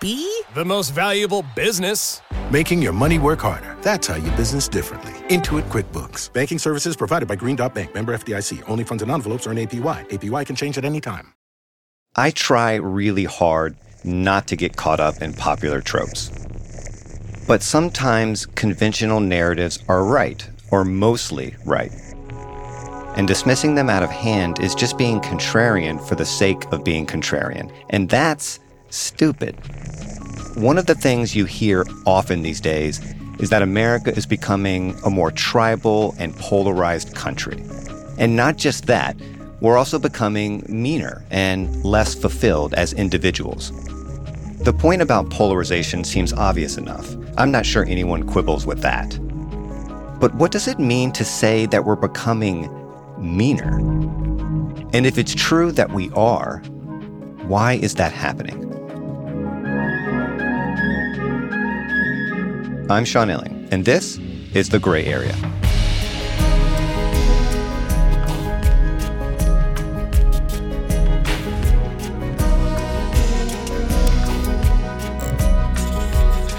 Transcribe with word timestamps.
The 0.00 0.64
most 0.64 0.90
valuable 0.90 1.44
business. 1.56 2.20
Making 2.52 2.80
your 2.80 2.92
money 2.92 3.18
work 3.18 3.40
harder. 3.40 3.76
That's 3.82 4.06
how 4.06 4.14
you 4.14 4.30
business 4.36 4.68
differently. 4.68 5.10
Intuit 5.28 5.68
QuickBooks. 5.70 6.32
Banking 6.32 6.60
services 6.60 6.94
provided 6.94 7.26
by 7.26 7.34
Green 7.34 7.56
Dot 7.56 7.74
Bank. 7.74 7.96
Member 7.96 8.16
FDIC. 8.16 8.62
Only 8.68 8.84
funds 8.84 9.02
and 9.02 9.10
envelopes 9.10 9.48
earn 9.48 9.56
APY. 9.56 10.08
APY 10.08 10.46
can 10.46 10.54
change 10.54 10.78
at 10.78 10.84
any 10.84 11.00
time. 11.00 11.34
I 12.14 12.30
try 12.30 12.76
really 12.76 13.24
hard 13.24 13.76
not 14.04 14.46
to 14.46 14.56
get 14.56 14.76
caught 14.76 15.00
up 15.00 15.20
in 15.20 15.32
popular 15.32 15.80
tropes. 15.80 16.30
But 17.48 17.64
sometimes 17.64 18.46
conventional 18.46 19.18
narratives 19.18 19.80
are 19.88 20.04
right, 20.04 20.48
or 20.70 20.84
mostly 20.84 21.56
right. 21.64 21.90
And 23.16 23.26
dismissing 23.26 23.74
them 23.74 23.90
out 23.90 24.04
of 24.04 24.10
hand 24.10 24.60
is 24.60 24.76
just 24.76 24.96
being 24.96 25.18
contrarian 25.18 26.00
for 26.08 26.14
the 26.14 26.24
sake 26.24 26.64
of 26.72 26.84
being 26.84 27.04
contrarian. 27.04 27.72
And 27.90 28.08
that's 28.08 28.60
stupid. 28.90 29.56
One 30.58 30.76
of 30.76 30.86
the 30.86 30.96
things 30.96 31.36
you 31.36 31.44
hear 31.44 31.86
often 32.04 32.42
these 32.42 32.60
days 32.60 33.00
is 33.38 33.48
that 33.50 33.62
America 33.62 34.12
is 34.16 34.26
becoming 34.26 34.98
a 35.04 35.08
more 35.08 35.30
tribal 35.30 36.16
and 36.18 36.34
polarized 36.34 37.14
country. 37.14 37.62
And 38.18 38.34
not 38.34 38.56
just 38.56 38.86
that, 38.86 39.16
we're 39.60 39.76
also 39.76 40.00
becoming 40.00 40.66
meaner 40.68 41.24
and 41.30 41.84
less 41.84 42.12
fulfilled 42.12 42.74
as 42.74 42.92
individuals. 42.92 43.70
The 44.64 44.72
point 44.72 45.00
about 45.00 45.30
polarization 45.30 46.02
seems 46.02 46.32
obvious 46.32 46.76
enough. 46.76 47.14
I'm 47.36 47.52
not 47.52 47.64
sure 47.64 47.84
anyone 47.84 48.24
quibbles 48.24 48.66
with 48.66 48.80
that. 48.80 49.16
But 50.18 50.34
what 50.34 50.50
does 50.50 50.66
it 50.66 50.80
mean 50.80 51.12
to 51.12 51.24
say 51.24 51.66
that 51.66 51.84
we're 51.84 51.94
becoming 51.94 52.68
meaner? 53.16 53.78
And 54.92 55.06
if 55.06 55.18
it's 55.18 55.36
true 55.36 55.70
that 55.70 55.92
we 55.92 56.10
are, 56.16 56.58
why 57.46 57.74
is 57.74 57.94
that 57.94 58.10
happening? 58.10 58.67
I'm 62.90 63.04
Sean 63.04 63.28
Illing, 63.28 63.68
and 63.70 63.84
this 63.84 64.18
is 64.54 64.70
The 64.70 64.78
Gray 64.78 65.04
Area. 65.04 65.34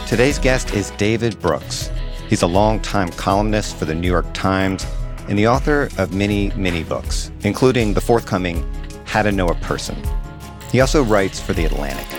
Today's 0.07 0.37
guest 0.37 0.71
is 0.75 0.91
David 0.91 1.39
Brooks. 1.39 1.89
He's 2.27 2.43
a 2.43 2.47
longtime 2.47 3.09
columnist 3.13 3.75
for 3.77 3.85
the 3.85 3.95
New 3.95 4.07
York 4.07 4.31
Times 4.33 4.85
and 5.29 5.39
the 5.39 5.47
author 5.47 5.89
of 5.97 6.13
many, 6.13 6.51
many 6.51 6.83
books, 6.83 7.31
including 7.41 7.95
the 7.95 8.01
forthcoming 8.01 8.63
How 9.05 9.23
to 9.23 9.31
Know 9.31 9.47
a 9.47 9.55
Person. 9.55 9.97
He 10.71 10.79
also 10.79 11.03
writes 11.03 11.39
for 11.39 11.53
The 11.53 11.65
Atlantic. 11.65 12.18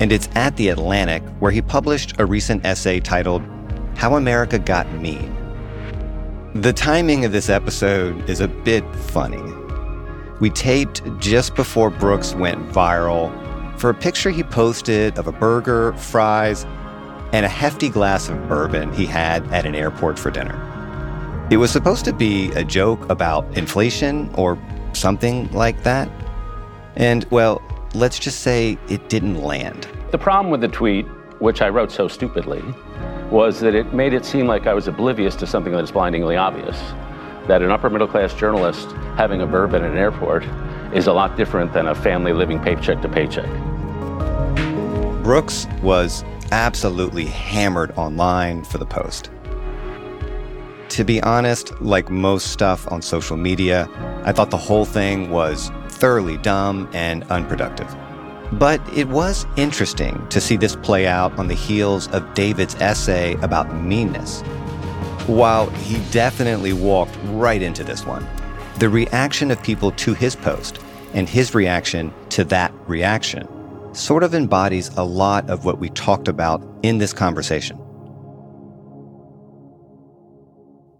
And 0.00 0.12
it's 0.12 0.28
at 0.34 0.56
The 0.56 0.68
Atlantic 0.68 1.22
where 1.40 1.50
he 1.50 1.60
published 1.60 2.18
a 2.20 2.26
recent 2.26 2.64
essay 2.64 3.00
titled 3.00 3.42
How 3.96 4.14
America 4.14 4.58
Got 4.58 4.90
Mean. 4.92 5.34
The 6.54 6.72
timing 6.72 7.24
of 7.24 7.32
this 7.32 7.48
episode 7.48 8.28
is 8.30 8.40
a 8.40 8.48
bit 8.48 8.84
funny. 8.94 9.42
We 10.40 10.50
taped 10.50 11.02
just 11.18 11.54
before 11.56 11.90
Brooks 11.90 12.34
went 12.34 12.60
viral 12.70 13.30
for 13.78 13.90
a 13.90 13.94
picture 13.94 14.30
he 14.30 14.42
posted 14.42 15.18
of 15.18 15.26
a 15.26 15.32
burger, 15.32 15.92
fries, 15.94 16.64
and 17.32 17.44
a 17.44 17.48
hefty 17.48 17.88
glass 17.88 18.28
of 18.28 18.48
bourbon 18.48 18.92
he 18.92 19.04
had 19.04 19.46
at 19.52 19.66
an 19.66 19.74
airport 19.74 20.18
for 20.18 20.30
dinner. 20.30 20.64
It 21.50 21.56
was 21.56 21.70
supposed 21.70 22.04
to 22.04 22.12
be 22.12 22.50
a 22.52 22.64
joke 22.64 23.08
about 23.10 23.44
inflation 23.56 24.32
or 24.34 24.58
something 24.92 25.50
like 25.52 25.82
that. 25.82 26.08
And, 26.96 27.24
well, 27.30 27.62
let's 27.98 28.18
just 28.18 28.40
say 28.40 28.78
it 28.88 29.08
didn't 29.08 29.42
land. 29.42 29.88
The 30.12 30.18
problem 30.18 30.50
with 30.50 30.60
the 30.60 30.68
tweet, 30.68 31.04
which 31.40 31.60
I 31.60 31.68
wrote 31.68 31.90
so 31.90 32.06
stupidly, 32.06 32.62
was 33.30 33.60
that 33.60 33.74
it 33.74 33.92
made 33.92 34.12
it 34.12 34.24
seem 34.24 34.46
like 34.46 34.66
I 34.66 34.74
was 34.74 34.86
oblivious 34.86 35.34
to 35.36 35.46
something 35.46 35.72
that 35.72 35.82
is 35.82 35.90
blindingly 35.90 36.36
obvious. 36.36 36.78
That 37.48 37.62
an 37.62 37.70
upper 37.70 37.90
middle 37.90 38.06
class 38.06 38.32
journalist 38.34 38.92
having 39.16 39.42
a 39.42 39.46
bourbon 39.46 39.82
at 39.82 39.90
an 39.90 39.96
airport 39.96 40.44
is 40.94 41.06
a 41.06 41.12
lot 41.12 41.36
different 41.36 41.72
than 41.72 41.88
a 41.88 41.94
family 41.94 42.32
living 42.32 42.60
paycheck 42.60 43.02
to 43.02 43.08
paycheck. 43.08 43.48
Brooks 45.22 45.66
was 45.82 46.24
absolutely 46.52 47.26
hammered 47.26 47.90
online 47.96 48.64
for 48.64 48.78
the 48.78 48.86
post. 48.86 49.30
To 50.90 51.04
be 51.04 51.22
honest, 51.22 51.78
like 51.82 52.10
most 52.10 52.52
stuff 52.52 52.90
on 52.90 53.02
social 53.02 53.36
media, 53.36 53.88
I 54.24 54.32
thought 54.32 54.50
the 54.50 54.56
whole 54.56 54.84
thing 54.84 55.30
was 55.30 55.70
thoroughly 55.98 56.36
dumb 56.38 56.88
and 56.92 57.24
unproductive. 57.24 57.94
But 58.52 58.80
it 58.96 59.08
was 59.08 59.46
interesting 59.56 60.26
to 60.28 60.40
see 60.40 60.56
this 60.56 60.76
play 60.76 61.06
out 61.06 61.38
on 61.38 61.48
the 61.48 61.54
heels 61.54 62.08
of 62.08 62.34
David's 62.34 62.74
essay 62.76 63.34
about 63.42 63.74
meanness. 63.74 64.40
While 65.26 65.68
he 65.70 65.98
definitely 66.10 66.72
walked 66.72 67.16
right 67.24 67.60
into 67.60 67.84
this 67.84 68.06
one, 68.06 68.26
the 68.78 68.88
reaction 68.88 69.50
of 69.50 69.62
people 69.62 69.90
to 69.92 70.14
his 70.14 70.34
post 70.34 70.78
and 71.12 71.28
his 71.28 71.54
reaction 71.54 72.12
to 72.30 72.44
that 72.44 72.72
reaction 72.86 73.46
sort 73.94 74.22
of 74.22 74.34
embodies 74.34 74.88
a 74.96 75.02
lot 75.02 75.48
of 75.50 75.64
what 75.64 75.78
we 75.78 75.90
talked 75.90 76.28
about 76.28 76.64
in 76.82 76.98
this 76.98 77.12
conversation. 77.12 77.78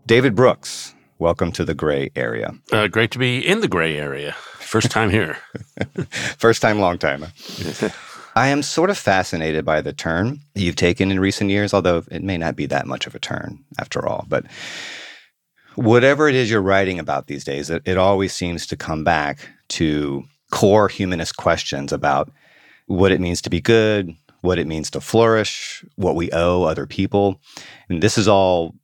David 0.07 0.35
Brooks, 0.35 0.95
welcome 1.19 1.53
to 1.53 1.65
the 1.65 1.75
gray 1.75 2.11
area. 2.17 2.53
Uh, 2.73 2.89
great 2.89 3.11
to 3.13 3.19
be 3.19 3.47
in 3.47 3.61
the 3.61 3.69
gray 3.69 3.97
area. 3.97 4.35
First 4.69 4.91
time 4.91 5.09
here. 5.09 5.39
First 6.37 6.61
time, 6.61 6.79
long 6.79 6.99
time. 6.99 7.25
I 8.37 8.49
am 8.49 8.63
sort 8.63 8.91
of 8.91 8.99
fascinated 8.99 9.65
by 9.65 9.81
the 9.81 9.95
turn 9.95 10.41
you've 10.55 10.77
taken 10.77 11.11
in 11.11 11.21
recent 11.21 11.49
years, 11.49 11.73
although 11.73 12.05
it 12.11 12.23
may 12.23 12.37
not 12.37 12.55
be 12.55 12.67
that 12.67 12.87
much 12.87 13.07
of 13.07 13.15
a 13.15 13.19
turn 13.19 13.65
after 13.79 14.07
all. 14.07 14.27
But 14.29 14.45
whatever 15.77 16.29
it 16.29 16.35
is 16.35 16.51
you're 16.51 16.61
writing 16.61 16.99
about 16.99 17.29
these 17.29 17.45
days, 17.45 17.71
it, 17.71 17.81
it 17.87 17.97
always 17.97 18.35
seems 18.35 18.67
to 18.67 18.77
come 18.77 19.05
back 19.05 19.49
to 19.71 20.23
core 20.51 20.89
humanist 20.89 21.39
questions 21.39 21.91
about 21.91 22.31
what 22.89 23.11
it 23.11 23.23
means 23.23 23.41
to 23.41 23.51
be 23.51 23.63
good, 23.63 24.15
what 24.43 24.59
it 24.59 24.67
means 24.67 24.91
to 24.91 25.01
flourish, 25.01 25.83
what 25.97 26.15
we 26.15 26.31
owe 26.33 26.65
other 26.65 26.87
people. 26.87 27.41
And 27.89 28.03
this 28.03 28.19
is 28.19 28.29
all 28.29 28.75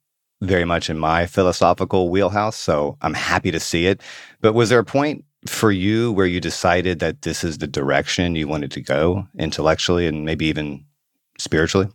very 0.41 0.65
much 0.65 0.89
in 0.89 0.99
my 0.99 1.27
philosophical 1.27 2.09
wheelhouse, 2.09 2.57
so 2.57 2.97
I'm 3.03 3.15
happy 3.15 3.51
to 3.51 3.61
see 3.61 3.87
it. 3.87 4.01
But 4.41 4.55
was 4.55 4.71
there 4.71 4.79
a 4.79 4.85
point 4.85 5.27
for 5.47 5.71
you 5.71 6.13
where 6.13 6.27
you 6.27 6.41
decided 6.41 6.99
that 7.01 7.23
this 7.23 7.45
is 7.45 7.59
the 7.59 7.67
direction 7.67 8.35
you 8.35 8.49
wanted 8.49 8.71
to 8.73 8.81
go 8.81 9.27
intellectually 9.39 10.07
and 10.07 10.25
maybe 10.25 10.47
even 10.47 10.85
spiritually? 11.39 11.89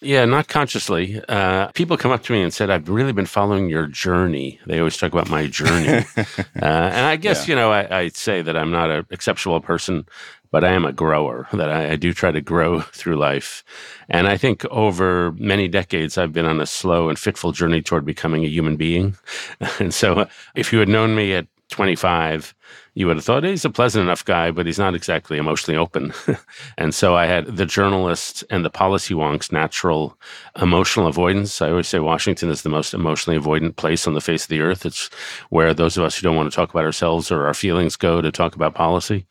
Yeah, 0.00 0.24
not 0.26 0.46
consciously. 0.46 1.20
Uh, 1.28 1.68
people 1.72 1.96
come 1.96 2.12
up 2.12 2.22
to 2.24 2.32
me 2.32 2.42
and 2.42 2.54
said, 2.54 2.70
"I've 2.70 2.88
really 2.88 3.12
been 3.12 3.26
following 3.26 3.68
your 3.68 3.88
journey." 3.88 4.60
They 4.66 4.78
always 4.78 4.96
talk 4.96 5.12
about 5.12 5.28
my 5.28 5.48
journey, 5.48 6.04
uh, 6.16 6.24
and 6.62 7.06
I 7.06 7.16
guess 7.16 7.48
yeah. 7.48 7.52
you 7.52 7.56
know 7.56 7.72
I, 7.72 7.98
I, 7.98 8.08
say 8.08 8.40
that 8.40 8.56
I'm 8.56 8.70
not 8.70 8.90
an 8.90 9.06
exceptional 9.10 9.60
person, 9.60 10.06
but 10.52 10.62
I 10.62 10.72
am 10.72 10.84
a 10.84 10.92
grower. 10.92 11.48
That 11.52 11.68
I, 11.68 11.92
I 11.92 11.96
do 11.96 12.12
try 12.12 12.30
to 12.30 12.40
grow 12.40 12.80
through 12.92 13.16
life, 13.16 13.64
and 14.08 14.28
I 14.28 14.36
think 14.36 14.64
over 14.66 15.32
many 15.32 15.66
decades 15.66 16.16
I've 16.16 16.32
been 16.32 16.46
on 16.46 16.60
a 16.60 16.66
slow 16.66 17.08
and 17.08 17.18
fitful 17.18 17.50
journey 17.50 17.82
toward 17.82 18.04
becoming 18.04 18.44
a 18.44 18.48
human 18.48 18.76
being. 18.76 19.16
and 19.80 19.92
so, 19.92 20.28
if 20.54 20.72
you 20.72 20.78
had 20.78 20.88
known 20.88 21.16
me 21.16 21.34
at 21.34 21.48
25, 21.70 22.54
you 22.98 23.06
would 23.06 23.14
have 23.14 23.24
thought 23.24 23.44
he's 23.44 23.64
a 23.64 23.70
pleasant 23.70 24.02
enough 24.02 24.24
guy, 24.24 24.50
but 24.50 24.66
he's 24.66 24.80
not 24.80 24.92
exactly 24.92 25.38
emotionally 25.38 25.78
open. 25.78 26.12
and 26.78 26.92
so 26.92 27.14
I 27.14 27.26
had 27.26 27.46
the 27.46 27.64
journalist 27.64 28.42
and 28.50 28.64
the 28.64 28.70
policy 28.70 29.14
wonks 29.14 29.52
natural 29.52 30.18
emotional 30.60 31.06
avoidance. 31.06 31.62
I 31.62 31.70
always 31.70 31.86
say 31.86 32.00
Washington 32.00 32.50
is 32.50 32.62
the 32.62 32.68
most 32.68 32.94
emotionally 32.94 33.38
avoidant 33.38 33.76
place 33.76 34.08
on 34.08 34.14
the 34.14 34.20
face 34.20 34.42
of 34.42 34.48
the 34.48 34.62
earth. 34.62 34.84
It's 34.84 35.10
where 35.50 35.72
those 35.72 35.96
of 35.96 36.02
us 36.02 36.16
who 36.16 36.22
don't 36.22 36.34
want 36.34 36.50
to 36.50 36.56
talk 36.56 36.70
about 36.70 36.84
ourselves 36.84 37.30
or 37.30 37.46
our 37.46 37.54
feelings 37.54 37.94
go 37.94 38.20
to 38.20 38.32
talk 38.32 38.56
about 38.56 38.74
policy. 38.74 39.28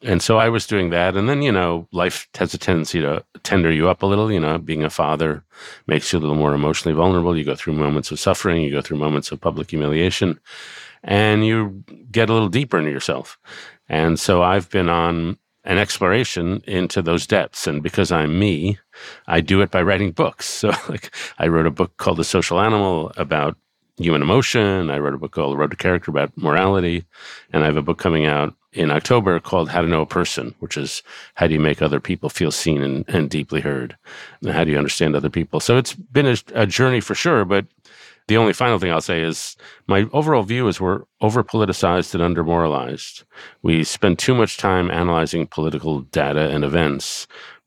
And 0.00 0.22
so 0.22 0.38
I 0.38 0.48
was 0.48 0.66
doing 0.66 0.88
that. 0.88 1.14
And 1.14 1.28
then, 1.28 1.42
you 1.42 1.52
know, 1.52 1.88
life 1.92 2.26
has 2.36 2.54
a 2.54 2.58
tendency 2.58 3.02
to 3.02 3.22
tender 3.42 3.70
you 3.70 3.90
up 3.90 4.02
a 4.02 4.06
little. 4.06 4.32
You 4.32 4.40
know, 4.40 4.56
being 4.56 4.82
a 4.82 4.88
father 4.88 5.44
makes 5.86 6.10
you 6.10 6.18
a 6.18 6.20
little 6.20 6.36
more 6.36 6.54
emotionally 6.54 6.96
vulnerable. 6.96 7.36
You 7.36 7.44
go 7.44 7.54
through 7.54 7.74
moments 7.74 8.10
of 8.10 8.18
suffering, 8.18 8.62
you 8.62 8.72
go 8.72 8.80
through 8.80 8.96
moments 8.96 9.30
of 9.30 9.42
public 9.42 9.68
humiliation 9.68 10.40
and 11.02 11.46
you 11.46 11.84
get 12.10 12.30
a 12.30 12.32
little 12.32 12.48
deeper 12.48 12.78
into 12.78 12.90
yourself. 12.90 13.38
And 13.88 14.18
so 14.18 14.42
I've 14.42 14.70
been 14.70 14.88
on 14.88 15.38
an 15.64 15.78
exploration 15.78 16.62
into 16.66 17.02
those 17.02 17.26
depths. 17.26 17.66
And 17.66 17.82
because 17.82 18.10
I'm 18.10 18.38
me, 18.38 18.78
I 19.26 19.40
do 19.40 19.60
it 19.60 19.70
by 19.70 19.82
writing 19.82 20.12
books. 20.12 20.48
So, 20.60 20.72
like, 20.88 21.14
I 21.38 21.48
wrote 21.48 21.66
a 21.66 21.70
book 21.70 21.96
called 21.96 22.18
The 22.18 22.24
Social 22.24 22.60
Animal 22.60 23.12
about 23.16 23.56
human 23.96 24.20
emotion. 24.20 24.90
I 24.90 24.98
wrote 24.98 25.14
a 25.14 25.18
book 25.18 25.32
called 25.32 25.52
The 25.52 25.56
Road 25.56 25.70
to 25.70 25.76
Character 25.76 26.10
about 26.10 26.36
morality. 26.36 27.06
And 27.50 27.62
I 27.62 27.66
have 27.66 27.78
a 27.78 27.82
book 27.82 27.98
coming 27.98 28.26
out 28.26 28.54
in 28.72 28.90
October 28.90 29.40
called 29.40 29.70
How 29.70 29.80
to 29.80 29.88
Know 29.88 30.02
a 30.02 30.06
Person, 30.06 30.54
which 30.58 30.76
is 30.76 31.02
how 31.34 31.46
do 31.46 31.54
you 31.54 31.60
make 31.60 31.80
other 31.80 31.98
people 31.98 32.28
feel 32.28 32.50
seen 32.50 32.82
and, 32.82 33.06
and 33.08 33.30
deeply 33.30 33.62
heard? 33.62 33.96
And 34.42 34.50
how 34.50 34.64
do 34.64 34.70
you 34.70 34.76
understand 34.76 35.16
other 35.16 35.30
people? 35.30 35.60
So, 35.60 35.78
it's 35.78 35.94
been 35.94 36.26
a, 36.26 36.36
a 36.54 36.66
journey 36.66 37.00
for 37.00 37.14
sure, 37.14 37.46
but 37.46 37.64
the 38.30 38.36
only 38.36 38.52
final 38.52 38.78
thing 38.78 38.92
I'll 38.92 39.00
say 39.00 39.22
is 39.22 39.56
my 39.88 40.08
overall 40.12 40.44
view 40.44 40.68
is 40.68 40.80
we're 40.80 41.02
over 41.20 41.42
politicized 41.42 42.14
and 42.14 42.22
under 42.22 42.44
moralized. 42.44 43.24
We 43.62 43.82
spend 43.82 44.20
too 44.20 44.36
much 44.36 44.56
time 44.56 44.88
analyzing 44.88 45.48
political 45.48 46.02
data 46.02 46.48
and 46.48 46.62
events 46.62 47.26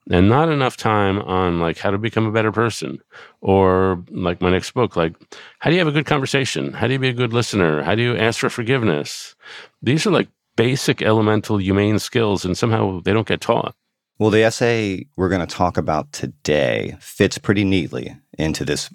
and 0.09 0.29
not 0.29 0.47
enough 0.47 0.77
time 0.77 1.19
on 1.19 1.59
like 1.59 1.79
how 1.79 1.91
to 1.91 1.97
become 1.97 2.25
a 2.25 2.31
better 2.31 2.53
person 2.53 3.01
or 3.41 4.01
like 4.09 4.39
my 4.39 4.51
next 4.51 4.71
book 4.71 4.95
like 4.95 5.13
how 5.59 5.69
do 5.69 5.75
you 5.75 5.79
have 5.79 5.87
a 5.89 5.97
good 5.97 6.05
conversation? 6.05 6.71
How 6.71 6.87
do 6.87 6.93
you 6.93 6.99
be 6.99 7.09
a 7.09 7.13
good 7.13 7.33
listener? 7.33 7.83
How 7.83 7.93
do 7.93 8.01
you 8.01 8.15
ask 8.15 8.39
for 8.39 8.49
forgiveness? 8.49 9.35
These 9.81 10.07
are 10.07 10.11
like 10.11 10.29
basic 10.55 11.01
elemental 11.01 11.57
humane 11.57 11.99
skills 11.99 12.45
and 12.45 12.57
somehow 12.57 13.01
they 13.01 13.11
don't 13.11 13.27
get 13.27 13.41
taught. 13.41 13.75
Well 14.17 14.29
the 14.29 14.43
essay 14.43 15.07
we're 15.17 15.27
going 15.27 15.45
to 15.45 15.55
talk 15.55 15.77
about 15.77 16.13
today 16.13 16.95
fits 17.01 17.37
pretty 17.37 17.65
neatly 17.65 18.15
into 18.39 18.63
this 18.63 18.89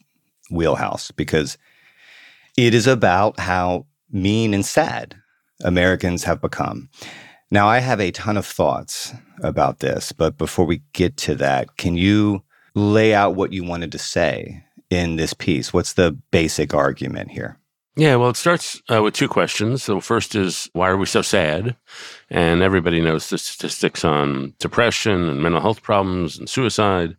wheelhouse 0.50 1.10
because 1.10 1.58
it 2.56 2.74
is 2.74 2.86
about 2.86 3.38
how 3.38 3.86
mean 4.10 4.54
and 4.54 4.64
sad 4.64 5.14
Americans 5.62 6.24
have 6.24 6.40
become. 6.40 6.88
Now, 7.50 7.68
I 7.68 7.78
have 7.78 8.00
a 8.00 8.10
ton 8.10 8.36
of 8.36 8.46
thoughts 8.46 9.12
about 9.42 9.78
this, 9.78 10.12
but 10.12 10.36
before 10.36 10.66
we 10.66 10.82
get 10.92 11.16
to 11.18 11.34
that, 11.36 11.76
can 11.76 11.96
you 11.96 12.42
lay 12.74 13.14
out 13.14 13.36
what 13.36 13.52
you 13.52 13.64
wanted 13.64 13.90
to 13.92 13.98
say 13.98 14.62
in 14.90 15.16
this 15.16 15.32
piece? 15.32 15.72
What's 15.72 15.94
the 15.94 16.12
basic 16.30 16.74
argument 16.74 17.30
here? 17.30 17.58
Yeah, 17.96 18.14
well, 18.14 18.30
it 18.30 18.36
starts 18.36 18.80
uh, 18.92 19.02
with 19.02 19.14
two 19.14 19.26
questions. 19.28 19.82
So, 19.82 19.98
first 20.00 20.36
is 20.36 20.70
why 20.72 20.88
are 20.88 20.96
we 20.96 21.06
so 21.06 21.20
sad? 21.20 21.74
And 22.30 22.62
everybody 22.62 23.00
knows 23.00 23.28
the 23.28 23.38
statistics 23.38 24.04
on 24.04 24.54
depression 24.60 25.28
and 25.28 25.42
mental 25.42 25.60
health 25.60 25.82
problems 25.82 26.38
and 26.38 26.48
suicide. 26.48 27.16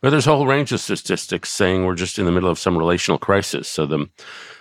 But 0.00 0.10
there's 0.10 0.26
a 0.26 0.34
whole 0.34 0.46
range 0.46 0.72
of 0.72 0.80
statistics 0.80 1.50
saying 1.50 1.84
we're 1.84 1.94
just 1.94 2.18
in 2.18 2.24
the 2.24 2.32
middle 2.32 2.50
of 2.50 2.58
some 2.58 2.78
relational 2.78 3.18
crisis. 3.18 3.68
So 3.68 3.84
the 3.84 4.08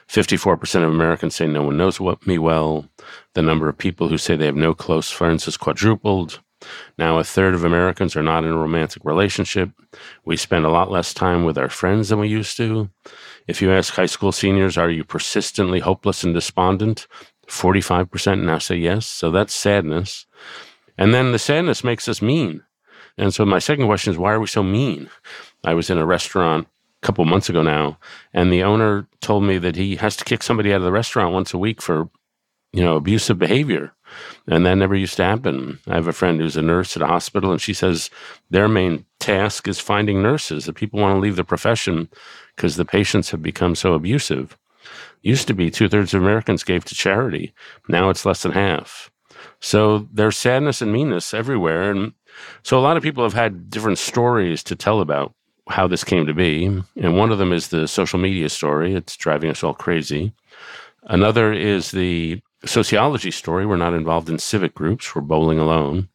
54% 0.08 0.84
of 0.84 0.90
Americans 0.90 1.36
say 1.36 1.48
no 1.48 1.64
one 1.64 1.78
knows 1.78 2.00
what 2.00 2.26
me 2.26 2.38
well. 2.38 2.88
The 3.34 3.42
number 3.42 3.70
of 3.70 3.78
people 3.78 4.08
who 4.08 4.18
say 4.18 4.36
they 4.36 4.46
have 4.46 4.56
no 4.56 4.74
close 4.74 5.12
friends 5.12 5.46
has 5.46 5.58
quadrupled. 5.58 6.40
Now, 6.98 7.20
a 7.20 7.24
third 7.24 7.54
of 7.54 7.64
Americans 7.64 8.16
are 8.16 8.24
not 8.24 8.44
in 8.44 8.50
a 8.50 8.58
romantic 8.58 9.06
relationship. 9.06 9.70
We 10.26 10.38
spend 10.38 10.66
a 10.66 10.72
lot 10.72 10.90
less 10.90 11.14
time 11.14 11.46
with 11.46 11.58
our 11.58 11.70
friends 11.70 12.10
than 12.10 12.20
we 12.20 12.30
used 12.30 12.58
to. 12.58 12.90
If 13.48 13.62
you 13.62 13.72
ask 13.72 13.94
high 13.94 14.08
school 14.08 14.32
seniors, 14.32 14.78
are 14.78 14.90
you 14.90 15.04
persistently 15.04 15.80
hopeless 15.80 16.24
and 16.24 16.34
despondent? 16.34 17.08
45% 17.48 18.44
now 18.44 18.58
say 18.58 18.78
yes. 18.78 19.06
So 19.06 19.30
that's 19.30 19.54
sadness. 19.54 20.26
And 20.98 21.14
then 21.14 21.32
the 21.32 21.40
sadness 21.40 21.84
makes 21.84 22.08
us 22.08 22.22
mean. 22.24 22.64
And 23.18 23.34
so 23.34 23.46
my 23.46 23.60
second 23.60 23.86
question 23.86 24.12
is 24.12 24.18
why 24.20 24.34
are 24.34 24.40
we 24.40 24.48
so 24.48 24.64
mean? 24.64 25.10
I 25.64 25.74
was 25.74 25.90
in 25.90 25.98
a 25.98 26.06
restaurant 26.06 26.68
a 27.02 27.06
couple 27.06 27.26
months 27.26 27.50
ago 27.50 27.62
now, 27.62 27.98
and 28.34 28.52
the 28.52 28.64
owner 28.64 29.08
told 29.22 29.44
me 29.44 29.58
that 29.58 29.76
he 29.76 29.96
has 29.98 30.16
to 30.18 30.26
kick 30.26 30.44
somebody 30.44 30.72
out 30.72 30.78
of 30.78 30.84
the 30.84 30.92
restaurant 30.92 31.34
once 31.34 31.54
a 31.54 31.58
week 31.58 31.82
for, 31.82 32.10
you 32.74 32.84
know, 32.84 32.96
abusive 32.96 33.40
behavior. 33.40 33.94
And 34.48 34.66
that 34.66 34.76
never 34.76 34.96
used 34.96 35.18
to 35.18 35.24
happen. 35.24 35.80
I 35.88 35.96
have 35.96 36.08
a 36.08 36.14
friend 36.14 36.40
who's 36.40 36.56
a 36.56 36.62
nurse 36.62 36.96
at 36.96 37.04
a 37.04 37.08
hospital, 37.08 37.52
and 37.52 37.62
she 37.62 37.74
says 37.74 38.10
their 38.50 38.68
main 38.68 39.06
task 39.20 39.68
is 39.68 39.80
finding 39.80 40.22
nurses. 40.22 40.66
That 40.66 40.76
people 40.76 41.00
want 41.00 41.16
to 41.16 41.20
leave 41.20 41.36
the 41.36 41.44
profession 41.44 42.10
because 42.56 42.76
the 42.76 42.86
patients 42.86 43.32
have 43.32 43.42
become 43.42 43.76
so 43.76 43.94
abusive. 43.94 44.58
Used 45.22 45.48
to 45.48 45.54
be 45.54 45.70
two 45.70 45.90
thirds 45.90 46.14
of 46.14 46.22
Americans 46.22 46.64
gave 46.64 46.86
to 46.86 46.96
charity. 46.96 47.54
Now 47.90 48.10
it's 48.10 48.26
less 48.26 48.44
than 48.44 48.54
half. 48.54 49.12
So 49.60 50.08
there's 50.14 50.38
sadness 50.38 50.82
and 50.82 50.94
meanness 50.94 51.34
everywhere. 51.34 51.92
And 51.92 52.14
so 52.64 52.78
a 52.78 52.82
lot 52.82 52.98
of 52.98 53.04
people 53.04 53.24
have 53.24 53.34
had 53.34 53.70
different 53.70 53.98
stories 53.98 54.64
to 54.64 54.76
tell 54.76 55.02
about 55.02 55.34
how 55.70 55.88
this 55.88 56.04
came 56.04 56.26
to 56.26 56.34
be. 56.34 56.66
And 56.96 57.18
one 57.18 57.32
of 57.32 57.38
them 57.38 57.52
is 57.52 57.70
the 57.70 57.88
social 57.88 58.20
media 58.20 58.50
story. 58.50 58.96
It's 58.96 59.18
driving 59.18 59.50
us 59.50 59.64
all 59.64 59.74
crazy. 59.74 60.34
Another 61.04 61.54
is 61.54 61.92
the 61.92 62.42
sociology 62.66 63.32
story. 63.32 63.66
We're 63.66 63.78
not 63.78 63.94
involved 63.94 64.30
in 64.30 64.40
civic 64.40 64.74
groups. 64.74 65.14
We're 65.14 65.22
bowling 65.22 65.60
alone. 65.60 66.10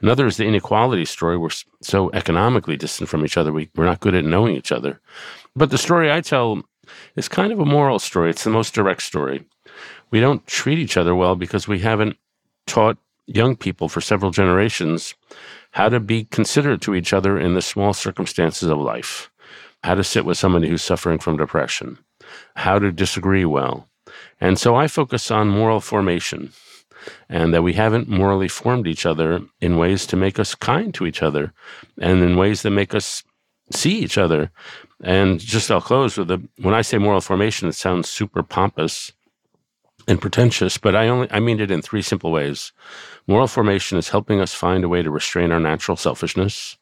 Another 0.00 0.26
is 0.26 0.36
the 0.36 0.46
inequality 0.46 1.04
story. 1.04 1.36
We're 1.36 1.50
so 1.80 2.10
economically 2.12 2.76
distant 2.76 3.08
from 3.08 3.24
each 3.24 3.36
other. 3.36 3.52
We, 3.52 3.70
we're 3.76 3.84
not 3.84 4.00
good 4.00 4.14
at 4.14 4.24
knowing 4.24 4.56
each 4.56 4.72
other. 4.72 5.00
But 5.54 5.70
the 5.70 5.78
story 5.78 6.10
I 6.10 6.20
tell 6.20 6.62
is 7.14 7.28
kind 7.28 7.52
of 7.52 7.60
a 7.60 7.64
moral 7.64 7.98
story. 7.98 8.30
It's 8.30 8.44
the 8.44 8.50
most 8.50 8.74
direct 8.74 9.02
story. 9.02 9.44
We 10.10 10.20
don't 10.20 10.46
treat 10.46 10.78
each 10.78 10.96
other 10.96 11.14
well 11.14 11.36
because 11.36 11.68
we 11.68 11.78
haven't 11.78 12.16
taught 12.66 12.98
young 13.26 13.56
people 13.56 13.88
for 13.88 14.00
several 14.00 14.30
generations 14.30 15.14
how 15.72 15.88
to 15.88 16.00
be 16.00 16.24
considerate 16.24 16.80
to 16.82 16.94
each 16.94 17.12
other 17.12 17.38
in 17.38 17.54
the 17.54 17.62
small 17.62 17.92
circumstances 17.92 18.68
of 18.68 18.78
life, 18.78 19.30
how 19.82 19.94
to 19.94 20.04
sit 20.04 20.24
with 20.24 20.38
somebody 20.38 20.68
who's 20.68 20.82
suffering 20.82 21.18
from 21.18 21.36
depression, 21.36 21.98
how 22.56 22.78
to 22.78 22.92
disagree 22.92 23.44
well. 23.44 23.88
And 24.40 24.58
so 24.58 24.76
I 24.76 24.86
focus 24.86 25.30
on 25.30 25.48
moral 25.48 25.80
formation 25.80 26.52
and 27.28 27.52
that 27.52 27.62
we 27.62 27.72
haven't 27.72 28.08
morally 28.08 28.48
formed 28.48 28.86
each 28.86 29.06
other 29.06 29.40
in 29.60 29.78
ways 29.78 30.06
to 30.06 30.16
make 30.16 30.38
us 30.38 30.54
kind 30.54 30.92
to 30.94 31.06
each 31.06 31.22
other 31.22 31.52
and 31.98 32.22
in 32.22 32.36
ways 32.36 32.62
that 32.62 32.70
make 32.70 32.94
us 32.94 33.22
see 33.70 33.98
each 33.98 34.18
other. 34.18 34.50
And 35.02 35.40
just 35.40 35.70
I'll 35.70 35.80
close 35.80 36.16
with 36.16 36.28
the 36.28 36.42
when 36.60 36.74
I 36.74 36.82
say 36.82 36.98
moral 36.98 37.20
formation, 37.20 37.68
it 37.68 37.74
sounds 37.74 38.08
super 38.08 38.42
pompous 38.42 39.12
and 40.08 40.20
pretentious, 40.20 40.78
but 40.78 40.96
I 40.96 41.08
only 41.08 41.28
I 41.30 41.40
mean 41.40 41.60
it 41.60 41.70
in 41.70 41.82
three 41.82 42.02
simple 42.02 42.30
ways. 42.30 42.72
Moral 43.26 43.46
formation 43.46 43.98
is 43.98 44.08
helping 44.08 44.40
us 44.40 44.54
find 44.54 44.84
a 44.84 44.88
way 44.88 45.02
to 45.02 45.10
restrain 45.10 45.52
our 45.52 45.60
natural 45.60 45.96
selfishness. 45.96 46.76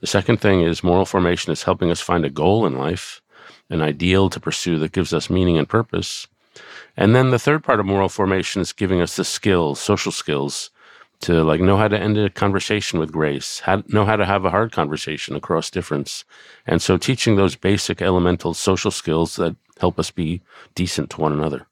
The 0.00 0.06
second 0.06 0.40
thing 0.40 0.62
is 0.62 0.84
moral 0.84 1.04
formation 1.04 1.52
is 1.52 1.64
helping 1.64 1.90
us 1.90 2.00
find 2.00 2.24
a 2.24 2.30
goal 2.30 2.66
in 2.66 2.78
life, 2.78 3.22
an 3.70 3.82
ideal 3.82 4.30
to 4.30 4.40
pursue 4.40 4.78
that 4.78 4.92
gives 4.92 5.12
us 5.12 5.30
meaning 5.30 5.58
and 5.58 5.68
purpose. 5.68 6.26
And 6.96 7.14
then 7.14 7.30
the 7.30 7.38
third 7.38 7.64
part 7.64 7.80
of 7.80 7.86
moral 7.86 8.08
formation 8.08 8.62
is 8.62 8.72
giving 8.72 9.00
us 9.00 9.16
the 9.16 9.24
skills, 9.24 9.80
social 9.80 10.12
skills, 10.12 10.70
to 11.20 11.42
like 11.42 11.60
know 11.60 11.76
how 11.76 11.88
to 11.88 11.98
end 11.98 12.18
a 12.18 12.30
conversation 12.30 12.98
with 12.98 13.12
grace, 13.12 13.60
how, 13.60 13.82
know 13.88 14.04
how 14.04 14.16
to 14.16 14.26
have 14.26 14.44
a 14.44 14.50
hard 14.50 14.72
conversation 14.72 15.34
across 15.34 15.70
difference. 15.70 16.24
And 16.66 16.82
so 16.82 16.96
teaching 16.96 17.36
those 17.36 17.56
basic 17.56 18.02
elemental 18.02 18.54
social 18.54 18.90
skills 18.90 19.36
that 19.36 19.56
help 19.78 19.98
us 19.98 20.10
be 20.10 20.42
decent 20.74 21.10
to 21.10 21.20
one 21.20 21.32
another. 21.32 21.66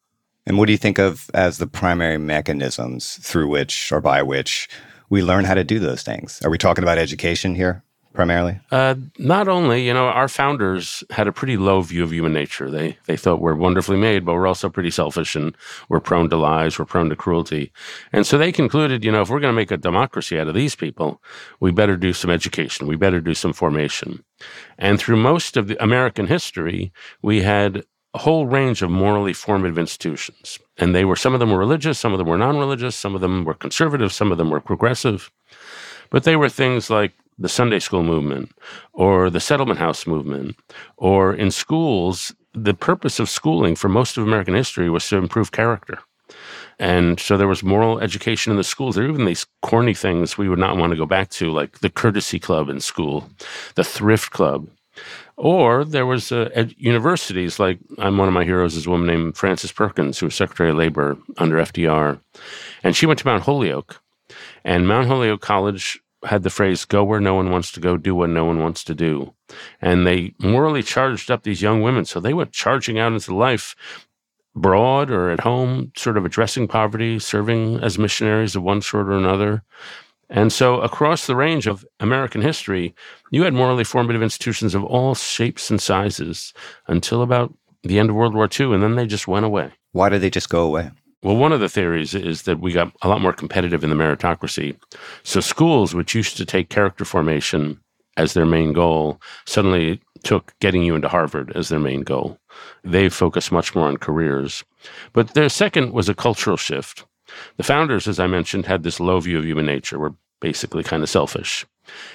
And 0.46 0.58
what 0.58 0.66
do 0.66 0.72
you 0.72 0.78
think 0.78 0.98
of 0.98 1.30
as 1.34 1.58
the 1.58 1.66
primary 1.66 2.18
mechanisms 2.18 3.18
through 3.22 3.48
which 3.48 3.92
or 3.92 4.00
by 4.00 4.22
which 4.22 4.68
we 5.08 5.22
learn 5.22 5.44
how 5.44 5.54
to 5.54 5.64
do 5.64 5.78
those 5.78 6.02
things? 6.02 6.40
Are 6.44 6.50
we 6.50 6.58
talking 6.58 6.84
about 6.84 6.98
education 6.98 7.54
here 7.54 7.84
primarily? 8.12 8.60
Uh, 8.70 8.94
not 9.18 9.48
only, 9.48 9.86
you 9.86 9.92
know, 9.92 10.06
our 10.06 10.28
founders 10.28 11.02
had 11.10 11.26
a 11.26 11.32
pretty 11.32 11.56
low 11.56 11.80
view 11.80 12.02
of 12.02 12.12
human 12.12 12.32
nature. 12.32 12.70
They 12.70 12.96
they 13.06 13.16
thought 13.16 13.40
we're 13.40 13.54
wonderfully 13.54 13.96
made, 13.96 14.24
but 14.24 14.34
we're 14.34 14.46
also 14.46 14.68
pretty 14.68 14.90
selfish 14.90 15.34
and 15.34 15.56
we're 15.88 16.00
prone 16.00 16.28
to 16.30 16.36
lies, 16.36 16.78
we're 16.78 16.84
prone 16.84 17.08
to 17.08 17.16
cruelty. 17.16 17.72
And 18.12 18.26
so 18.26 18.38
they 18.38 18.52
concluded, 18.52 19.04
you 19.04 19.12
know, 19.12 19.22
if 19.22 19.30
we're 19.30 19.40
going 19.40 19.52
to 19.52 19.60
make 19.60 19.70
a 19.70 19.76
democracy 19.76 20.38
out 20.38 20.48
of 20.48 20.54
these 20.54 20.76
people, 20.76 21.22
we 21.60 21.72
better 21.72 21.96
do 21.96 22.12
some 22.12 22.30
education, 22.30 22.86
we 22.86 22.96
better 22.96 23.20
do 23.20 23.34
some 23.34 23.52
formation. 23.52 24.24
And 24.78 24.98
through 24.98 25.16
most 25.16 25.56
of 25.56 25.68
the 25.68 25.82
American 25.82 26.26
history, 26.26 26.92
we 27.22 27.42
had 27.42 27.84
a 28.14 28.18
whole 28.18 28.46
range 28.46 28.82
of 28.82 28.90
morally 28.90 29.32
formative 29.32 29.78
institutions. 29.78 30.58
And 30.76 30.94
they 30.94 31.04
were, 31.04 31.16
some 31.16 31.34
of 31.34 31.40
them 31.40 31.50
were 31.50 31.58
religious, 31.58 31.98
some 31.98 32.12
of 32.12 32.18
them 32.18 32.28
were 32.28 32.38
non 32.38 32.58
religious, 32.58 32.94
some 32.94 33.14
of 33.14 33.20
them 33.20 33.44
were 33.44 33.54
conservative, 33.54 34.12
some 34.12 34.30
of 34.30 34.38
them 34.38 34.50
were 34.50 34.60
progressive. 34.60 35.30
But 36.10 36.24
they 36.24 36.36
were 36.36 36.48
things 36.48 36.90
like 36.90 37.12
the 37.38 37.48
Sunday 37.48 37.78
school 37.78 38.02
movement 38.02 38.52
or 38.92 39.30
the 39.30 39.40
settlement 39.40 39.78
house 39.78 40.06
movement, 40.06 40.56
or 40.96 41.34
in 41.34 41.50
schools, 41.50 42.34
the 42.52 42.74
purpose 42.74 43.18
of 43.18 43.30
schooling 43.30 43.74
for 43.74 43.88
most 43.88 44.16
of 44.16 44.24
American 44.24 44.54
history 44.54 44.90
was 44.90 45.08
to 45.08 45.16
improve 45.16 45.52
character. 45.52 45.98
And 46.78 47.18
so 47.20 47.36
there 47.36 47.48
was 47.48 47.62
moral 47.62 48.00
education 48.00 48.50
in 48.50 48.56
the 48.56 48.64
schools. 48.64 48.94
There 48.94 49.04
were 49.04 49.10
even 49.10 49.24
these 49.24 49.46
corny 49.62 49.94
things 49.94 50.36
we 50.36 50.48
would 50.48 50.58
not 50.58 50.76
want 50.76 50.90
to 50.90 50.96
go 50.96 51.06
back 51.06 51.30
to, 51.30 51.50
like 51.50 51.78
the 51.80 51.90
courtesy 51.90 52.38
club 52.38 52.68
in 52.68 52.80
school, 52.80 53.28
the 53.74 53.84
thrift 53.84 54.30
club. 54.30 54.68
Or 55.36 55.84
there 55.84 56.06
was 56.06 56.30
uh, 56.30 56.50
ed- 56.54 56.74
universities, 56.76 57.58
like 57.58 57.78
I'm 57.98 58.18
one 58.18 58.28
of 58.28 58.34
my 58.34 58.44
heroes 58.44 58.76
is 58.76 58.86
a 58.86 58.90
woman 58.90 59.06
named 59.06 59.36
Frances 59.36 59.72
Perkins, 59.72 60.18
who 60.18 60.26
was 60.26 60.34
Secretary 60.34 60.70
of 60.70 60.76
Labor 60.76 61.16
under 61.38 61.56
FDR. 61.56 62.20
And 62.82 62.94
she 62.94 63.06
went 63.06 63.18
to 63.20 63.26
Mount 63.26 63.44
Holyoke. 63.44 64.00
And 64.64 64.86
Mount 64.86 65.08
Holyoke 65.08 65.40
College 65.40 65.98
had 66.24 66.42
the 66.42 66.50
phrase, 66.50 66.84
go 66.84 67.02
where 67.02 67.20
no 67.20 67.34
one 67.34 67.50
wants 67.50 67.72
to 67.72 67.80
go, 67.80 67.96
do 67.96 68.14
what 68.14 68.30
no 68.30 68.44
one 68.44 68.60
wants 68.60 68.84
to 68.84 68.94
do. 68.94 69.34
And 69.80 70.06
they 70.06 70.34
morally 70.38 70.82
charged 70.82 71.30
up 71.30 71.42
these 71.42 71.62
young 71.62 71.82
women. 71.82 72.04
So 72.04 72.20
they 72.20 72.34
went 72.34 72.52
charging 72.52 72.98
out 72.98 73.12
into 73.12 73.34
life 73.34 73.74
abroad 74.54 75.10
or 75.10 75.30
at 75.30 75.40
home, 75.40 75.92
sort 75.96 76.16
of 76.16 76.24
addressing 76.24 76.68
poverty, 76.68 77.18
serving 77.18 77.80
as 77.80 77.98
missionaries 77.98 78.54
of 78.54 78.62
one 78.62 78.82
sort 78.82 79.08
or 79.08 79.12
another. 79.12 79.64
And 80.34 80.50
so, 80.50 80.80
across 80.80 81.26
the 81.26 81.36
range 81.36 81.66
of 81.66 81.84
American 82.00 82.40
history, 82.40 82.94
you 83.30 83.42
had 83.42 83.52
morally 83.52 83.84
formative 83.84 84.22
institutions 84.22 84.74
of 84.74 84.82
all 84.82 85.14
shapes 85.14 85.70
and 85.70 85.80
sizes 85.80 86.54
until 86.88 87.20
about 87.20 87.52
the 87.82 87.98
end 87.98 88.08
of 88.08 88.16
World 88.16 88.34
War 88.34 88.48
II, 88.48 88.72
and 88.72 88.82
then 88.82 88.96
they 88.96 89.06
just 89.06 89.28
went 89.28 89.44
away. 89.44 89.72
Why 89.92 90.08
did 90.08 90.22
they 90.22 90.30
just 90.30 90.48
go 90.48 90.62
away? 90.64 90.90
Well, 91.22 91.36
one 91.36 91.52
of 91.52 91.60
the 91.60 91.68
theories 91.68 92.14
is 92.14 92.42
that 92.42 92.60
we 92.60 92.72
got 92.72 92.94
a 93.02 93.08
lot 93.08 93.20
more 93.20 93.34
competitive 93.34 93.84
in 93.84 93.90
the 93.90 93.96
meritocracy. 93.96 94.74
So, 95.22 95.40
schools, 95.40 95.94
which 95.94 96.14
used 96.14 96.38
to 96.38 96.46
take 96.46 96.70
character 96.70 97.04
formation 97.04 97.78
as 98.16 98.32
their 98.32 98.46
main 98.46 98.72
goal, 98.72 99.20
suddenly 99.44 100.00
took 100.24 100.54
getting 100.60 100.82
you 100.82 100.94
into 100.94 101.08
Harvard 101.08 101.52
as 101.54 101.68
their 101.68 101.78
main 101.78 102.04
goal. 102.04 102.38
They 102.84 103.10
focused 103.10 103.52
much 103.52 103.74
more 103.74 103.86
on 103.86 103.98
careers. 103.98 104.64
But 105.12 105.34
their 105.34 105.50
second 105.50 105.92
was 105.92 106.08
a 106.08 106.14
cultural 106.14 106.56
shift. 106.56 107.04
The 107.56 107.62
founders, 107.62 108.08
as 108.08 108.18
I 108.18 108.26
mentioned, 108.26 108.66
had 108.66 108.82
this 108.82 109.00
low 109.00 109.20
view 109.20 109.38
of 109.38 109.44
human 109.44 109.66
nature. 109.66 109.98
We're 109.98 110.14
basically 110.40 110.82
kind 110.82 111.02
of 111.02 111.08
selfish. 111.08 111.66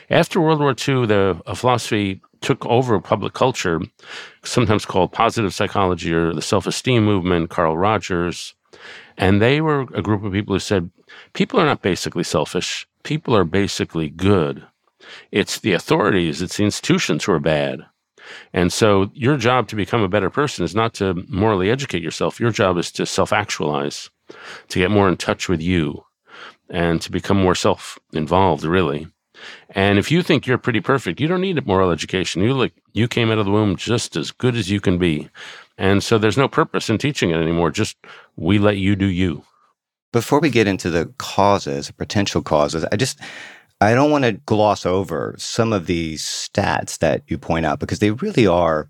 After 0.09 0.39
World 0.39 0.59
War 0.59 0.71
II, 0.71 1.05
the 1.07 1.41
philosophy 1.55 2.21
took 2.41 2.65
over 2.65 2.99
public 2.99 3.33
culture, 3.33 3.81
sometimes 4.43 4.85
called 4.85 5.11
positive 5.11 5.53
psychology 5.53 6.13
or 6.13 6.33
the 6.33 6.41
self 6.41 6.67
esteem 6.67 7.03
movement, 7.03 7.49
Carl 7.49 7.77
Rogers. 7.77 8.53
And 9.17 9.41
they 9.41 9.61
were 9.61 9.81
a 9.93 10.01
group 10.01 10.23
of 10.23 10.33
people 10.33 10.55
who 10.55 10.59
said 10.59 10.91
people 11.33 11.59
are 11.59 11.65
not 11.65 11.81
basically 11.81 12.23
selfish, 12.23 12.87
people 13.03 13.35
are 13.35 13.43
basically 13.43 14.09
good. 14.09 14.63
It's 15.31 15.59
the 15.59 15.73
authorities, 15.73 16.41
it's 16.41 16.57
the 16.57 16.65
institutions 16.65 17.23
who 17.23 17.31
are 17.31 17.39
bad. 17.39 17.85
And 18.53 18.71
so 18.71 19.09
your 19.13 19.37
job 19.37 19.67
to 19.69 19.75
become 19.75 20.01
a 20.01 20.09
better 20.09 20.29
person 20.29 20.65
is 20.65 20.75
not 20.75 20.93
to 20.95 21.25
morally 21.29 21.71
educate 21.71 22.03
yourself. 22.03 22.39
Your 22.39 22.51
job 22.51 22.77
is 22.77 22.91
to 22.93 23.05
self 23.05 23.31
actualize, 23.33 24.09
to 24.69 24.79
get 24.79 24.91
more 24.91 25.07
in 25.07 25.17
touch 25.17 25.49
with 25.49 25.61
you, 25.61 26.03
and 26.69 27.01
to 27.01 27.11
become 27.11 27.37
more 27.37 27.55
self 27.55 27.97
involved, 28.13 28.63
really. 28.63 29.07
And 29.69 29.99
if 29.99 30.11
you 30.11 30.23
think 30.23 30.47
you're 30.47 30.57
pretty 30.57 30.81
perfect, 30.81 31.19
you 31.19 31.27
don't 31.27 31.41
need 31.41 31.65
moral 31.65 31.91
education. 31.91 32.41
You 32.41 32.53
look, 32.53 32.71
you 32.93 33.07
came 33.07 33.31
out 33.31 33.37
of 33.37 33.45
the 33.45 33.51
womb 33.51 33.75
just 33.75 34.15
as 34.15 34.31
good 34.31 34.55
as 34.55 34.69
you 34.69 34.81
can 34.81 34.97
be. 34.97 35.29
And 35.77 36.03
so 36.03 36.17
there's 36.17 36.37
no 36.37 36.47
purpose 36.47 36.89
in 36.89 36.97
teaching 36.97 37.29
it 37.29 37.37
anymore. 37.37 37.71
Just 37.71 37.97
we 38.35 38.57
let 38.57 38.77
you 38.77 38.95
do 38.95 39.05
you. 39.05 39.43
Before 40.11 40.39
we 40.39 40.49
get 40.49 40.67
into 40.67 40.89
the 40.89 41.13
causes, 41.17 41.91
potential 41.91 42.41
causes, 42.41 42.85
I 42.91 42.95
just 42.95 43.19
I 43.79 43.93
don't 43.93 44.09
want 44.09 44.23
to 44.23 44.31
gloss 44.31 44.85
over 44.85 45.35
some 45.37 45.71
of 45.71 45.85
these 45.85 46.23
stats 46.23 46.97
that 46.99 47.21
you 47.27 47.37
point 47.37 47.65
out 47.65 47.79
because 47.79 47.99
they 47.99 48.11
really 48.11 48.47
are 48.47 48.89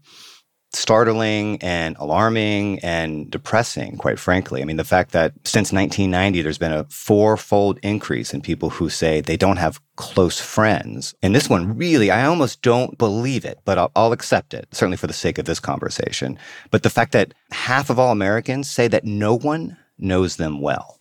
startling 0.74 1.62
and 1.62 1.95
alarming 1.97 2.79
and 2.79 3.31
depressing, 3.31 3.97
quite 3.97 4.19
frankly. 4.19 4.62
I 4.62 4.65
mean, 4.65 4.77
the 4.77 4.83
fact 4.83 5.12
that 5.12 5.33
since 5.43 5.71
1990, 5.71 6.41
there's 6.41 6.57
been 6.57 6.74
a 6.74 6.86
fourfold 6.86 7.79
increase 7.83 8.33
in 8.33 8.41
people 8.41 8.69
who 8.69 8.89
say 8.89 9.21
they 9.21 9.38
don't 9.38 9.57
have 9.57 9.81
close 9.95 10.39
friends. 10.39 11.15
And 11.21 11.33
this 11.33 11.50
one 11.50 11.77
really, 11.77 12.12
I 12.12 12.25
almost 12.25 12.62
don't 12.62 12.97
believe 12.97 13.45
it, 13.45 13.59
but 13.65 13.77
I'll, 13.77 13.91
I'll 13.95 14.12
accept 14.12 14.53
it, 14.53 14.67
certainly 14.71 14.97
for 14.97 15.07
the 15.07 15.13
sake 15.13 15.38
of 15.38 15.45
this 15.45 15.59
conversation. 15.59 16.38
But 16.69 16.83
the 16.83 16.89
fact 16.89 17.13
that 17.13 17.33
half 17.51 17.89
of 17.89 17.97
all 17.97 18.12
Americans 18.12 18.69
say 18.69 18.88
that 18.89 19.05
no 19.05 19.36
one 19.36 19.77
knows 19.97 20.36
them 20.36 20.62
well. 20.62 21.00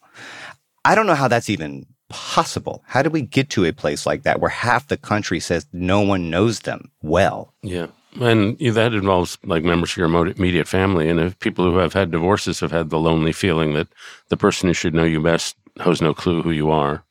I 0.85 0.94
don't 0.94 1.06
know 1.06 1.14
how 1.14 1.28
that's 1.28 1.50
even 1.50 1.87
possible? 2.08 2.82
How 2.87 3.02
do 3.02 3.11
we 3.11 3.23
get 3.23 3.50
to 3.50 3.64
a 3.64 3.73
place 3.73 4.06
like 4.06 4.23
that 4.23 4.40
where 4.40 4.50
half 4.50 4.88
the 4.88 4.96
country 4.96 5.40
says 5.40 5.66
no 5.73 6.00
one 6.00 6.30
knows 6.30 6.61
them 6.61 6.90
well? 7.02 7.54
Yeah. 7.62 7.88
And 8.20 8.58
that 8.58 8.94
involves 8.94 9.38
like 9.44 9.64
members 9.64 9.92
of 9.92 9.96
your 9.99 10.06
immediate 10.06 10.68
family. 10.68 11.08
And 11.08 11.20
if 11.20 11.38
people 11.38 11.64
who 11.64 11.76
have 11.78 11.92
had 11.92 12.11
divorces 12.11 12.61
have 12.61 12.70
had 12.70 12.90
the 12.90 12.99
lonely 12.99 13.32
feeling 13.32 13.75
that 13.75 13.88
the 14.28 14.37
person 14.37 14.68
who 14.68 14.75
should 14.75 14.94
know 14.94 15.04
you 15.04 15.20
best 15.20 15.56
has 15.80 16.00
no 16.00 16.14
clue 16.14 16.42
who 16.42 16.50
you 16.50 16.70
are. 16.70 17.04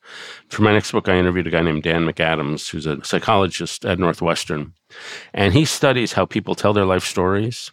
For 0.48 0.62
my 0.62 0.72
next 0.72 0.90
book, 0.90 1.08
I 1.08 1.16
interviewed 1.16 1.46
a 1.46 1.50
guy 1.50 1.62
named 1.62 1.84
Dan 1.84 2.04
McAdams, 2.04 2.68
who's 2.68 2.86
a 2.86 3.04
psychologist 3.04 3.84
at 3.84 3.98
Northwestern. 4.00 4.72
And 5.32 5.52
he 5.52 5.64
studies 5.64 6.12
how 6.12 6.26
people 6.26 6.56
tell 6.56 6.72
their 6.72 6.84
life 6.84 7.04
stories 7.04 7.70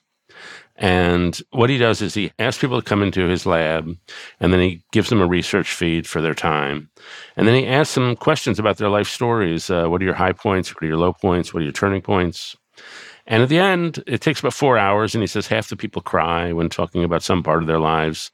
and 0.76 1.40
what 1.52 1.70
he 1.70 1.78
does 1.78 2.02
is 2.02 2.14
he 2.14 2.32
asks 2.40 2.60
people 2.60 2.82
to 2.82 2.88
come 2.88 3.04
into 3.04 3.28
his 3.28 3.46
lab 3.46 3.96
and 4.40 4.54
then 4.54 4.60
he 4.60 4.84
gives 4.92 5.10
them 5.10 5.22
a 5.22 5.28
research 5.28 5.72
feed 5.72 6.08
for 6.08 6.20
their 6.22 6.34
time. 6.34 6.90
And 7.38 7.48
then 7.48 7.56
he 7.56 7.68
asks 7.68 7.94
them 7.94 8.16
questions 8.16 8.58
about 8.58 8.78
their 8.78 8.90
life 8.90 9.08
stories. 9.08 9.70
Uh, 9.70 9.88
what 9.88 10.02
are 10.02 10.06
your 10.06 10.16
high 10.16 10.32
points? 10.34 10.74
What 10.74 10.84
are 10.84 10.88
your 10.88 10.98
low 10.98 11.14
points? 11.14 11.54
What 11.54 11.62
are 11.62 11.64
your 11.64 11.74
turning 11.74 12.02
points? 12.02 12.58
And 13.26 13.42
at 13.42 13.50
the 13.50 13.60
end, 13.60 14.04
it 14.06 14.22
takes 14.22 14.40
about 14.40 14.54
four 14.54 14.78
hours. 14.78 15.16
And 15.16 15.22
he 15.22 15.28
says 15.28 15.48
half 15.48 15.70
the 15.70 15.76
people 15.76 16.02
cry 16.02 16.52
when 16.52 16.70
talking 16.70 17.04
about 17.04 17.24
some 17.24 17.44
part 17.44 17.62
of 17.62 17.68
their 17.68 17.80
lives. 17.80 18.32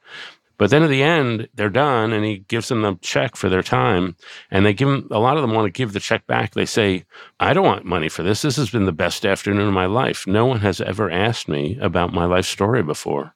But 0.58 0.68
then 0.68 0.82
at 0.82 0.90
the 0.90 1.02
end, 1.02 1.48
they're 1.54 1.70
done 1.70 2.12
and 2.12 2.22
he 2.22 2.40
gives 2.40 2.68
them 2.68 2.82
the 2.82 2.98
check 3.00 3.34
for 3.34 3.48
their 3.48 3.62
time. 3.62 4.14
And 4.50 4.66
they 4.66 4.74
give 4.74 4.88
them, 4.88 5.08
a 5.10 5.18
lot 5.18 5.36
of 5.36 5.42
them 5.42 5.54
want 5.54 5.64
to 5.64 5.78
give 5.78 5.94
the 5.94 6.00
check 6.00 6.26
back. 6.26 6.52
They 6.52 6.66
say, 6.66 7.04
I 7.38 7.54
don't 7.54 7.64
want 7.64 7.86
money 7.86 8.10
for 8.10 8.22
this. 8.22 8.42
This 8.42 8.56
has 8.56 8.68
been 8.68 8.84
the 8.84 8.92
best 8.92 9.24
afternoon 9.24 9.68
of 9.68 9.72
my 9.72 9.86
life. 9.86 10.26
No 10.26 10.44
one 10.44 10.60
has 10.60 10.82
ever 10.82 11.10
asked 11.10 11.48
me 11.48 11.78
about 11.80 12.12
my 12.12 12.26
life 12.26 12.44
story 12.44 12.82
before. 12.82 13.34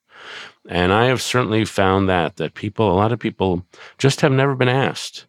And 0.68 0.92
I 0.92 1.06
have 1.06 1.22
certainly 1.22 1.64
found 1.64 2.10
that, 2.10 2.36
that 2.36 2.52
people, 2.52 2.90
a 2.90 2.92
lot 2.92 3.12
of 3.12 3.18
people 3.18 3.64
just 3.96 4.20
have 4.20 4.32
never 4.32 4.54
been 4.54 4.68
asked. 4.68 5.26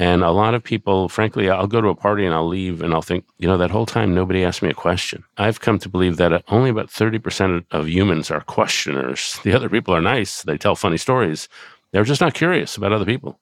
And 0.00 0.24
a 0.24 0.30
lot 0.30 0.54
of 0.54 0.64
people, 0.64 1.10
frankly, 1.10 1.50
I'll 1.50 1.66
go 1.66 1.82
to 1.82 1.88
a 1.88 1.94
party 1.94 2.24
and 2.24 2.34
I'll 2.34 2.48
leave 2.48 2.80
and 2.80 2.94
I'll 2.94 3.02
think, 3.02 3.26
you 3.36 3.46
know, 3.46 3.58
that 3.58 3.70
whole 3.70 3.84
time 3.84 4.14
nobody 4.14 4.42
asked 4.42 4.62
me 4.62 4.70
a 4.70 4.74
question. 4.74 5.24
I've 5.36 5.60
come 5.60 5.78
to 5.78 5.90
believe 5.90 6.16
that 6.16 6.42
only 6.48 6.70
about 6.70 6.88
30% 6.88 7.66
of 7.70 7.86
humans 7.86 8.30
are 8.30 8.40
questioners. 8.40 9.38
The 9.50 9.52
other 9.52 9.68
people 9.68 9.94
are 9.94 10.00
nice, 10.00 10.42
they 10.42 10.56
tell 10.56 10.74
funny 10.74 10.96
stories. 10.96 11.50
They're 11.92 12.04
just 12.04 12.22
not 12.22 12.32
curious 12.32 12.78
about 12.78 12.94
other 12.94 13.04
people. 13.04 13.40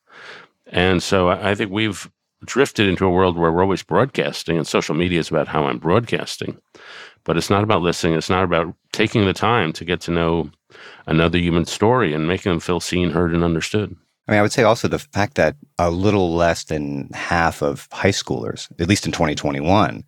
And 0.67 1.01
so 1.01 1.29
I 1.29 1.55
think 1.55 1.71
we've 1.71 2.11
drifted 2.45 2.89
into 2.89 3.07
a 3.07 3.11
world 3.11 3.39
where 3.39 3.53
we're 3.53 3.63
always 3.63 3.85
broadcasting 3.85 4.57
and 4.57 4.67
social 4.67 4.97
media 4.97 5.21
is 5.21 5.31
about 5.31 5.47
how 5.47 5.67
I'm 5.67 5.79
broadcasting. 5.79 6.59
But 7.23 7.37
it's 7.37 7.51
not 7.51 7.63
about 7.63 7.83
listening. 7.83 8.15
It's 8.15 8.31
not 8.31 8.43
about 8.43 8.75
taking 8.91 9.27
the 9.27 9.33
time 9.33 9.73
to 9.75 9.85
get 9.85 10.01
to 10.03 10.11
know 10.11 10.51
another 11.07 11.39
human 11.39 11.67
story 11.67 12.13
and 12.15 12.27
making 12.27 12.51
them 12.51 12.61
feel 12.61 12.81
seen, 12.81 13.11
heard, 13.11 13.33
and 13.33 13.45
understood. 13.45 13.95
I 14.29 14.33
mean, 14.33 14.39
I 14.39 14.43
would 14.43 14.53
say 14.53 14.63
also 14.63 14.89
the 14.89 14.99
fact 14.99 15.37
that 15.37 15.57
a 15.79 15.91
little 15.91 16.35
less 16.35 16.65
than 16.65 17.09
half 17.15 17.63
of 17.63 17.89
high 17.91 18.11
schoolers, 18.11 18.71
at 18.79 18.89
least 18.89 19.07
in 19.07 19.13
2021, 19.13 20.05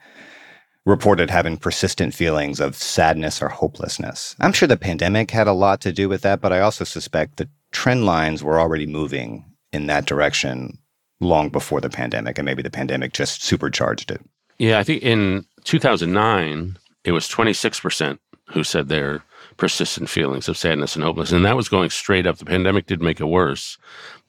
reported 0.85 1.31
having 1.31 1.57
persistent 1.57 2.15
feelings 2.15 2.61
of 2.61 2.77
sadness 2.77 3.41
or 3.41 3.49
hopelessness. 3.49 4.37
I'm 4.41 4.53
sure 4.53 4.69
the 4.69 4.77
pandemic 4.77 5.31
had 5.31 5.47
a 5.47 5.53
lot 5.53 5.81
to 5.83 5.93
do 5.93 6.09
with 6.09 6.21
that, 6.23 6.41
but 6.41 6.53
I 6.53 6.61
also 6.61 6.85
suspect 6.85 7.37
the 7.37 7.49
trend 7.73 8.05
lines 8.05 8.45
were 8.45 8.61
already 8.61 8.87
moving 8.87 9.45
in 9.73 9.87
that 9.87 10.07
direction 10.07 10.79
long 11.21 11.49
before 11.49 11.81
the 11.81 11.91
pandemic, 11.91 12.39
and 12.39 12.45
maybe 12.45 12.63
the 12.63 12.71
pandemic 12.71 13.13
just 13.13 13.43
supercharged 13.43 14.11
it. 14.11 14.21
Yeah, 14.59 14.79
I 14.79 14.83
think 14.83 15.03
in 15.03 15.47
2009, 15.65 16.79
it 17.05 17.13
was 17.13 17.29
26% 17.29 18.19
who 18.49 18.65
said 18.65 18.89
their 18.89 19.23
persistent 19.61 20.09
feelings 20.09 20.49
of 20.49 20.57
sadness 20.57 20.97
and 20.97 21.05
hopelessness. 21.05 21.37
And 21.37 21.45
that 21.45 21.55
was 21.55 21.69
going 21.69 21.91
straight 21.91 22.27
up. 22.27 22.39
The 22.39 22.45
pandemic 22.47 22.87
did 22.87 23.01
make 23.01 23.21
it 23.21 23.27
worse, 23.27 23.79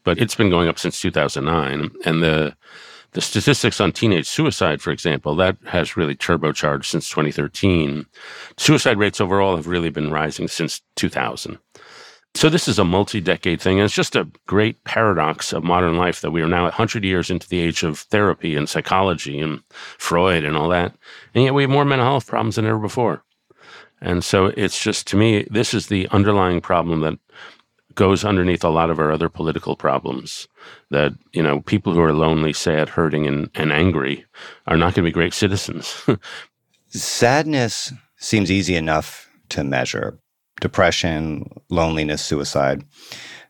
but 0.04 0.20
it's 0.20 0.36
been 0.36 0.52
going 0.52 0.68
up 0.68 0.78
since 0.78 1.00
2009. 1.00 1.90
And 2.06 2.22
the 2.22 2.56
the 3.14 3.22
statistics 3.22 3.82
on 3.82 3.92
teenage 3.92 4.30
suicide, 4.30 4.82
for 4.82 4.92
example, 4.92 5.36
that 5.36 5.58
has 5.66 5.98
really 5.98 6.16
turbocharged 6.16 6.86
since 6.86 7.10
2013. 7.10 8.06
Suicide 8.58 8.98
rates 8.98 9.20
overall 9.20 9.58
have 9.58 9.68
really 9.68 9.90
been 9.90 10.12
rising 10.12 10.48
since 10.48 10.82
2000. 10.96 11.58
So 12.36 12.48
this 12.48 12.70
is 12.70 12.80
a 12.80 12.86
multi-decade 12.86 13.60
thing, 13.60 13.80
and 13.80 13.86
it's 13.86 13.94
just 13.94 14.16
a 14.16 14.30
great 14.48 14.82
paradox 14.86 15.52
of 15.52 15.66
modern 15.66 15.98
life 15.98 16.22
that 16.22 16.32
we 16.32 16.42
are 16.42 16.48
now 16.48 16.64
100 16.64 17.04
years 17.04 17.30
into 17.30 17.50
the 17.50 17.60
age 17.60 17.84
of 17.84 18.00
therapy 18.00 18.56
and 18.56 18.70
psychology 18.70 19.42
and 19.42 19.62
Freud 19.74 20.46
and 20.46 20.56
all 20.56 20.70
that, 20.70 20.96
and 21.36 21.44
yet 21.44 21.54
we 21.54 21.64
have 21.64 21.70
more 21.70 21.84
mental 21.84 22.08
health 22.08 22.28
problems 22.28 22.56
than 22.56 22.66
ever 22.66 22.80
before. 22.80 23.26
And 24.02 24.24
so 24.24 24.48
it's 24.58 24.82
just 24.82 25.08
to 25.08 25.18
me, 25.18 25.48
this 25.50 25.74
is 25.74 25.88
the 25.88 26.08
underlying 26.10 26.62
problem 26.62 27.02
that 27.02 27.20
goes 27.96 28.24
underneath 28.24 28.64
a 28.64 28.70
lot 28.70 28.90
of 28.90 29.00
our 29.00 29.12
other 29.12 29.30
political 29.30 29.76
problems. 29.76 30.48
That, 30.90 31.14
you 31.34 31.44
know, 31.44 31.62
people 31.62 31.94
who 31.94 32.02
are 32.02 32.14
lonely, 32.14 32.54
sad, 32.54 32.90
hurting, 32.90 33.28
and, 33.28 33.50
and 33.56 33.72
angry 33.72 34.26
are 34.68 34.78
not 34.78 34.94
going 34.94 35.04
to 35.06 35.10
be 35.10 35.12
great 35.12 35.34
citizens. 35.34 36.06
Sadness 36.88 37.94
seems 38.18 38.52
easy 38.52 38.76
enough 38.76 39.30
to 39.50 39.64
measure 39.64 40.18
depression, 40.60 41.50
loneliness, 41.70 42.24
suicide. 42.24 42.84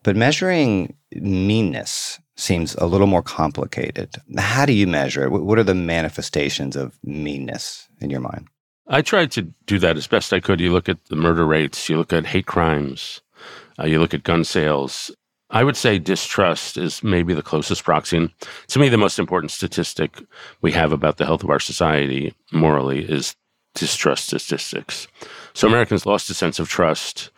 But 0.03 0.15
measuring 0.15 0.95
meanness 1.13 2.19
seems 2.35 2.73
a 2.75 2.85
little 2.87 3.07
more 3.07 3.21
complicated. 3.21 4.15
How 4.37 4.65
do 4.65 4.73
you 4.73 4.87
measure 4.87 5.25
it? 5.25 5.29
What 5.29 5.59
are 5.59 5.63
the 5.63 5.75
manifestations 5.75 6.75
of 6.75 6.97
meanness 7.03 7.87
in 7.99 8.09
your 8.09 8.21
mind? 8.21 8.47
I 8.87 9.01
tried 9.01 9.31
to 9.31 9.43
do 9.65 9.79
that 9.79 9.97
as 9.97 10.07
best 10.07 10.33
I 10.33 10.39
could. 10.39 10.59
You 10.59 10.71
look 10.71 10.89
at 10.89 11.05
the 11.05 11.15
murder 11.15 11.45
rates, 11.45 11.89
you 11.89 11.97
look 11.97 12.13
at 12.13 12.25
hate 12.25 12.45
crimes, 12.45 13.21
uh, 13.79 13.85
you 13.85 13.99
look 13.99 14.13
at 14.13 14.23
gun 14.23 14.43
sales. 14.43 15.11
I 15.49 15.63
would 15.63 15.75
say 15.75 15.99
distrust 15.99 16.77
is 16.77 17.03
maybe 17.03 17.33
the 17.33 17.41
closest 17.41 17.83
proxy. 17.83 18.17
And 18.17 18.29
to 18.67 18.79
me, 18.79 18.89
the 18.89 18.97
most 18.97 19.19
important 19.19 19.51
statistic 19.51 20.21
we 20.61 20.71
have 20.71 20.93
about 20.93 21.17
the 21.17 21.25
health 21.25 21.43
of 21.43 21.49
our 21.49 21.59
society 21.59 22.33
morally 22.51 23.03
is 23.03 23.35
distrust 23.75 24.27
statistics. 24.27 25.07
So 25.53 25.67
Americans 25.67 26.05
lost 26.05 26.29
a 26.29 26.33
sense 26.33 26.59
of 26.59 26.69
trust 26.69 27.31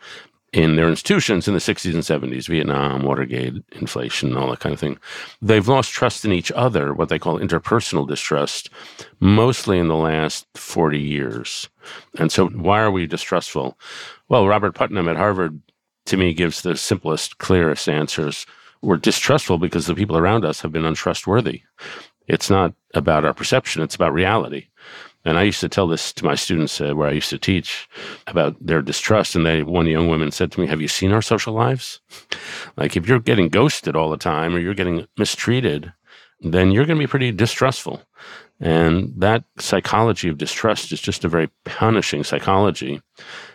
in 0.54 0.76
their 0.76 0.88
institutions 0.88 1.48
in 1.48 1.54
the 1.54 1.60
60s 1.60 1.94
and 1.94 2.32
70s, 2.32 2.46
Vietnam, 2.46 3.02
Watergate, 3.02 3.54
inflation, 3.72 4.36
all 4.36 4.50
that 4.50 4.60
kind 4.60 4.72
of 4.72 4.78
thing. 4.78 4.96
They've 5.42 5.66
lost 5.66 5.90
trust 5.90 6.24
in 6.24 6.32
each 6.32 6.52
other, 6.52 6.94
what 6.94 7.08
they 7.08 7.18
call 7.18 7.40
interpersonal 7.40 8.06
distrust, 8.06 8.70
mostly 9.18 9.80
in 9.80 9.88
the 9.88 9.96
last 9.96 10.46
40 10.54 11.00
years. 11.00 11.68
And 12.20 12.30
so, 12.30 12.46
why 12.50 12.80
are 12.80 12.90
we 12.92 13.04
distrustful? 13.08 13.76
Well, 14.28 14.46
Robert 14.46 14.76
Putnam 14.76 15.08
at 15.08 15.16
Harvard, 15.16 15.60
to 16.06 16.16
me, 16.16 16.32
gives 16.32 16.62
the 16.62 16.76
simplest, 16.76 17.38
clearest 17.38 17.88
answers. 17.88 18.46
We're 18.80 18.96
distrustful 18.96 19.58
because 19.58 19.86
the 19.86 19.94
people 19.96 20.16
around 20.16 20.44
us 20.44 20.60
have 20.60 20.70
been 20.70 20.84
untrustworthy. 20.84 21.62
It's 22.28 22.48
not 22.48 22.74
about 22.94 23.24
our 23.24 23.34
perception, 23.34 23.82
it's 23.82 23.96
about 23.96 24.14
reality. 24.14 24.68
And 25.24 25.38
I 25.38 25.42
used 25.42 25.60
to 25.60 25.68
tell 25.68 25.86
this 25.86 26.12
to 26.14 26.24
my 26.24 26.34
students 26.34 26.80
uh, 26.80 26.94
where 26.94 27.08
I 27.08 27.12
used 27.12 27.30
to 27.30 27.38
teach 27.38 27.88
about 28.26 28.56
their 28.60 28.82
distrust. 28.82 29.34
And 29.34 29.46
they, 29.46 29.62
one 29.62 29.86
young 29.86 30.08
woman 30.08 30.30
said 30.30 30.52
to 30.52 30.60
me, 30.60 30.66
Have 30.66 30.82
you 30.82 30.88
seen 30.88 31.12
our 31.12 31.22
social 31.22 31.54
lives? 31.54 32.00
like, 32.76 32.96
if 32.96 33.08
you're 33.08 33.20
getting 33.20 33.48
ghosted 33.48 33.96
all 33.96 34.10
the 34.10 34.16
time 34.16 34.54
or 34.54 34.58
you're 34.58 34.74
getting 34.74 35.06
mistreated, 35.16 35.92
then 36.40 36.70
you're 36.70 36.84
going 36.84 36.98
to 36.98 37.02
be 37.02 37.10
pretty 37.10 37.32
distrustful. 37.32 38.02
And 38.60 39.12
that 39.16 39.44
psychology 39.58 40.28
of 40.28 40.38
distrust 40.38 40.92
is 40.92 41.00
just 41.00 41.24
a 41.24 41.28
very 41.28 41.48
punishing 41.64 42.22
psychology 42.22 43.02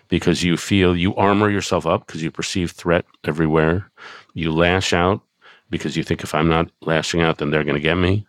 because 0.10 0.44
you 0.44 0.58
feel 0.58 0.96
you 0.96 1.16
armor 1.16 1.50
yourself 1.50 1.86
up 1.86 2.06
because 2.06 2.22
you 2.22 2.32
perceive 2.32 2.72
threat 2.72 3.06
everywhere. 3.24 3.90
You 4.34 4.52
lash 4.52 4.92
out 4.92 5.22
because 5.70 5.96
you 5.96 6.04
think 6.04 6.24
if 6.24 6.36
I'm 6.36 6.50
not 6.50 6.70
lashing 6.82 7.22
out, 7.22 7.38
then 7.38 7.52
they're 7.52 7.64
going 7.64 7.76
to 7.76 7.82
get 7.82 7.96
me. 7.96 8.26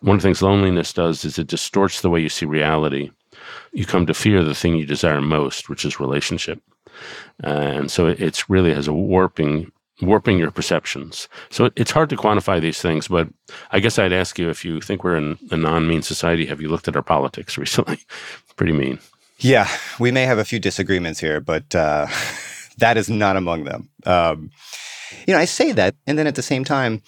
One 0.00 0.16
of 0.16 0.22
the 0.22 0.26
things 0.26 0.42
loneliness 0.42 0.92
does 0.92 1.24
is 1.24 1.38
it 1.38 1.46
distorts 1.46 2.00
the 2.00 2.10
way 2.10 2.20
you 2.20 2.28
see 2.28 2.46
reality. 2.46 3.10
You 3.72 3.86
come 3.86 4.06
to 4.06 4.14
fear 4.14 4.42
the 4.42 4.54
thing 4.54 4.76
you 4.76 4.86
desire 4.86 5.20
most, 5.20 5.68
which 5.68 5.84
is 5.84 6.00
relationship. 6.00 6.62
Uh, 7.42 7.48
and 7.48 7.90
so 7.90 8.06
it, 8.06 8.20
it's 8.20 8.50
really 8.50 8.74
has 8.74 8.88
a 8.88 8.92
warping 8.92 9.72
warping 10.00 10.38
your 10.38 10.50
perceptions. 10.50 11.28
So 11.50 11.66
it, 11.66 11.74
it's 11.76 11.92
hard 11.92 12.10
to 12.10 12.16
quantify 12.16 12.60
these 12.60 12.80
things, 12.80 13.06
but 13.08 13.28
I 13.70 13.78
guess 13.78 13.98
I'd 13.98 14.12
ask 14.12 14.38
you 14.38 14.50
if 14.50 14.64
you 14.64 14.80
think 14.80 15.04
we're 15.04 15.16
in 15.16 15.38
a 15.50 15.56
non-mean 15.56 16.02
society, 16.02 16.46
have 16.46 16.60
you 16.60 16.68
looked 16.68 16.88
at 16.88 16.96
our 16.96 17.02
politics 17.02 17.56
recently? 17.64 17.98
Pretty 18.56 18.72
mean. 18.72 18.98
Yeah, 19.38 19.68
we 19.98 20.10
may 20.10 20.24
have 20.24 20.38
a 20.38 20.44
few 20.44 20.58
disagreements 20.58 21.20
here, 21.20 21.40
but 21.40 21.74
uh, 21.74 22.06
that 22.78 22.96
is 22.96 23.08
not 23.08 23.36
among 23.36 23.64
them. 23.64 23.88
Um, 24.04 24.50
you 25.26 25.34
know, 25.34 25.40
I 25.40 25.44
say 25.44 25.72
that, 25.72 25.94
and 26.06 26.18
then 26.18 26.26
at 26.26 26.34
the 26.34 26.42
same 26.42 26.64
time, 26.64 27.02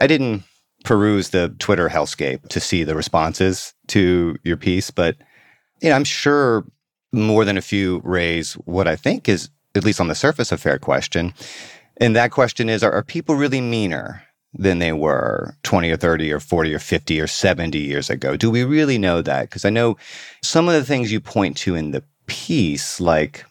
I 0.00 0.06
didn't 0.06 0.44
peruse 0.84 1.30
the 1.30 1.54
Twitter 1.58 1.88
hellscape 1.88 2.48
to 2.48 2.60
see 2.60 2.84
the 2.84 2.94
responses 2.94 3.74
to 3.88 4.36
your 4.44 4.56
piece, 4.56 4.90
but 4.90 5.16
you 5.80 5.88
know, 5.88 5.96
I'm 5.96 6.04
sure 6.04 6.64
more 7.12 7.44
than 7.44 7.58
a 7.58 7.62
few 7.62 8.00
raise 8.04 8.54
what 8.54 8.86
I 8.86 8.96
think 8.96 9.28
is, 9.28 9.50
at 9.74 9.84
least 9.84 10.00
on 10.00 10.08
the 10.08 10.14
surface, 10.14 10.52
a 10.52 10.58
fair 10.58 10.78
question. 10.78 11.34
And 11.96 12.14
that 12.16 12.30
question 12.30 12.68
is 12.68 12.82
are, 12.82 12.92
are 12.92 13.02
people 13.02 13.34
really 13.34 13.60
meaner 13.60 14.22
than 14.54 14.78
they 14.78 14.92
were 14.92 15.54
20 15.62 15.90
or 15.90 15.96
30 15.96 16.32
or 16.32 16.40
40 16.40 16.74
or 16.74 16.78
50 16.78 17.20
or 17.20 17.26
70 17.26 17.78
years 17.78 18.10
ago? 18.10 18.36
Do 18.36 18.50
we 18.50 18.64
really 18.64 18.98
know 18.98 19.22
that? 19.22 19.42
Because 19.42 19.64
I 19.64 19.70
know 19.70 19.96
some 20.42 20.68
of 20.68 20.74
the 20.74 20.84
things 20.84 21.12
you 21.12 21.20
point 21.20 21.56
to 21.58 21.74
in 21.74 21.90
the 21.90 22.02
piece, 22.26 23.00
like 23.00 23.44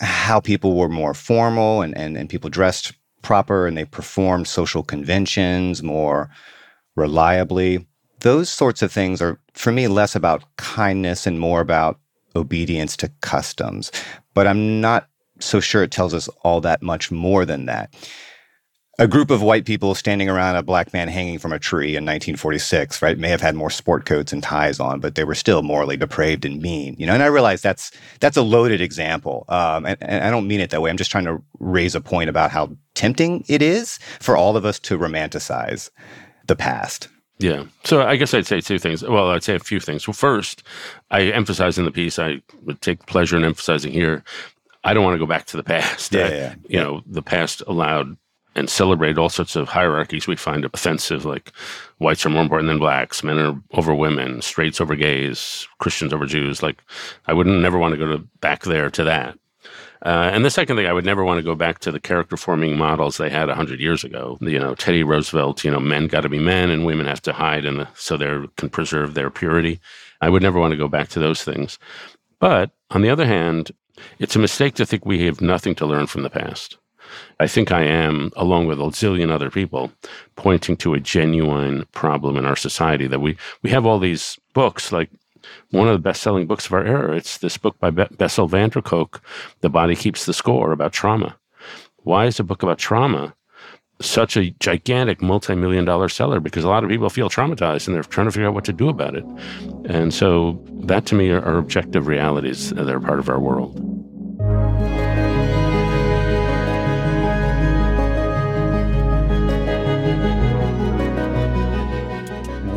how 0.00 0.40
people 0.40 0.76
were 0.76 0.88
more 0.88 1.14
formal 1.14 1.82
and, 1.82 1.96
and, 1.96 2.16
and 2.16 2.28
people 2.28 2.50
dressed 2.50 2.92
proper 3.22 3.66
and 3.66 3.76
they 3.76 3.84
performed 3.84 4.46
social 4.46 4.82
conventions 4.82 5.82
more 5.82 6.30
reliably. 6.98 7.86
Those 8.20 8.48
sorts 8.48 8.82
of 8.82 8.92
things 8.92 9.22
are, 9.22 9.38
for 9.54 9.72
me, 9.72 9.88
less 9.88 10.14
about 10.16 10.44
kindness 10.56 11.26
and 11.26 11.38
more 11.38 11.60
about 11.60 11.98
obedience 12.34 12.96
to 12.98 13.10
customs. 13.20 13.90
But 14.34 14.46
I'm 14.46 14.80
not 14.80 15.08
so 15.40 15.60
sure 15.60 15.82
it 15.82 15.90
tells 15.90 16.14
us 16.14 16.28
all 16.42 16.60
that 16.62 16.82
much 16.82 17.10
more 17.10 17.44
than 17.44 17.66
that. 17.66 17.94
A 19.00 19.06
group 19.06 19.30
of 19.30 19.42
white 19.42 19.64
people 19.64 19.94
standing 19.94 20.28
around 20.28 20.56
a 20.56 20.62
black 20.64 20.92
man 20.92 21.06
hanging 21.06 21.38
from 21.38 21.52
a 21.52 21.58
tree 21.60 21.90
in 21.90 22.04
1946, 22.04 23.00
right, 23.00 23.16
may 23.16 23.28
have 23.28 23.40
had 23.40 23.54
more 23.54 23.70
sport 23.70 24.06
coats 24.06 24.32
and 24.32 24.42
ties 24.42 24.80
on, 24.80 24.98
but 24.98 25.14
they 25.14 25.22
were 25.22 25.36
still 25.36 25.62
morally 25.62 25.96
depraved 25.96 26.44
and 26.44 26.60
mean, 26.60 26.96
you 26.98 27.06
know. 27.06 27.14
And 27.14 27.22
I 27.22 27.26
realize 27.26 27.62
that's 27.62 27.92
that's 28.18 28.36
a 28.36 28.42
loaded 28.42 28.80
example, 28.80 29.44
um, 29.48 29.86
and, 29.86 30.02
and 30.02 30.24
I 30.24 30.30
don't 30.32 30.48
mean 30.48 30.58
it 30.58 30.70
that 30.70 30.82
way. 30.82 30.90
I'm 30.90 30.96
just 30.96 31.12
trying 31.12 31.26
to 31.26 31.40
raise 31.60 31.94
a 31.94 32.00
point 32.00 32.28
about 32.28 32.50
how 32.50 32.76
tempting 32.94 33.44
it 33.46 33.62
is 33.62 34.00
for 34.18 34.36
all 34.36 34.56
of 34.56 34.64
us 34.64 34.80
to 34.80 34.98
romanticize 34.98 35.90
the 36.48 36.56
past. 36.56 37.08
Yeah. 37.38 37.64
So 37.84 38.02
I 38.02 38.16
guess 38.16 38.34
I'd 38.34 38.46
say 38.46 38.60
two 38.60 38.80
things. 38.80 39.02
Well, 39.02 39.30
I'd 39.30 39.44
say 39.44 39.54
a 39.54 39.60
few 39.60 39.78
things. 39.78 40.08
Well, 40.08 40.14
first, 40.14 40.64
I 41.10 41.22
emphasize 41.22 41.78
in 41.78 41.84
the 41.84 41.92
piece, 41.92 42.18
I 42.18 42.42
would 42.64 42.80
take 42.82 43.06
pleasure 43.06 43.36
in 43.36 43.44
emphasizing 43.44 43.92
here, 43.92 44.24
I 44.84 44.92
don't 44.92 45.04
want 45.04 45.14
to 45.14 45.18
go 45.18 45.26
back 45.26 45.46
to 45.46 45.56
the 45.56 45.62
past. 45.62 46.12
Yeah, 46.12 46.26
I, 46.26 46.28
yeah, 46.30 46.54
You 46.68 46.80
know, 46.80 47.02
the 47.06 47.22
past 47.22 47.62
allowed 47.66 48.16
and 48.54 48.68
celebrated 48.68 49.18
all 49.18 49.28
sorts 49.28 49.54
of 49.54 49.68
hierarchies 49.68 50.26
we 50.26 50.34
find 50.34 50.64
offensive, 50.64 51.24
like 51.24 51.52
whites 51.98 52.26
are 52.26 52.30
more 52.30 52.42
important 52.42 52.68
than 52.68 52.78
blacks, 52.78 53.22
men 53.22 53.38
are 53.38 53.60
over 53.72 53.94
women, 53.94 54.42
straights 54.42 54.80
over 54.80 54.96
gays, 54.96 55.68
Christians 55.78 56.12
over 56.12 56.26
Jews. 56.26 56.60
Like, 56.62 56.82
I 57.26 57.34
wouldn't 57.34 57.60
never 57.60 57.78
want 57.78 57.92
to 57.92 57.98
go 57.98 58.08
to 58.08 58.18
back 58.40 58.64
there 58.64 58.90
to 58.90 59.04
that. 59.04 59.38
Uh, 60.04 60.30
and 60.32 60.44
the 60.44 60.50
second 60.50 60.76
thing, 60.76 60.86
I 60.86 60.92
would 60.92 61.04
never 61.04 61.24
want 61.24 61.38
to 61.38 61.42
go 61.42 61.54
back 61.54 61.80
to 61.80 61.90
the 61.90 62.00
character 62.00 62.36
forming 62.36 62.76
models 62.76 63.16
they 63.16 63.30
had 63.30 63.48
100 63.48 63.80
years 63.80 64.04
ago. 64.04 64.38
You 64.40 64.58
know, 64.58 64.74
Teddy 64.74 65.02
Roosevelt, 65.02 65.64
you 65.64 65.70
know, 65.70 65.80
men 65.80 66.06
got 66.06 66.20
to 66.20 66.28
be 66.28 66.38
men 66.38 66.70
and 66.70 66.86
women 66.86 67.06
have 67.06 67.22
to 67.22 67.32
hide 67.32 67.64
and 67.64 67.86
so 67.94 68.16
they 68.16 68.46
can 68.56 68.70
preserve 68.70 69.14
their 69.14 69.30
purity. 69.30 69.80
I 70.20 70.28
would 70.28 70.42
never 70.42 70.60
want 70.60 70.72
to 70.72 70.76
go 70.76 70.88
back 70.88 71.08
to 71.10 71.18
those 71.18 71.42
things. 71.42 71.78
But 72.38 72.70
on 72.90 73.02
the 73.02 73.10
other 73.10 73.26
hand, 73.26 73.72
it's 74.18 74.36
a 74.36 74.40
mistake 74.40 74.74
to 74.74 74.86
think 74.86 75.04
we 75.04 75.24
have 75.26 75.40
nothing 75.40 75.74
to 75.76 75.86
learn 75.86 76.06
from 76.06 76.22
the 76.22 76.30
past. 76.30 76.78
I 77.40 77.46
think 77.46 77.72
I 77.72 77.82
am, 77.82 78.30
along 78.36 78.66
with 78.66 78.80
a 78.80 78.84
zillion 78.84 79.30
other 79.30 79.50
people, 79.50 79.90
pointing 80.36 80.76
to 80.78 80.94
a 80.94 81.00
genuine 81.00 81.86
problem 81.92 82.36
in 82.36 82.44
our 82.44 82.56
society 82.56 83.06
that 83.06 83.20
we, 83.20 83.36
we 83.62 83.70
have 83.70 83.86
all 83.86 83.98
these 83.98 84.38
books 84.54 84.92
like 84.92 85.10
one 85.70 85.88
of 85.88 85.92
the 85.92 85.98
best-selling 85.98 86.46
books 86.46 86.66
of 86.66 86.72
our 86.72 86.84
era. 86.84 87.16
It's 87.16 87.38
this 87.38 87.56
book 87.56 87.78
by 87.78 87.90
Bessel 87.90 88.46
van 88.46 88.70
der 88.70 88.80
Kolk, 88.82 89.20
"The 89.60 89.68
Body 89.68 89.96
Keeps 89.96 90.26
the 90.26 90.32
Score," 90.32 90.72
about 90.72 90.92
trauma. 90.92 91.36
Why 92.04 92.26
is 92.26 92.40
a 92.40 92.44
book 92.44 92.62
about 92.62 92.78
trauma 92.78 93.34
such 94.00 94.36
a 94.36 94.50
gigantic 94.60 95.20
multi-million 95.20 95.84
dollar 95.84 96.08
seller? 96.08 96.40
Because 96.40 96.64
a 96.64 96.68
lot 96.68 96.84
of 96.84 96.90
people 96.90 97.10
feel 97.10 97.28
traumatized 97.28 97.86
and 97.86 97.94
they're 97.94 98.02
trying 98.04 98.26
to 98.26 98.30
figure 98.30 98.48
out 98.48 98.54
what 98.54 98.64
to 98.64 98.72
do 98.72 98.88
about 98.88 99.16
it. 99.16 99.24
And 99.84 100.14
so 100.14 100.62
that, 100.84 101.04
to 101.06 101.14
me, 101.14 101.30
are, 101.30 101.42
are 101.44 101.58
objective 101.58 102.06
realities 102.06 102.70
that 102.70 102.88
are 102.88 103.00
part 103.00 103.18
of 103.18 103.28
our 103.28 103.40
world. 103.40 103.97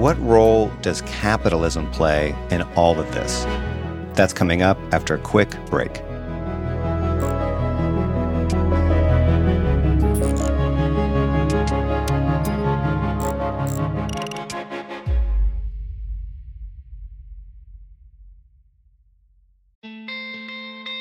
What 0.01 0.19
role 0.19 0.71
does 0.81 1.01
capitalism 1.01 1.91
play 1.91 2.35
in 2.49 2.63
all 2.75 2.99
of 2.99 3.11
this? 3.11 3.43
That's 4.15 4.33
coming 4.33 4.63
up 4.63 4.79
after 4.91 5.13
a 5.13 5.19
quick 5.19 5.51
break. 5.67 5.97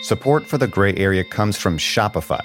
Support 0.03 0.47
for 0.47 0.59
the 0.59 0.69
gray 0.71 0.95
area 0.97 1.25
comes 1.25 1.57
from 1.57 1.79
Shopify. 1.79 2.45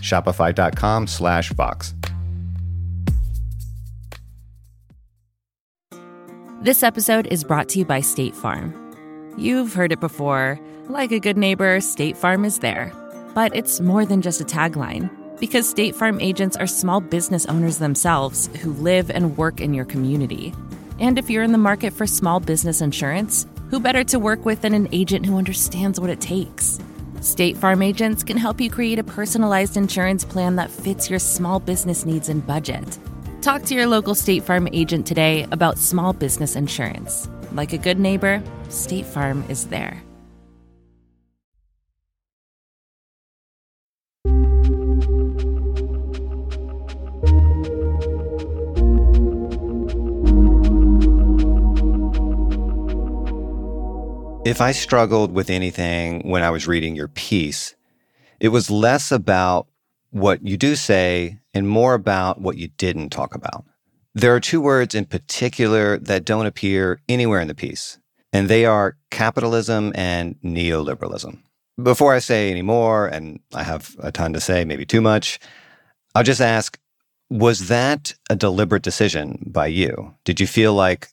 Shopify.com 0.00 1.06
slash 1.06 1.52
Vox. 1.52 1.94
This 6.60 6.82
episode 6.82 7.28
is 7.28 7.44
brought 7.44 7.68
to 7.68 7.78
you 7.78 7.84
by 7.84 8.00
State 8.00 8.34
Farm. 8.34 8.74
You've 9.38 9.74
heard 9.74 9.92
it 9.92 10.00
before. 10.00 10.58
Like 10.88 11.12
a 11.12 11.20
good 11.20 11.36
neighbor, 11.36 11.80
State 11.80 12.16
Farm 12.16 12.44
is 12.44 12.58
there. 12.58 12.92
But 13.32 13.54
it's 13.54 13.78
more 13.78 14.04
than 14.04 14.22
just 14.22 14.40
a 14.40 14.44
tagline, 14.44 15.08
because 15.38 15.68
State 15.68 15.94
Farm 15.94 16.20
agents 16.20 16.56
are 16.56 16.66
small 16.66 17.00
business 17.00 17.46
owners 17.46 17.78
themselves 17.78 18.48
who 18.60 18.72
live 18.72 19.08
and 19.08 19.36
work 19.36 19.60
in 19.60 19.72
your 19.72 19.84
community. 19.84 20.52
And 20.98 21.16
if 21.16 21.30
you're 21.30 21.44
in 21.44 21.52
the 21.52 21.58
market 21.58 21.92
for 21.92 22.08
small 22.08 22.40
business 22.40 22.80
insurance, 22.80 23.46
who 23.70 23.78
better 23.78 24.02
to 24.02 24.18
work 24.18 24.44
with 24.44 24.62
than 24.62 24.74
an 24.74 24.88
agent 24.90 25.26
who 25.26 25.38
understands 25.38 26.00
what 26.00 26.10
it 26.10 26.20
takes? 26.20 26.80
State 27.20 27.56
Farm 27.56 27.82
agents 27.82 28.22
can 28.22 28.36
help 28.36 28.60
you 28.60 28.70
create 28.70 28.98
a 28.98 29.04
personalized 29.04 29.76
insurance 29.76 30.24
plan 30.24 30.56
that 30.56 30.70
fits 30.70 31.10
your 31.10 31.18
small 31.18 31.60
business 31.60 32.04
needs 32.04 32.28
and 32.28 32.46
budget. 32.46 32.98
Talk 33.42 33.62
to 33.64 33.74
your 33.74 33.86
local 33.86 34.14
State 34.14 34.44
Farm 34.44 34.68
agent 34.72 35.06
today 35.06 35.46
about 35.50 35.78
small 35.78 36.12
business 36.12 36.56
insurance. 36.56 37.28
Like 37.52 37.72
a 37.72 37.78
good 37.78 37.98
neighbor, 37.98 38.42
State 38.68 39.06
Farm 39.06 39.44
is 39.48 39.66
there. 39.66 40.02
If 54.48 54.62
I 54.62 54.72
struggled 54.72 55.30
with 55.30 55.50
anything 55.50 56.22
when 56.22 56.42
I 56.42 56.48
was 56.48 56.66
reading 56.66 56.96
your 56.96 57.08
piece, 57.08 57.76
it 58.40 58.48
was 58.48 58.70
less 58.70 59.12
about 59.12 59.66
what 60.08 60.42
you 60.42 60.56
do 60.56 60.74
say 60.74 61.38
and 61.52 61.68
more 61.68 61.92
about 61.92 62.40
what 62.40 62.56
you 62.56 62.68
didn't 62.78 63.10
talk 63.10 63.34
about. 63.34 63.66
There 64.14 64.34
are 64.34 64.40
two 64.40 64.62
words 64.62 64.94
in 64.94 65.04
particular 65.04 65.98
that 65.98 66.24
don't 66.24 66.46
appear 66.46 66.98
anywhere 67.10 67.40
in 67.40 67.48
the 67.48 67.54
piece, 67.54 67.98
and 68.32 68.48
they 68.48 68.64
are 68.64 68.96
capitalism 69.10 69.92
and 69.94 70.36
neoliberalism. 70.42 71.42
Before 71.82 72.14
I 72.14 72.18
say 72.18 72.50
any 72.50 72.62
more, 72.62 73.06
and 73.06 73.40
I 73.52 73.64
have 73.64 73.96
a 73.98 74.10
ton 74.10 74.32
to 74.32 74.40
say, 74.40 74.64
maybe 74.64 74.86
too 74.86 75.02
much, 75.02 75.38
I'll 76.14 76.24
just 76.24 76.40
ask 76.40 76.78
was 77.28 77.68
that 77.68 78.14
a 78.30 78.34
deliberate 78.34 78.82
decision 78.82 79.44
by 79.46 79.66
you? 79.66 80.14
Did 80.24 80.40
you 80.40 80.46
feel 80.46 80.72
like 80.72 81.08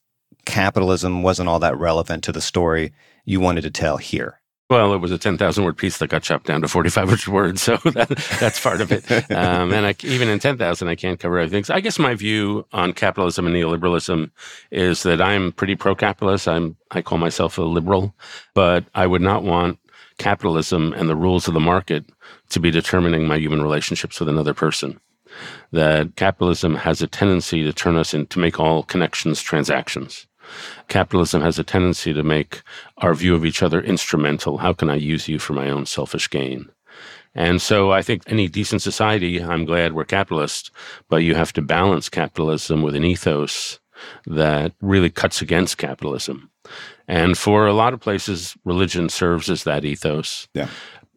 capitalism 0.45 1.21
wasn't 1.21 1.49
all 1.49 1.59
that 1.59 1.77
relevant 1.77 2.23
to 2.23 2.31
the 2.31 2.39
story 2.39 2.93
you 3.25 3.39
wanted 3.39 3.61
to 3.61 3.71
tell 3.71 3.97
here? 3.97 4.39
Well, 4.67 4.95
it 4.95 4.97
was 4.97 5.11
a 5.11 5.19
10,000 5.19 5.63
word 5.63 5.77
piece 5.77 5.99
that 5.99 6.07
got 6.07 6.23
chopped 6.23 6.47
down 6.47 6.61
to 6.61 6.67
4,500 6.67 7.27
words. 7.31 7.61
So 7.61 7.77
that, 7.83 8.09
that's 8.39 8.59
part 8.59 8.81
of 8.81 8.91
it. 8.91 9.11
Um, 9.31 9.71
and 9.71 9.85
I, 9.85 9.95
even 10.03 10.27
in 10.27 10.39
10,000, 10.39 10.87
I 10.87 10.95
can't 10.95 11.19
cover 11.19 11.37
everything. 11.37 11.63
So 11.63 11.75
I 11.75 11.81
guess 11.81 11.99
my 11.99 12.15
view 12.15 12.65
on 12.73 12.93
capitalism 12.93 13.45
and 13.45 13.55
neoliberalism 13.55 14.31
is 14.71 15.03
that 15.03 15.21
I'm 15.21 15.51
pretty 15.51 15.75
pro 15.75 15.93
capitalist. 15.93 16.47
I'm, 16.47 16.77
I 16.89 17.03
call 17.03 17.19
myself 17.19 17.59
a 17.59 17.61
liberal, 17.61 18.15
but 18.55 18.85
I 18.95 19.05
would 19.05 19.21
not 19.21 19.43
want 19.43 19.77
capitalism 20.17 20.93
and 20.93 21.09
the 21.09 21.15
rules 21.15 21.47
of 21.47 21.53
the 21.53 21.59
market 21.59 22.05
to 22.49 22.59
be 22.59 22.71
determining 22.71 23.27
my 23.27 23.37
human 23.37 23.61
relationships 23.61 24.19
with 24.19 24.29
another 24.29 24.53
person. 24.55 24.99
That 25.73 26.15
capitalism 26.15 26.75
has 26.75 27.01
a 27.01 27.07
tendency 27.07 27.61
to 27.63 27.73
turn 27.73 27.97
us 27.97 28.13
into 28.13 28.39
make 28.39 28.59
all 28.59 28.81
connections 28.83 29.41
transactions 29.41 30.25
capitalism 30.87 31.41
has 31.41 31.59
a 31.59 31.63
tendency 31.63 32.13
to 32.13 32.23
make 32.23 32.61
our 32.97 33.13
view 33.13 33.35
of 33.35 33.45
each 33.45 33.63
other 33.63 33.81
instrumental. 33.81 34.57
How 34.57 34.73
can 34.73 34.89
I 34.89 34.95
use 34.95 35.27
you 35.27 35.39
for 35.39 35.53
my 35.53 35.69
own 35.69 35.85
selfish 35.85 36.29
gain? 36.29 36.69
And 37.35 37.61
so 37.61 37.91
I 37.91 38.01
think 38.01 38.23
any 38.27 38.47
decent 38.47 38.81
society, 38.81 39.43
I'm 39.43 39.65
glad 39.65 39.93
we're 39.93 40.05
capitalist, 40.05 40.71
but 41.09 41.17
you 41.17 41.35
have 41.35 41.51
to 41.53 41.61
balance 41.61 42.07
capitalism 42.07 42.81
with 42.81 42.95
an 42.95 43.03
ethos 43.03 43.79
that 44.25 44.73
really 44.81 45.09
cuts 45.09 45.41
against 45.41 45.77
capitalism. 45.77 46.49
And 47.07 47.37
for 47.37 47.67
a 47.67 47.73
lot 47.73 47.93
of 47.93 47.99
places, 47.99 48.55
religion 48.63 49.09
serves 49.09 49.49
as 49.49 49.63
that 49.65 49.85
ethos. 49.85 50.47
Yeah. 50.53 50.69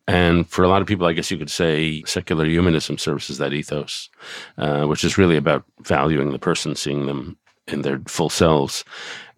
And 0.09 0.49
for 0.49 0.65
a 0.65 0.69
lot 0.69 0.81
of 0.81 0.89
people, 0.89 1.07
I 1.07 1.13
guess 1.13 1.31
you 1.31 1.39
could 1.39 1.51
say 1.51 2.03
secular 2.05 2.47
humanism 2.47 2.99
serves 2.99 3.31
as 3.31 3.39
that 3.39 3.53
ethos, 3.53 4.09
uh, 4.57 4.87
which 4.87 5.05
is 5.05 5.19
really 5.19 5.37
about 5.37 5.65
valuing 5.83 6.33
the 6.33 6.39
person, 6.39 6.75
seeing 6.75 7.07
them 7.07 7.37
in 7.69 7.83
their 7.83 8.01
full 8.07 8.31
selves. 8.31 8.85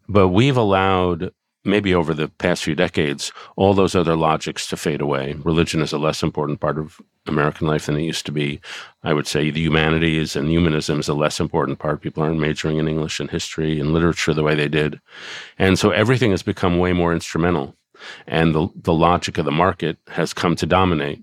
But 0.09 0.29
we've 0.29 0.57
allowed, 0.57 1.33
maybe 1.65 1.95
over 1.95 2.15
the 2.15 2.29
past 2.29 2.65
few 2.65 2.75
decades, 2.75 3.33
all 3.57 3.75
those 3.75 3.95
other 3.95 4.17
logics 4.17 4.67
to 4.69 4.77
fade 4.77 5.01
away. 5.01 5.35
Religion 5.45 5.83
is 5.83 5.93
a 5.93 5.99
less 5.99 6.23
important 6.23 6.61
part 6.61 6.79
of 6.79 7.01
American 7.27 7.67
life 7.67 7.87
than 7.87 7.97
it 7.97 8.03
used 8.03 8.27
to 8.27 8.33
be. 8.33 8.61
I 9.03 9.13
would 9.13 9.27
say 9.27 9.51
the 9.51 9.61
humanities 9.61 10.37
and 10.37 10.49
humanism 10.49 11.01
is 11.01 11.09
a 11.09 11.15
less 11.15 11.39
important 11.39 11.79
part. 11.79 12.01
People 12.01 12.23
aren't 12.23 12.41
majoring 12.41 12.79
in 12.79 12.89
English 12.89 13.21
and 13.21 13.31
history 13.31 13.79
and 13.79 13.93
literature 13.93 14.35
the 14.35 14.43
way 14.43 14.55
they 14.55 14.69
did. 14.69 15.01
And 15.59 15.79
so 15.79 15.91
everything 15.91 16.31
has 16.31 16.43
become 16.43 16.79
way 16.79 16.93
more 16.93 17.13
instrumental. 17.13 17.77
And 18.27 18.55
the, 18.55 18.69
the 18.75 18.95
logic 18.95 19.39
of 19.39 19.45
the 19.45 19.53
market 19.53 19.99
has 20.09 20.33
come 20.33 20.57
to 20.57 20.67
dominate. 20.67 21.23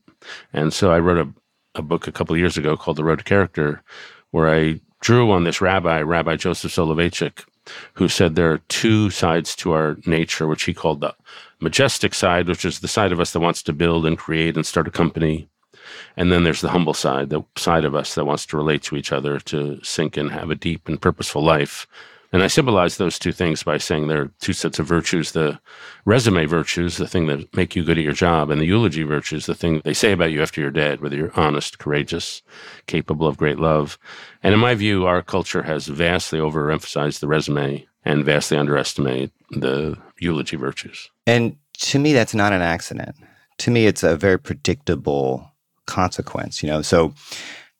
And 0.54 0.72
so 0.72 0.92
I 0.92 1.00
wrote 1.00 1.28
a, 1.28 1.80
a 1.80 1.82
book 1.82 2.08
a 2.08 2.12
couple 2.12 2.38
years 2.38 2.58
ago 2.58 2.78
called 2.78 2.98
The 2.98 3.04
Road 3.04 3.20
to 3.20 3.24
Character, 3.24 3.84
where 4.32 4.50
I 4.50 4.80
drew 5.00 5.32
on 5.32 5.44
this 5.44 5.62
rabbi, 5.62 6.02
Rabbi 6.02 6.36
Joseph 6.36 6.72
Soloveitchik, 6.72 7.46
who 7.94 8.08
said 8.08 8.36
there 8.36 8.52
are 8.52 8.62
two 8.70 9.10
sides 9.10 9.56
to 9.58 9.74
our 9.74 9.98
nature, 10.06 10.48
which 10.48 10.64
he 10.64 10.74
called 10.74 11.02
the 11.02 11.16
majestic 11.60 12.14
side, 12.14 12.48
which 12.48 12.66
is 12.66 12.80
the 12.80 12.88
side 12.88 13.12
of 13.12 13.20
us 13.20 13.32
that 13.34 13.40
wants 13.40 13.62
to 13.64 13.74
build 13.74 14.06
and 14.06 14.18
create 14.18 14.56
and 14.56 14.66
start 14.66 14.88
a 14.88 14.92
company. 14.92 15.50
And 16.16 16.32
then 16.32 16.44
there's 16.44 16.62
the 16.62 16.70
humble 16.70 16.94
side, 16.94 17.30
the 17.30 17.44
side 17.56 17.86
of 17.86 17.96
us 17.96 18.16
that 18.16 18.26
wants 18.26 18.46
to 18.48 18.58
relate 18.58 18.84
to 18.84 18.96
each 18.96 19.12
other, 19.12 19.40
to 19.42 19.80
sink 19.84 20.18
and 20.18 20.32
have 20.32 20.50
a 20.50 20.56
deep 20.56 20.88
and 20.88 21.02
purposeful 21.02 21.44
life. 21.44 21.88
And 22.34 22.44
I 22.44 22.48
symbolize 22.48 22.98
those 22.98 23.18
two 23.18 23.32
things 23.32 23.64
by 23.64 23.78
saying 23.78 24.08
there 24.08 24.24
are 24.24 24.32
two 24.42 24.54
sets 24.54 24.80
of 24.80 24.86
virtues 24.86 25.32
the 25.32 25.60
resume 26.06 26.46
virtues, 26.46 26.98
the 26.98 27.08
thing 27.08 27.28
that 27.28 27.56
make 27.56 27.76
you 27.76 27.84
good 27.84 27.98
at 27.98 28.04
your 28.04 28.14
job, 28.14 28.50
and 28.50 28.60
the 28.60 28.66
eulogy 28.66 29.04
virtues, 29.04 29.46
the 29.46 29.56
thing 29.56 29.82
they 29.84 29.94
say 29.94 30.12
about 30.12 30.32
you 30.32 30.42
after 30.42 30.62
you're 30.62 30.72
dead, 30.72 31.02
whether 31.02 31.16
you're 31.16 31.40
honest, 31.40 31.80
courageous, 31.80 32.42
capable 32.86 33.28
of 33.28 33.38
great 33.38 33.60
love. 33.60 33.98
And 34.44 34.54
in 34.54 34.60
my 34.60 34.76
view, 34.76 35.06
our 35.06 35.22
culture 35.22 35.64
has 35.64 35.88
vastly 35.88 36.40
overemphasized 36.40 37.20
the 37.20 37.28
resume 37.28 37.88
and 38.04 38.26
vastly 38.26 38.58
underestimated 38.58 39.32
the 39.52 39.98
eulogy 40.20 40.56
virtues. 40.56 41.10
And 41.26 41.58
to 41.80 42.00
me, 42.00 42.14
that's 42.14 42.34
not 42.34 42.54
an 42.54 42.62
accident. 42.62 43.16
To 43.60 43.72
me, 43.72 43.86
it's 43.86 44.04
a 44.04 44.16
very 44.16 44.40
predictable 44.40 45.52
consequence, 45.86 46.62
you 46.62 46.70
know. 46.70 46.82
So 46.82 47.14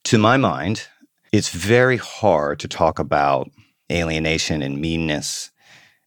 to 0.06 0.18
my 0.18 0.38
mind, 0.38 0.88
it's 1.32 1.50
very 1.50 1.98
hard 1.98 2.60
to 2.60 2.68
talk 2.68 3.00
about 3.00 3.50
alienation 3.92 4.62
and 4.62 4.80
meanness 4.80 5.52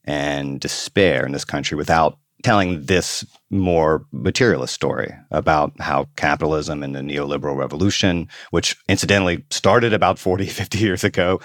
and 0.05 0.61
despair 0.61 1.27
in 1.27 1.33
this 1.33 1.45
country 1.45 1.77
without 1.77 2.19
telling 2.43 2.83
this 2.85 3.25
more 3.51 4.07
materialist 4.13 4.75
story 4.75 5.15
about 5.31 5.73
how 5.81 6.07
capitalism 6.17 6.83
and 6.83 6.95
the 6.95 7.01
neoliberal 7.01 7.57
revolution, 7.57 8.29
which 8.51 8.77
incidentally 8.89 9.45
started 9.51 9.93
about 9.93 10.19
40, 10.19 10.47
50 10.47 10.79
years 10.79 11.05
ago, 11.05 11.41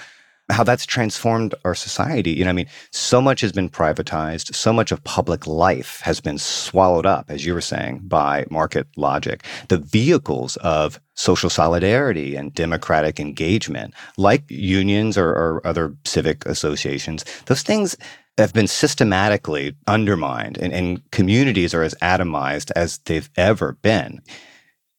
how 0.49 0.63
that's 0.63 0.85
transformed 0.85 1.55
our 1.63 1.73
society. 1.73 2.31
You 2.31 2.43
know, 2.43 2.51
I 2.51 2.53
mean, 2.53 2.67
so 2.91 3.19
much 3.19 3.41
has 3.41 3.51
been 3.51 3.69
privatized, 3.69 4.53
so 4.53 4.71
much 4.71 4.91
of 4.91 5.03
public 5.03 5.47
life 5.47 6.01
has 6.01 6.21
been 6.21 6.37
swallowed 6.37 7.05
up, 7.05 7.25
as 7.29 7.45
you 7.45 7.53
were 7.53 7.61
saying, 7.61 8.01
by 8.03 8.45
market 8.51 8.87
logic. 8.95 9.43
The 9.69 9.79
vehicles 9.79 10.55
of 10.57 10.99
social 11.15 11.49
solidarity 11.49 12.35
and 12.35 12.53
democratic 12.53 13.19
engagement, 13.19 13.93
like 14.17 14.43
unions 14.49 15.17
or, 15.17 15.29
or 15.29 15.61
other 15.65 15.95
civic 16.05 16.45
associations, 16.45 17.25
those 17.47 17.63
things 17.63 17.97
have 18.37 18.53
been 18.53 18.67
systematically 18.67 19.75
undermined 19.87 20.57
and, 20.57 20.73
and 20.73 21.11
communities 21.11 21.73
are 21.73 21.83
as 21.83 21.95
atomized 21.95 22.71
as 22.75 22.97
they've 22.99 23.29
ever 23.37 23.77
been. 23.81 24.21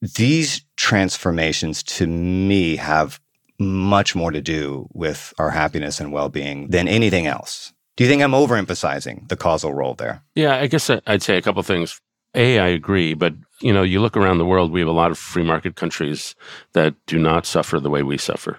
These 0.01 0.63
transformations 0.77 1.83
to 1.85 2.07
me 2.07 2.77
have 2.77 3.21
much 3.59 4.15
more 4.15 4.31
to 4.31 4.41
do 4.41 4.89
with 4.93 5.33
our 5.39 5.51
happiness 5.51 6.01
and 6.01 6.13
well 6.13 6.29
being 6.29 6.69
than 6.71 6.89
anything 6.89 7.27
else. 7.27 7.73
Do 7.97 8.05
you 8.05 8.11
think 8.11 8.23
I'm 8.23 8.33
overemphasizing 8.33 9.29
the 9.29 9.37
causal 9.37 9.73
role 9.73 9.95
there? 9.95 10.23
Yeah, 10.35 10.57
I 10.57 10.67
guess 10.67 10.91
I'd 11.07 11.23
say 11.23 11.37
a 11.37 11.43
couple 11.43 11.63
things. 11.63 12.01
A, 12.35 12.59
I 12.59 12.67
agree, 12.67 13.15
but 13.15 13.35
you 13.61 13.73
know, 13.73 13.83
you 13.83 14.01
look 14.01 14.17
around 14.17 14.39
the 14.39 14.45
world, 14.45 14.71
we 14.71 14.81
have 14.81 14.89
a 14.89 14.93
lot 14.93 15.11
of 15.11 15.19
free 15.19 15.43
market 15.43 15.77
countries 15.77 16.35
that 16.75 16.95
do 17.07 17.19
not 17.19 17.47
suffer 17.47 17.81
the 17.81 17.89
way 17.89 18.03
we 18.03 18.19
suffer 18.19 18.59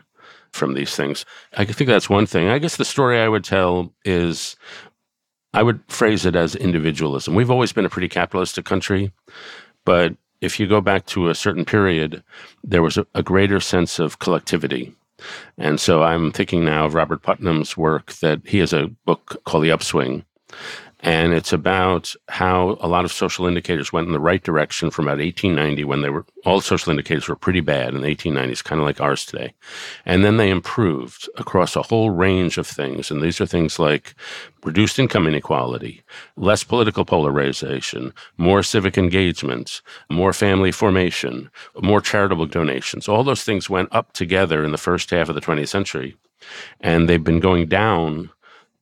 from 0.51 0.73
these 0.73 0.95
things. 0.95 1.25
I 1.55 1.65
think 1.65 1.87
that's 1.87 2.09
one 2.09 2.25
thing. 2.25 2.47
I 2.47 2.57
guess 2.57 2.77
the 2.77 2.85
story 2.85 3.19
I 3.19 3.27
would 3.27 3.43
tell 3.43 3.93
is 4.03 4.55
I 5.53 5.61
would 5.61 5.81
phrase 5.87 6.25
it 6.25 6.35
as 6.35 6.55
individualism. 6.55 7.35
We've 7.35 7.51
always 7.51 7.71
been 7.71 7.85
a 7.85 7.89
pretty 7.89 8.09
capitalistic 8.09 8.65
country, 8.65 9.11
but 9.85 10.15
if 10.41 10.59
you 10.59 10.67
go 10.67 10.81
back 10.81 11.05
to 11.07 11.29
a 11.29 11.35
certain 11.35 11.65
period, 11.65 12.23
there 12.63 12.81
was 12.81 12.97
a, 12.97 13.05
a 13.13 13.23
greater 13.23 13.59
sense 13.59 13.99
of 13.99 14.19
collectivity. 14.19 14.93
And 15.57 15.79
so 15.79 16.03
I'm 16.03 16.31
thinking 16.31 16.63
now 16.63 16.85
of 16.85 16.93
Robert 16.93 17.23
Putnam's 17.23 17.75
work 17.75 18.13
that 18.13 18.41
he 18.45 18.59
has 18.59 18.73
a 18.73 18.87
book 19.05 19.41
called 19.45 19.63
The 19.63 19.71
Upswing, 19.71 20.23
and 21.07 21.31
it's 21.31 21.53
about 21.53 22.13
how 22.27 22.77
a 22.81 22.87
lot 22.89 23.05
of 23.05 23.13
social 23.13 23.47
indicators 23.47 23.93
went 23.93 24.07
in 24.07 24.11
the 24.11 24.19
right 24.19 24.43
direction 24.43 24.89
from 24.89 25.05
about 25.05 25.19
1890 25.19 25.85
when 25.85 26.01
they 26.01 26.09
were 26.09 26.25
all 26.43 26.59
social 26.59 26.91
indicators 26.91 27.29
were 27.29 27.37
pretty 27.37 27.61
bad 27.61 27.93
in 27.93 28.01
the 28.01 28.13
1890s, 28.13 28.61
kind 28.61 28.81
of 28.81 28.85
like 28.85 28.99
ours 28.99 29.25
today. 29.25 29.53
And 30.05 30.25
then 30.25 30.35
they 30.35 30.49
improved 30.49 31.29
across 31.37 31.77
a 31.77 31.81
whole 31.83 32.09
range 32.09 32.57
of 32.57 32.67
things. 32.67 33.09
And 33.09 33.21
these 33.21 33.39
are 33.39 33.45
things 33.45 33.79
like 33.79 34.15
reduced 34.65 34.99
income 34.99 35.27
inequality, 35.27 36.03
less 36.35 36.65
political 36.65 37.05
polarization, 37.05 38.13
more 38.35 38.61
civic 38.61 38.97
engagement, 38.97 39.81
more 40.09 40.33
family 40.33 40.73
formation, 40.73 41.49
more 41.81 42.01
charitable 42.01 42.47
donations. 42.47 43.07
All 43.07 43.23
those 43.23 43.45
things 43.45 43.69
went 43.69 43.87
up 43.95 44.11
together 44.11 44.61
in 44.61 44.73
the 44.73 44.77
first 44.77 45.09
half 45.11 45.29
of 45.29 45.35
the 45.35 45.41
20th 45.41 45.69
century. 45.69 46.17
And 46.81 47.07
they've 47.07 47.23
been 47.23 47.39
going 47.39 47.67
down 47.67 48.29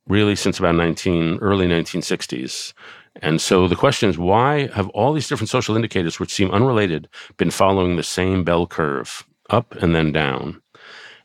really 0.08 0.36
since 0.36 0.60
about 0.60 0.76
19 0.76 1.40
early 1.40 1.68
1960s. 1.68 2.74
And 3.22 3.40
so 3.40 3.68
the 3.68 3.76
question 3.76 4.10
is 4.10 4.18
why 4.18 4.68
have 4.68 4.90
all 4.90 5.14
these 5.14 5.28
different 5.28 5.50
social 5.50 5.76
indicators 5.76 6.20
which 6.20 6.34
seem 6.34 6.52
unrelated 6.52 7.08
been 7.38 7.52
following 7.52 7.96
the 7.96 8.04
same 8.04 8.44
bell 8.44 8.68
curve 8.68 9.26
up 9.50 9.74
and 9.76 9.96
then 9.96 10.12
down? 10.12 10.62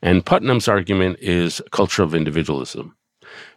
And 0.02 0.24
Putnam's 0.24 0.68
argument 0.68 1.18
is 1.20 1.60
culture 1.72 2.02
of 2.02 2.14
individualism. 2.14 2.96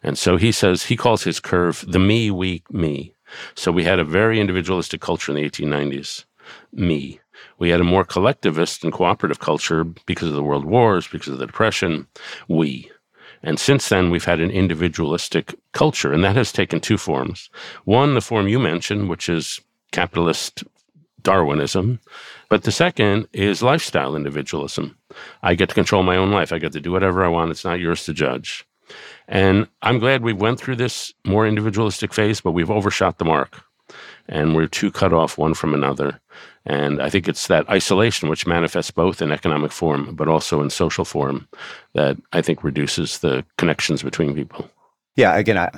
And 0.02 0.18
so 0.18 0.36
he 0.38 0.52
says 0.52 0.84
he 0.84 0.98
calls 0.98 1.24
his 1.24 1.40
curve 1.40 1.86
the 1.88 2.00
me, 2.00 2.32
we, 2.32 2.64
me. 2.70 3.14
So 3.56 3.72
we 3.72 3.84
had 3.84 4.00
a 4.00 4.04
very 4.04 4.40
individualistic 4.40 5.02
culture 5.02 5.32
in 5.32 5.36
the 5.36 5.50
1890s, 5.50 6.26
me. 6.72 7.20
We 7.58 7.70
had 7.70 7.80
a 7.80 7.86
more 7.86 8.04
collectivist 8.04 8.84
and 8.84 8.92
cooperative 8.92 9.40
culture 9.40 9.84
because 9.84 10.30
of 10.30 10.36
the 10.36 10.44
world 10.44 10.66
wars, 10.66 11.08
because 11.08 11.30
of 11.30 11.40
the 11.40 11.48
depression, 11.48 12.08
we. 12.48 12.92
And 13.44 13.60
since 13.60 13.90
then, 13.90 14.10
we've 14.10 14.24
had 14.24 14.40
an 14.40 14.52
individualistic 14.52 15.54
culture, 15.74 16.14
and 16.14 16.24
that 16.24 16.38
has 16.38 16.52
taken 16.52 16.80
two 16.80 16.98
forms. 16.98 17.50
One, 17.84 18.14
the 18.14 18.22
form 18.22 18.48
you 18.48 18.58
mentioned, 18.58 19.10
which 19.10 19.28
is 19.28 19.60
capitalist 19.92 20.64
Darwinism. 21.22 22.00
But 22.50 22.64
the 22.64 22.72
second 22.72 23.28
is 23.34 23.64
lifestyle 23.64 24.16
individualism. 24.16 24.98
I 25.42 25.56
get 25.56 25.70
to 25.70 25.76
control 25.76 26.04
my 26.04 26.18
own 26.18 26.32
life. 26.32 26.54
I 26.54 26.60
get 26.60 26.74
to 26.74 26.82
do 26.82 26.92
whatever 26.92 27.24
I 27.24 27.30
want. 27.30 27.52
It's 27.52 27.66
not 27.66 27.80
yours 27.80 28.06
to 28.06 28.14
judge. 28.14 28.66
And 29.28 29.68
I'm 29.82 30.00
glad 30.00 30.22
we 30.22 30.34
went 30.34 30.60
through 30.60 30.76
this 30.76 31.14
more 31.26 31.48
individualistic 31.48 32.14
phase, 32.14 32.42
but 32.42 32.52
we've 32.52 32.70
overshot 32.70 33.18
the 33.18 33.26
mark 33.26 33.64
and 34.28 34.56
we're 34.56 34.68
too 34.68 34.92
cut 34.92 35.14
off 35.14 35.38
one 35.38 35.54
from 35.54 35.74
another. 35.74 36.20
And 36.66 37.02
I 37.02 37.10
think 37.10 37.28
it's 37.28 37.48
that 37.48 37.70
isolation, 37.70 38.30
which 38.30 38.48
manifests 38.48 38.92
both 38.92 39.22
in 39.22 39.32
economic 39.32 39.72
form, 39.72 40.16
but 40.16 40.28
also 40.28 40.62
in 40.62 40.70
social 40.70 41.04
form, 41.04 41.48
that 41.94 42.18
I 42.32 42.42
think 42.42 42.64
reduces 42.64 43.20
the 43.20 43.46
connections 43.58 44.02
between 44.02 44.34
people. 44.34 44.70
Yeah, 45.16 45.36
again, 45.36 45.58
I, 45.58 45.70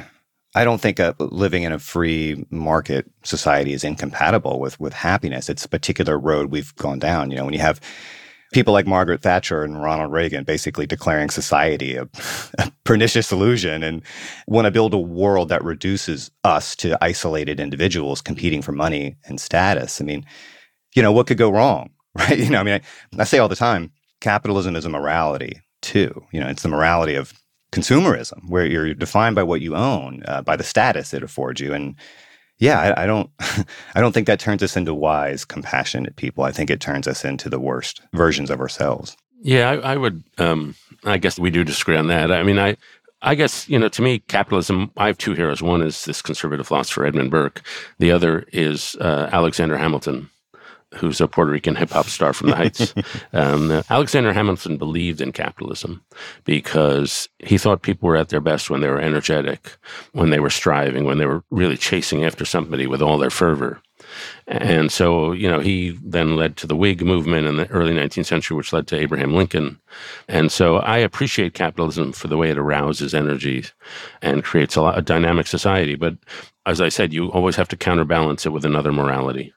I 0.54 0.64
don't 0.64 0.80
think 0.80 1.00
uh, 1.00 1.14
living 1.20 1.64
in 1.64 1.74
a 1.74 1.80
free 1.80 2.46
market 2.50 3.06
society 3.24 3.74
is 3.74 3.84
incompatible 3.84 4.60
with 4.60 4.80
with 4.80 4.94
happiness. 4.94 5.50
It's 5.50 5.66
a 5.66 5.70
particular 5.70 6.18
road 6.18 6.52
we've 6.52 6.74
gone 6.76 7.00
down. 7.00 7.32
You 7.32 7.38
know, 7.38 7.46
when 7.46 7.54
you 7.54 7.60
have 7.60 7.82
people 8.54 8.74
like 8.74 8.88
Margaret 8.88 9.22
Thatcher 9.22 9.64
and 9.64 9.82
Ronald 9.82 10.12
Reagan 10.12 10.44
basically 10.44 10.86
declaring 10.86 11.30
society 11.30 11.96
a, 11.96 12.04
a 12.58 12.72
pernicious 12.84 13.32
illusion 13.32 13.84
and 13.84 14.02
want 14.48 14.66
to 14.66 14.72
build 14.72 14.94
a 14.94 15.00
world 15.00 15.50
that 15.50 15.64
reduces 15.64 16.32
us 16.44 16.76
to 16.78 16.98
isolated 17.04 17.60
individuals 17.60 18.22
competing 18.22 18.62
for 18.62 18.72
money 18.72 19.16
and 19.26 19.40
status. 19.40 20.00
I 20.00 20.06
mean, 20.06 20.26
you 20.96 21.02
know, 21.02 21.12
what 21.12 21.28
could 21.28 21.38
go 21.38 21.50
wrong, 21.50 21.90
right? 22.16 22.38
You 22.38 22.50
know, 22.50 22.60
I 22.60 22.64
mean, 22.64 22.76
I, 22.76 23.22
I 23.22 23.24
say 23.26 23.40
all 23.40 23.50
the 23.50 23.56
time, 23.56 23.92
capitalism 24.22 24.76
is 24.76 24.86
a 24.86 24.90
morality 24.90 25.62
too. 25.82 26.26
You 26.32 26.40
know, 26.40 26.48
it's 26.48 26.64
the 26.64 26.70
morality 26.70 27.16
of 27.16 27.34
consumerism, 27.72 28.50
where 28.50 28.66
you're 28.66 28.94
defined 28.94 29.36
by 29.36 29.44
what 29.44 29.62
you 29.62 29.76
own, 29.76 30.24
uh, 30.28 30.42
by 30.42 30.56
the 30.56 30.64
status 30.64 31.14
it 31.14 31.24
affords 31.24 31.60
you, 31.60 31.74
and 31.74 31.96
yeah, 32.58 32.80
I, 32.80 33.04
I 33.04 33.06
don't, 33.06 33.30
I 33.96 34.02
don't 34.02 34.12
think 34.12 34.28
that 34.28 34.40
turns 34.40 34.64
us 34.64 34.78
into 34.78 34.94
wise, 34.94 35.46
compassionate 35.46 36.16
people. 36.16 36.44
I 36.44 36.52
think 36.52 36.70
it 36.70 36.80
turns 36.80 37.08
us 37.08 37.26
into 37.26 37.50
the 37.50 37.60
worst 37.60 38.02
versions 38.14 38.50
of 38.50 38.60
ourselves. 38.60 39.16
Yeah, 39.42 39.70
I, 39.70 39.94
I 39.94 39.98
would. 39.98 40.24
Um, 40.38 40.76
I 41.04 41.18
guess 41.18 41.38
we 41.38 41.52
do 41.52 41.64
disagree 41.64 41.98
on 41.98 42.08
that. 42.08 42.32
I 42.32 42.44
mean, 42.44 42.58
I, 42.58 42.78
I 43.22 43.36
guess 43.36 43.68
you 43.70 43.78
know, 43.78 43.90
to 43.90 44.02
me, 44.02 44.20
capitalism. 44.20 44.92
I 44.98 45.08
have 45.08 45.18
two 45.18 45.34
heroes. 45.34 45.62
One 45.62 45.82
is 45.82 46.06
this 46.06 46.22
conservative 46.22 46.68
philosopher 46.68 47.06
Edmund 47.06 47.32
Burke. 47.32 47.62
The 48.00 48.12
other 48.12 48.46
is 48.52 48.96
uh, 49.00 49.30
Alexander 49.32 49.78
Hamilton, 49.78 50.30
who's 50.94 51.20
a 51.20 51.28
Puerto 51.28 51.52
Rican 51.52 51.76
hip 51.76 51.90
hop 51.90 52.06
star 52.06 52.34
from 52.34 52.50
the 52.50 52.56
Heights. 52.56 52.94
um, 53.34 53.84
Alexander 53.90 54.34
Hamilton 54.34 54.78
believed 54.78 55.22
in 55.22 55.32
capitalism 55.32 56.04
because 56.44 57.28
he 57.40 57.58
thought 57.58 57.82
people 57.82 58.08
were 58.08 58.16
at 58.16 58.30
their 58.30 58.40
best 58.40 58.70
when 58.70 58.82
they 58.82 58.90
were 58.90 59.00
energetic, 59.00 59.78
when 60.14 60.30
they 60.30 60.40
were 60.40 60.50
striving, 60.50 61.06
when 61.06 61.18
they 61.18 61.26
were 61.26 61.44
really 61.50 61.78
chasing 61.78 62.24
after 62.24 62.46
somebody 62.46 62.88
with 62.88 63.02
all 63.02 63.18
their 63.18 63.30
fervor. 63.30 63.82
And 64.48 64.92
so, 64.92 65.32
you 65.32 65.50
know, 65.50 65.60
he 65.60 65.98
then 66.04 66.36
led 66.36 66.58
to 66.58 66.68
the 66.68 66.76
Whig 66.76 67.04
movement 67.04 67.48
in 67.48 67.58
the 67.58 67.68
early 67.68 67.94
19th 67.94 68.26
century, 68.26 68.56
which 68.56 68.74
led 68.74 68.88
to 68.88 68.98
Abraham 68.98 69.34
Lincoln. 69.34 69.80
And 70.28 70.52
so 70.52 70.78
I 70.78 70.98
appreciate 70.98 71.54
capitalism 71.54 72.14
for 72.14 72.28
the 72.28 72.38
way 72.38 72.50
it 72.50 72.58
arouses 72.58 73.14
energy 73.14 73.66
and 74.22 74.44
creates 74.44 74.76
a, 74.76 74.82
lot, 74.82 74.98
a 74.98 75.02
dynamic 75.02 75.48
society. 75.48 75.96
But 75.96 76.18
as 76.66 76.82
I 76.82 76.90
said, 76.90 77.14
you 77.14 77.32
always 77.32 77.56
have 77.56 77.68
to 77.70 77.78
counterbalance 77.78 78.46
it 78.46 78.50
with 78.50 78.66
another 78.66 78.92
morality. 78.92 79.54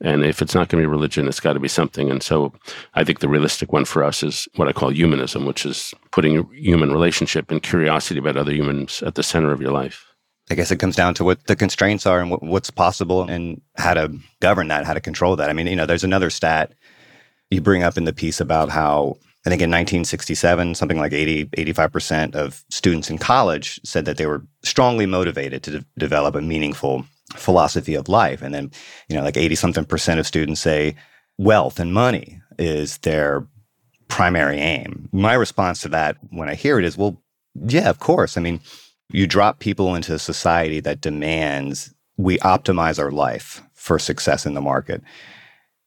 And 0.00 0.24
if 0.24 0.40
it's 0.40 0.54
not 0.54 0.68
going 0.68 0.82
to 0.82 0.88
be 0.88 0.90
religion, 0.90 1.26
it's 1.26 1.40
got 1.40 1.54
to 1.54 1.60
be 1.60 1.68
something. 1.68 2.10
And 2.10 2.22
so 2.22 2.52
I 2.94 3.02
think 3.02 3.18
the 3.18 3.28
realistic 3.28 3.72
one 3.72 3.84
for 3.84 4.04
us 4.04 4.22
is 4.22 4.48
what 4.54 4.68
I 4.68 4.72
call 4.72 4.90
humanism, 4.90 5.44
which 5.44 5.66
is 5.66 5.92
putting 6.12 6.48
human 6.52 6.92
relationship 6.92 7.50
and 7.50 7.62
curiosity 7.62 8.20
about 8.20 8.36
other 8.36 8.52
humans 8.52 9.02
at 9.02 9.16
the 9.16 9.22
center 9.22 9.52
of 9.52 9.60
your 9.60 9.72
life. 9.72 10.11
I 10.50 10.54
guess 10.54 10.70
it 10.70 10.78
comes 10.78 10.96
down 10.96 11.14
to 11.14 11.24
what 11.24 11.46
the 11.46 11.56
constraints 11.56 12.06
are 12.06 12.20
and 12.20 12.30
what, 12.30 12.42
what's 12.42 12.70
possible 12.70 13.22
and 13.22 13.60
how 13.76 13.94
to 13.94 14.12
govern 14.40 14.68
that, 14.68 14.84
how 14.84 14.94
to 14.94 15.00
control 15.00 15.36
that. 15.36 15.48
I 15.48 15.52
mean, 15.52 15.66
you 15.66 15.76
know, 15.76 15.86
there's 15.86 16.04
another 16.04 16.30
stat 16.30 16.72
you 17.50 17.60
bring 17.60 17.82
up 17.82 17.96
in 17.96 18.04
the 18.04 18.12
piece 18.12 18.40
about 18.40 18.70
how 18.70 19.16
I 19.44 19.50
think 19.50 19.60
in 19.60 19.70
1967, 19.70 20.74
something 20.74 20.98
like 20.98 21.12
80, 21.12 21.46
85% 21.46 22.34
of 22.34 22.64
students 22.70 23.10
in 23.10 23.18
college 23.18 23.80
said 23.84 24.04
that 24.04 24.16
they 24.16 24.26
were 24.26 24.44
strongly 24.62 25.06
motivated 25.06 25.62
to 25.64 25.70
de- 25.70 25.84
develop 25.98 26.34
a 26.34 26.40
meaningful 26.40 27.04
philosophy 27.34 27.94
of 27.94 28.08
life. 28.08 28.40
And 28.40 28.54
then, 28.54 28.70
you 29.08 29.16
know, 29.16 29.22
like 29.22 29.36
80 29.36 29.54
something 29.56 29.84
percent 29.84 30.20
of 30.20 30.26
students 30.26 30.60
say 30.60 30.94
wealth 31.38 31.80
and 31.80 31.92
money 31.92 32.40
is 32.58 32.98
their 32.98 33.46
primary 34.06 34.58
aim. 34.58 35.08
My 35.12 35.34
response 35.34 35.80
to 35.80 35.88
that 35.88 36.18
when 36.30 36.48
I 36.48 36.54
hear 36.54 36.78
it 36.78 36.84
is, 36.84 36.96
well, 36.96 37.20
yeah, 37.54 37.90
of 37.90 37.98
course. 37.98 38.36
I 38.36 38.40
mean, 38.40 38.60
you 39.12 39.26
drop 39.26 39.58
people 39.58 39.94
into 39.94 40.14
a 40.14 40.18
society 40.18 40.80
that 40.80 41.00
demands 41.00 41.94
we 42.16 42.38
optimize 42.38 42.98
our 42.98 43.10
life 43.10 43.62
for 43.74 43.98
success 43.98 44.46
in 44.46 44.54
the 44.54 44.60
market. 44.60 45.02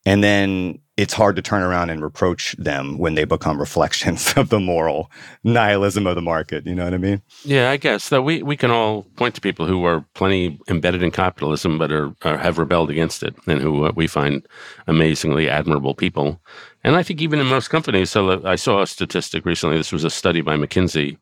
And 0.06 0.24
then 0.24 0.80
it's 0.98 1.14
hard 1.14 1.36
to 1.36 1.42
turn 1.42 1.62
around 1.62 1.90
and 1.90 2.02
reproach 2.02 2.56
them 2.58 2.98
when 2.98 3.16
they 3.16 3.26
become 3.26 3.60
reflections 3.60 4.34
of 4.38 4.50
the 4.50 4.60
moral 4.60 5.12
nihilism 5.44 6.08
of 6.08 6.16
the 6.16 6.22
market. 6.22 6.66
You 6.66 6.76
know 6.76 6.86
what 6.86 6.94
I 6.94 6.98
mean? 6.98 7.22
Yeah, 7.44 7.72
I 7.72 7.78
guess 7.78 8.10
that 8.10 8.22
we, 8.22 8.44
we 8.44 8.56
can 8.56 8.72
all 8.72 9.04
point 9.16 9.36
to 9.36 9.42
people 9.42 9.66
who 9.66 9.84
are 9.86 10.06
plenty 10.14 10.60
embedded 10.70 11.04
in 11.04 11.12
capitalism, 11.12 11.78
but 11.78 11.92
are, 11.92 12.14
are 12.22 12.38
have 12.38 12.58
rebelled 12.58 12.90
against 12.90 13.24
it, 13.24 13.36
and 13.48 13.62
who 13.62 13.86
uh, 13.86 13.92
we 13.96 14.08
find 14.08 14.48
amazingly 14.88 15.50
admirable 15.50 15.96
people. 15.96 16.40
And 16.86 16.96
I 16.96 17.02
think 17.02 17.20
even 17.20 17.40
in 17.40 17.48
most 17.48 17.70
companies, 17.70 18.12
so 18.12 18.46
I 18.46 18.56
saw 18.56 18.84
a 18.84 18.86
statistic 18.86 19.44
recently. 19.44 19.76
This 19.76 19.92
was 19.92 20.04
a 20.04 20.10
study 20.12 20.42
by 20.42 20.56
McKinsey. 20.56 21.18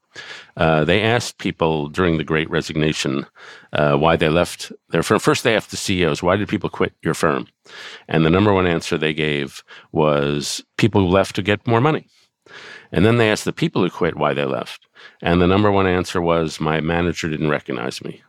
Uh, 0.58 0.84
they 0.84 1.02
asked 1.02 1.38
people 1.38 1.88
during 1.88 2.18
the 2.18 2.26
Great 2.26 2.50
Resignation 2.50 3.26
uh, 3.72 3.96
why 3.96 4.18
they 4.18 4.28
left 4.28 4.74
their 4.90 5.04
firm. 5.04 5.20
First, 5.20 5.46
they 5.46 5.56
asked 5.56 5.72
the 5.72 5.78
CEOs, 5.78 6.22
"Why 6.22 6.36
did 6.36 6.50
people 6.50 6.70
quit 6.70 6.92
your 7.02 7.14
firm?" 7.14 7.48
And 8.10 8.26
the 8.26 8.30
number 8.30 8.52
one 8.54 8.68
answer 8.68 8.98
they 8.98 9.14
gave 9.14 9.64
was 9.94 10.62
people 10.78 11.00
who 11.00 11.08
left 11.08 11.34
to 11.38 11.42
get 11.42 11.66
more 11.66 11.80
money. 11.80 12.08
And 12.92 13.06
then 13.06 13.16
they 13.16 13.32
asked 13.32 13.46
the 13.46 13.54
people 13.54 13.84
who 13.84 13.90
quit 13.90 14.18
why 14.18 14.34
they 14.34 14.44
left. 14.44 14.86
And 15.22 15.42
the 15.42 15.48
number 15.48 15.72
one 15.72 15.88
answer 15.88 16.20
was, 16.22 16.60
"My 16.60 16.82
manager 16.82 17.30
didn't 17.30 17.50
recognize 17.50 18.04
me." 18.04 18.22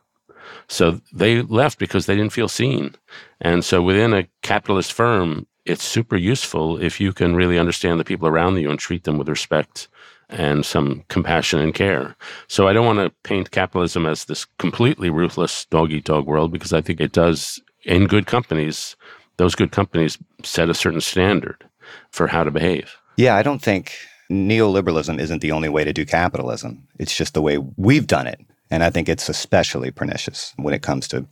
So 0.69 1.01
they 1.13 1.43
left 1.43 1.81
because 1.81 2.07
they 2.07 2.15
didn't 2.15 2.33
feel 2.33 2.49
seen. 2.49 2.95
And 3.41 3.65
so 3.65 3.83
within 3.83 4.15
a 4.15 4.29
capitalist 4.43 4.93
firm, 4.93 5.49
it's 5.65 5.85
super 5.85 6.17
useful 6.17 6.81
if 6.81 7.01
you 7.01 7.13
can 7.13 7.35
really 7.35 7.59
understand 7.59 7.99
the 7.99 8.05
people 8.05 8.29
around 8.29 8.57
you 8.57 8.71
and 8.71 8.79
treat 8.79 9.05
them 9.05 9.19
with 9.19 9.29
respect 9.29 9.89
and 10.29 10.65
some 10.65 11.05
compassion 11.09 11.61
and 11.61 11.75
care. 11.75 12.17
So 12.49 12.69
I 12.69 12.73
don't 12.73 12.87
want 12.87 12.99
to 12.99 13.11
paint 13.29 13.51
capitalism 13.51 14.07
as 14.07 14.25
this 14.25 14.47
completely 14.59 15.11
ruthless 15.11 15.67
dog 15.67 15.93
eat 15.93 16.05
dog 16.05 16.27
world 16.27 16.53
because 16.53 16.73
I 16.73 16.81
think 16.81 17.01
it 17.01 17.13
does, 17.13 17.61
in 17.85 18.07
good 18.07 18.27
companies, 18.27 18.97
those 19.37 19.55
good 19.55 19.73
companies 19.73 20.19
set 20.43 20.71
a 20.71 20.75
certain 20.75 21.01
standard 21.01 21.65
for 22.11 22.27
how 22.27 22.45
to 22.45 22.51
behave. 22.51 22.97
Yeah, 23.17 23.37
I 23.37 23.43
don't 23.43 23.63
think 23.63 23.93
neoliberalism 24.31 25.21
isn't 25.21 25.41
the 25.41 25.53
only 25.53 25.69
way 25.69 25.85
to 25.85 25.93
do 25.93 26.05
capitalism. 26.05 26.87
It's 26.99 27.17
just 27.17 27.35
the 27.35 27.43
way 27.43 27.59
we've 27.77 28.07
done 28.07 28.27
it. 28.27 28.41
And 28.71 28.83
I 28.83 28.91
think 28.91 29.09
it's 29.09 29.29
especially 29.29 29.91
pernicious 29.91 30.55
when 30.57 30.75
it 30.75 30.83
comes 30.83 31.07
to 31.09 31.27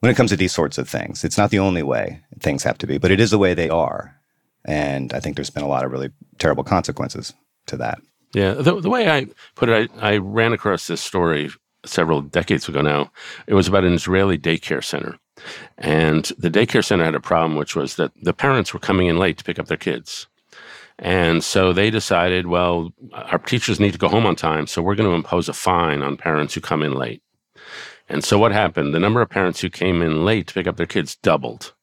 when 0.00 0.10
it 0.10 0.16
comes 0.16 0.30
to 0.30 0.36
these 0.36 0.52
sorts 0.52 0.78
of 0.78 0.88
things. 0.88 1.24
It's 1.24 1.38
not 1.38 1.50
the 1.50 1.58
only 1.58 1.82
way 1.82 2.20
things 2.40 2.62
have 2.62 2.78
to 2.78 2.86
be, 2.86 2.98
but 2.98 3.10
it 3.10 3.20
is 3.20 3.30
the 3.30 3.38
way 3.38 3.54
they 3.54 3.68
are. 3.68 4.14
And 4.64 5.12
I 5.12 5.20
think 5.20 5.36
there's 5.36 5.50
been 5.50 5.62
a 5.62 5.68
lot 5.68 5.84
of 5.84 5.92
really 5.92 6.10
terrible 6.38 6.64
consequences 6.64 7.32
to 7.66 7.76
that. 7.78 8.00
Yeah. 8.34 8.54
The, 8.54 8.80
the 8.80 8.90
way 8.90 9.10
I 9.10 9.26
put 9.54 9.68
it, 9.68 9.90
I, 9.98 10.14
I 10.14 10.16
ran 10.18 10.52
across 10.52 10.86
this 10.86 11.00
story 11.00 11.50
several 11.84 12.20
decades 12.20 12.68
ago 12.68 12.82
now. 12.82 13.10
It 13.46 13.54
was 13.54 13.68
about 13.68 13.84
an 13.84 13.94
Israeli 13.94 14.38
daycare 14.38 14.84
center. 14.84 15.18
And 15.78 16.24
the 16.38 16.50
daycare 16.50 16.84
center 16.84 17.04
had 17.04 17.14
a 17.14 17.20
problem, 17.20 17.56
which 17.56 17.76
was 17.76 17.96
that 17.96 18.12
the 18.22 18.32
parents 18.32 18.74
were 18.74 18.80
coming 18.80 19.06
in 19.06 19.18
late 19.18 19.38
to 19.38 19.44
pick 19.44 19.58
up 19.58 19.66
their 19.66 19.76
kids. 19.76 20.26
And 20.98 21.44
so 21.44 21.72
they 21.72 21.90
decided, 21.90 22.48
well, 22.48 22.92
our 23.12 23.38
teachers 23.38 23.78
need 23.78 23.92
to 23.92 23.98
go 23.98 24.08
home 24.08 24.26
on 24.26 24.34
time, 24.34 24.66
so 24.66 24.82
we're 24.82 24.96
going 24.96 25.08
to 25.08 25.14
impose 25.14 25.48
a 25.48 25.52
fine 25.52 26.02
on 26.02 26.16
parents 26.16 26.54
who 26.54 26.60
come 26.60 26.82
in 26.82 26.92
late. 26.92 27.22
And 28.08 28.24
so 28.24 28.38
what 28.38 28.52
happened? 28.52 28.94
The 28.94 29.00
number 29.00 29.20
of 29.20 29.28
parents 29.28 29.60
who 29.60 29.68
came 29.68 30.02
in 30.02 30.24
late 30.24 30.46
to 30.48 30.54
pick 30.54 30.66
up 30.66 30.76
their 30.76 30.86
kids 30.86 31.16
doubled. 31.16 31.74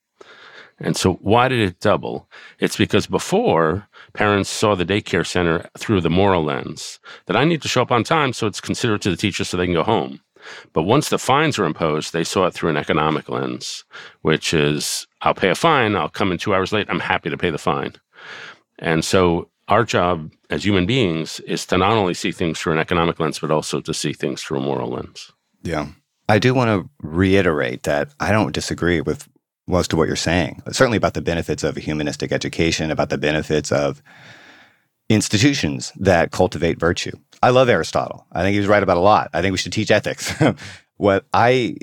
And 0.80 0.98
so 0.98 1.14
why 1.16 1.48
did 1.48 1.60
it 1.60 1.80
double? 1.80 2.30
It's 2.60 2.76
because 2.76 3.08
before 3.08 3.88
parents 4.14 4.50
saw 4.50 4.76
the 4.76 4.86
daycare 4.86 5.26
center 5.26 5.70
through 5.78 6.02
the 6.02 6.10
moral 6.10 6.44
lens 6.44 7.00
that 7.28 7.38
I 7.38 7.46
need 7.46 7.62
to 7.62 7.68
show 7.68 7.82
up 7.82 7.92
on 7.92 8.04
time 8.04 8.34
so 8.34 8.46
it's 8.46 8.60
considerate 8.60 9.02
to 9.04 9.10
the 9.10 9.16
teacher 9.16 9.44
so 9.44 9.56
they 9.56 9.66
can 9.66 9.74
go 9.74 9.84
home. 9.84 10.20
But 10.74 10.84
once 10.84 11.10
the 11.10 11.18
fines 11.18 11.58
were 11.58 11.66
imposed, 11.66 12.14
they 12.14 12.24
saw 12.24 12.46
it 12.46 12.54
through 12.54 12.70
an 12.70 12.78
economic 12.78 13.30
lens, 13.30 13.84
which 14.22 14.54
is 14.54 15.08
I'll 15.22 15.34
pay 15.34 15.50
a 15.50 15.56
fine, 15.56 15.96
I'll 15.96 16.10
come 16.10 16.32
in 16.32 16.38
two 16.38 16.54
hours 16.54 16.72
late, 16.72 16.88
I'm 16.90 17.00
happy 17.00 17.30
to 17.30 17.38
pay 17.38 17.50
the 17.50 17.58
fine. 17.58 17.94
And 18.78 19.04
so 19.04 19.50
our 19.68 19.84
job 19.84 20.32
as 20.50 20.66
human 20.66 20.86
beings 20.86 21.40
is 21.42 21.66
to 21.68 21.78
not 21.78 21.94
only 21.94 22.14
see 22.14 22.32
things 22.32 22.60
through 22.60 22.74
an 22.74 22.80
economic 22.80 23.20
lens, 23.20 23.40
but 23.40 23.50
also 23.50 23.82
to 23.82 23.94
see 23.94 24.14
things 24.14 24.44
through 24.44 24.60
a 24.60 24.62
moral 24.62 24.90
lens. 24.90 25.32
Yeah. 25.64 25.88
I 26.28 26.40
do 26.40 26.54
want 26.54 26.70
to 26.70 26.90
reiterate 27.02 27.84
that 27.84 28.14
I 28.20 28.32
don't 28.32 28.54
disagree 28.54 29.02
with 29.02 29.28
most 29.68 29.94
of 29.94 30.00
what 30.00 30.08
you're 30.08 30.16
saying, 30.16 30.62
certainly 30.72 30.98
about 30.98 31.14
the 31.16 31.22
benefits 31.22 31.64
of 31.64 31.78
a 31.78 31.80
humanistic 31.80 32.32
education, 32.32 32.92
about 32.92 33.10
the 33.10 33.18
benefits 33.18 33.72
of 33.72 34.02
institutions 35.10 35.92
that 35.98 36.32
cultivate 36.32 36.80
virtue. 36.80 37.12
I 37.42 37.50
love 37.50 37.70
Aristotle. 37.70 38.26
I 38.32 38.42
think 38.42 38.54
he 38.54 38.60
was 38.60 38.68
right 38.68 38.84
about 38.84 38.98
a 38.98 39.02
lot. 39.02 39.30
I 39.34 39.42
think 39.42 39.52
we 39.52 39.58
should 39.58 39.74
teach 39.74 39.92
ethics. 39.92 40.34
what 40.98 41.26
I 41.34 41.76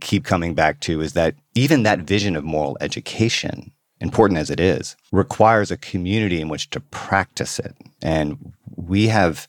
keep 0.00 0.24
coming 0.24 0.54
back 0.54 0.80
to 0.80 1.00
is 1.00 1.14
that 1.14 1.34
even 1.54 1.82
that 1.84 2.00
vision 2.00 2.36
of 2.36 2.44
moral 2.44 2.76
education 2.80 3.72
important 4.00 4.38
as 4.38 4.50
it 4.50 4.60
is, 4.60 4.96
requires 5.12 5.70
a 5.70 5.76
community 5.76 6.40
in 6.40 6.48
which 6.48 6.70
to 6.70 6.80
practice 6.80 7.58
it. 7.58 7.74
And 8.02 8.52
we 8.76 9.08
have 9.08 9.48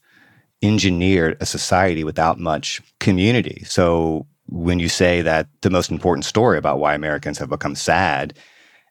engineered 0.61 1.37
a 1.39 1.45
society 1.45 2.03
without 2.03 2.39
much 2.39 2.81
community. 2.99 3.63
So 3.65 4.25
when 4.47 4.79
you 4.79 4.89
say 4.89 5.21
that 5.21 5.47
the 5.61 5.69
most 5.69 5.91
important 5.91 6.25
story 6.25 6.57
about 6.57 6.79
why 6.79 6.93
Americans 6.93 7.37
have 7.37 7.49
become 7.49 7.75
sad 7.75 8.33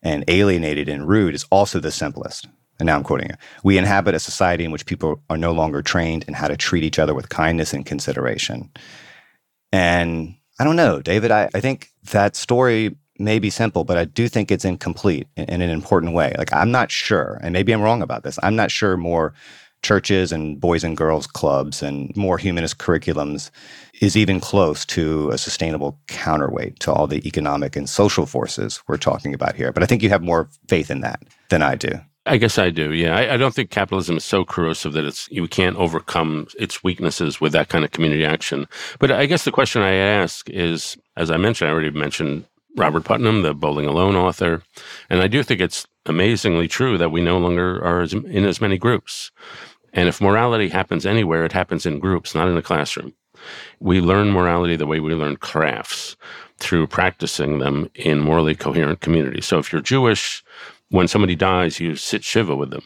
and 0.02 0.24
alienated 0.28 0.88
and 0.88 1.08
rude 1.08 1.34
is 1.34 1.46
also 1.50 1.80
the 1.80 1.90
simplest. 1.90 2.46
And 2.78 2.86
now 2.86 2.96
I'm 2.96 3.02
quoting 3.02 3.30
you. 3.30 3.36
We 3.64 3.78
inhabit 3.78 4.14
a 4.14 4.20
society 4.20 4.64
in 4.64 4.70
which 4.70 4.86
people 4.86 5.22
are 5.30 5.38
no 5.38 5.52
longer 5.52 5.82
trained 5.82 6.24
in 6.28 6.34
how 6.34 6.48
to 6.48 6.56
treat 6.56 6.84
each 6.84 6.98
other 6.98 7.14
with 7.14 7.30
kindness 7.30 7.72
and 7.72 7.86
consideration. 7.86 8.70
And 9.72 10.36
I 10.58 10.64
don't 10.64 10.76
know, 10.76 11.00
David, 11.00 11.30
I, 11.30 11.48
I 11.54 11.60
think 11.60 11.90
that 12.10 12.36
story 12.36 12.96
may 13.18 13.38
be 13.38 13.50
simple, 13.50 13.84
but 13.84 13.96
I 13.96 14.04
do 14.04 14.28
think 14.28 14.50
it's 14.50 14.64
incomplete 14.64 15.26
in, 15.36 15.44
in, 15.44 15.62
an 15.62 15.70
important 15.70 16.12
way. 16.12 16.34
Like, 16.36 16.52
I'm 16.52 16.70
not 16.70 16.90
sure, 16.90 17.40
and 17.42 17.52
maybe 17.52 17.72
I'm 17.72 17.80
wrong 17.80 18.02
about 18.02 18.22
this. 18.24 18.38
I'm 18.42 18.56
not 18.56 18.70
sure 18.70 18.96
more 18.96 19.32
churches 19.86 20.32
and 20.32 20.60
boys 20.60 20.82
and 20.82 20.96
girls 20.96 21.28
clubs 21.28 21.80
and 21.80 22.14
more 22.16 22.38
humanist 22.38 22.78
curriculums 22.78 23.50
is 24.00 24.16
even 24.16 24.40
close 24.40 24.84
to 24.84 25.30
a 25.30 25.38
sustainable 25.38 25.96
counterweight 26.08 26.80
to 26.80 26.92
all 26.92 27.06
the 27.06 27.26
economic 27.26 27.76
and 27.76 27.88
social 27.88 28.26
forces 28.26 28.82
we're 28.88 28.96
talking 28.96 29.32
about 29.32 29.54
here. 29.54 29.70
But 29.70 29.84
I 29.84 29.86
think 29.86 30.02
you 30.02 30.08
have 30.08 30.22
more 30.22 30.48
faith 30.66 30.90
in 30.90 31.02
that 31.02 31.22
than 31.50 31.62
I 31.62 31.76
do. 31.76 31.92
I 32.26 32.36
guess 32.36 32.58
I 32.58 32.70
do. 32.70 32.92
Yeah, 32.92 33.16
I, 33.16 33.34
I, 33.34 33.36
don't 33.36 33.54
think 33.54 33.70
capitalism 33.70 34.16
is 34.16 34.24
so 34.24 34.44
corrosive 34.44 34.94
that 34.94 35.04
it's 35.04 35.28
you 35.30 35.46
can't 35.46 35.76
overcome 35.76 36.48
its 36.58 36.82
weaknesses 36.82 37.40
with 37.40 37.52
that 37.52 37.68
kind 37.68 37.84
of 37.84 37.92
community 37.92 38.24
action. 38.24 38.66
But 38.98 39.12
I 39.12 39.26
guess 39.26 39.44
the 39.44 39.52
question 39.52 39.82
I 39.82 39.94
ask 39.94 40.50
is, 40.50 40.96
as 41.16 41.30
I 41.30 41.36
mentioned, 41.36 41.70
I 41.70 41.72
already 41.72 41.90
mentioned 41.90 42.44
Robert 42.76 43.04
Putnam, 43.04 43.42
the 43.42 43.54
Bowling 43.54 43.86
Alone 43.86 44.16
author. 44.16 44.62
And 45.08 45.22
I 45.22 45.28
do 45.28 45.42
think 45.42 45.60
it's 45.60 45.86
amazingly 46.04 46.68
true 46.68 46.98
that 46.98 47.10
we 47.10 47.20
no 47.20 47.38
longer 47.38 47.82
are 47.82 48.02
in 48.02 48.44
as 48.44 48.60
many 48.60 48.78
groups. 48.78 49.30
And 49.96 50.08
if 50.08 50.20
morality 50.20 50.68
happens 50.68 51.04
anywhere, 51.04 51.44
it 51.44 51.52
happens 51.52 51.86
in 51.86 51.98
groups, 51.98 52.34
not 52.34 52.48
in 52.48 52.56
a 52.56 52.62
classroom. 52.62 53.12
We 53.80 54.00
learn 54.00 54.30
morality 54.30 54.76
the 54.76 54.86
way 54.86 55.00
we 55.00 55.14
learn 55.14 55.36
crafts 55.36 56.16
through 56.58 56.86
practicing 56.86 57.58
them 57.58 57.90
in 57.94 58.20
morally 58.20 58.54
coherent 58.54 59.00
communities. 59.00 59.46
So 59.46 59.58
if 59.58 59.72
you're 59.72 59.82
Jewish, 59.82 60.44
when 60.90 61.08
somebody 61.08 61.34
dies, 61.34 61.80
you 61.80 61.96
sit 61.96 62.22
Shiva 62.22 62.54
with 62.54 62.70
them. 62.70 62.82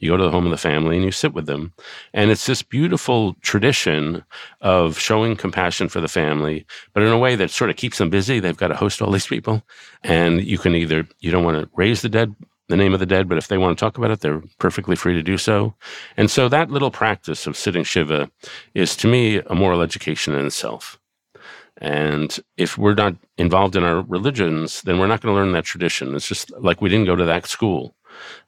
You 0.00 0.10
go 0.10 0.16
to 0.16 0.24
the 0.24 0.30
home 0.30 0.46
of 0.46 0.50
the 0.50 0.56
family 0.56 0.96
and 0.96 1.04
you 1.04 1.12
sit 1.12 1.32
with 1.32 1.46
them. 1.46 1.72
And 2.12 2.30
it's 2.30 2.46
this 2.46 2.62
beautiful 2.62 3.34
tradition 3.42 4.24
of 4.60 4.98
showing 4.98 5.36
compassion 5.36 5.88
for 5.88 6.00
the 6.00 6.08
family, 6.08 6.66
but 6.92 7.02
in 7.02 7.10
a 7.10 7.18
way 7.18 7.36
that 7.36 7.50
sort 7.50 7.70
of 7.70 7.76
keeps 7.76 7.98
them 7.98 8.10
busy. 8.10 8.40
They've 8.40 8.56
got 8.56 8.68
to 8.68 8.76
host 8.76 9.00
all 9.00 9.12
these 9.12 9.26
people. 9.26 9.62
And 10.02 10.42
you 10.42 10.58
can 10.58 10.74
either, 10.74 11.06
you 11.20 11.30
don't 11.30 11.44
want 11.44 11.58
to 11.58 11.70
raise 11.76 12.02
the 12.02 12.08
dead, 12.08 12.34
the 12.70 12.76
name 12.76 12.94
of 12.94 13.00
the 13.00 13.06
dead, 13.06 13.28
but 13.28 13.38
if 13.38 13.48
they 13.48 13.58
want 13.58 13.76
to 13.76 13.84
talk 13.84 13.98
about 13.98 14.10
it, 14.10 14.20
they're 14.20 14.42
perfectly 14.58 14.96
free 14.96 15.14
to 15.14 15.22
do 15.22 15.36
so. 15.36 15.74
And 16.16 16.30
so 16.30 16.48
that 16.48 16.70
little 16.70 16.90
practice 16.90 17.46
of 17.46 17.56
sitting 17.56 17.84
Shiva 17.84 18.30
is 18.74 18.96
to 18.96 19.08
me 19.08 19.38
a 19.38 19.54
moral 19.54 19.82
education 19.82 20.34
in 20.34 20.46
itself. 20.46 20.98
And 21.76 22.38
if 22.56 22.76
we're 22.76 22.94
not 22.94 23.16
involved 23.38 23.74
in 23.74 23.84
our 23.84 24.02
religions, 24.02 24.82
then 24.82 24.98
we're 24.98 25.06
not 25.06 25.20
going 25.20 25.34
to 25.34 25.40
learn 25.40 25.52
that 25.52 25.64
tradition. 25.64 26.14
It's 26.14 26.28
just 26.28 26.50
like 26.58 26.80
we 26.80 26.90
didn't 26.90 27.06
go 27.06 27.16
to 27.16 27.24
that 27.24 27.46
school. 27.46 27.94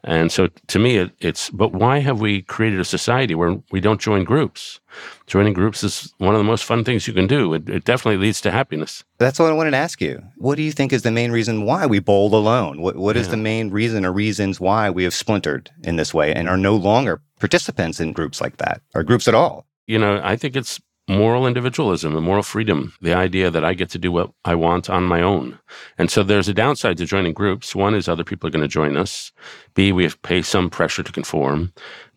And 0.05 0.33
so 0.33 0.49
to 0.67 0.79
me, 0.79 0.97
it, 0.97 1.13
it's, 1.21 1.51
but 1.51 1.73
why 1.73 2.01
have 2.01 2.21
we 2.21 2.43
created 2.43 2.81
a 2.81 2.85
society 2.85 3.35
where 3.35 3.61
we 3.71 3.81
don't 3.81 4.01
join 4.01 4.25
groups? 4.25 4.81
Joining 5.27 5.53
groups 5.53 5.85
is 5.85 6.13
one 6.19 6.35
of 6.35 6.39
the 6.39 6.45
most 6.45 6.65
fun 6.65 6.85
things 6.85 7.07
you 7.07 7.15
can 7.15 7.27
do. 7.27 7.55
It, 7.55 7.69
it 7.69 7.85
definitely 7.85 8.19
leads 8.19 8.41
to 8.43 8.51
happiness. 8.51 9.05
That's 9.19 9.39
what 9.39 9.51
I 9.51 9.55
wanted 9.55 9.73
to 9.73 9.77
ask 9.77 10.01
you. 10.01 10.23
What 10.37 10.57
do 10.57 10.63
you 10.63 10.73
think 10.73 10.93
is 10.93 11.03
the 11.03 11.11
main 11.11 11.31
reason 11.31 11.65
why 11.65 11.87
we 11.87 12.01
bowl 12.01 12.35
alone? 12.35 12.81
What, 12.81 12.97
what 12.97 13.17
is 13.17 13.27
yeah. 13.29 13.33
the 13.33 13.37
main 13.39 13.71
reason 13.71 14.05
or 14.05 14.13
reasons 14.13 14.61
why 14.61 14.91
we 14.91 15.05
have 15.05 15.15
splintered 15.15 15.71
in 15.85 15.97
this 15.97 16.13
way 16.13 16.35
and 16.35 16.49
are 16.49 16.57
no 16.57 16.75
longer 16.75 17.23
participants 17.39 18.01
in 18.01 18.13
groups 18.13 18.41
like 18.41 18.57
that 18.57 18.83
or 18.95 19.03
groups 19.03 19.29
at 19.29 19.35
all? 19.35 19.67
You 19.87 19.99
know, 19.99 20.21
I 20.23 20.37
think 20.37 20.57
it's 20.57 20.81
moral 21.09 21.47
individualism 21.47 22.17
and 22.17 22.25
moral 22.25 22.43
freedom, 22.43 22.93
the 23.01 23.15
idea 23.15 23.51
that 23.51 23.65
I 23.65 23.75
get 23.75 23.91
to 23.91 23.99
do 23.99 24.13
what 24.13 24.31
I 24.45 24.55
want 24.55 24.89
on 24.89 25.05
my 25.05 25.21
own. 25.21 25.59
And 25.99 26.11
so 26.11 26.23
there's 26.23 26.49
a 26.49 26.55
downside 26.55 26.97
to 26.99 27.07
joining 27.07 27.33
groups. 27.33 27.75
One 27.75 27.95
is 27.95 28.09
other 28.09 28.25
people 28.25 28.47
are 28.47 28.51
going 28.51 28.63
to 28.63 28.69
join 28.69 28.97
us. 28.97 29.33
B, 29.75 29.93
we 29.93 30.05
have 30.05 30.15
to 30.15 30.21
pay 30.21 30.43
some 30.43 30.71
pressure 30.71 31.03
to 31.03 31.13
conform. 31.13 31.73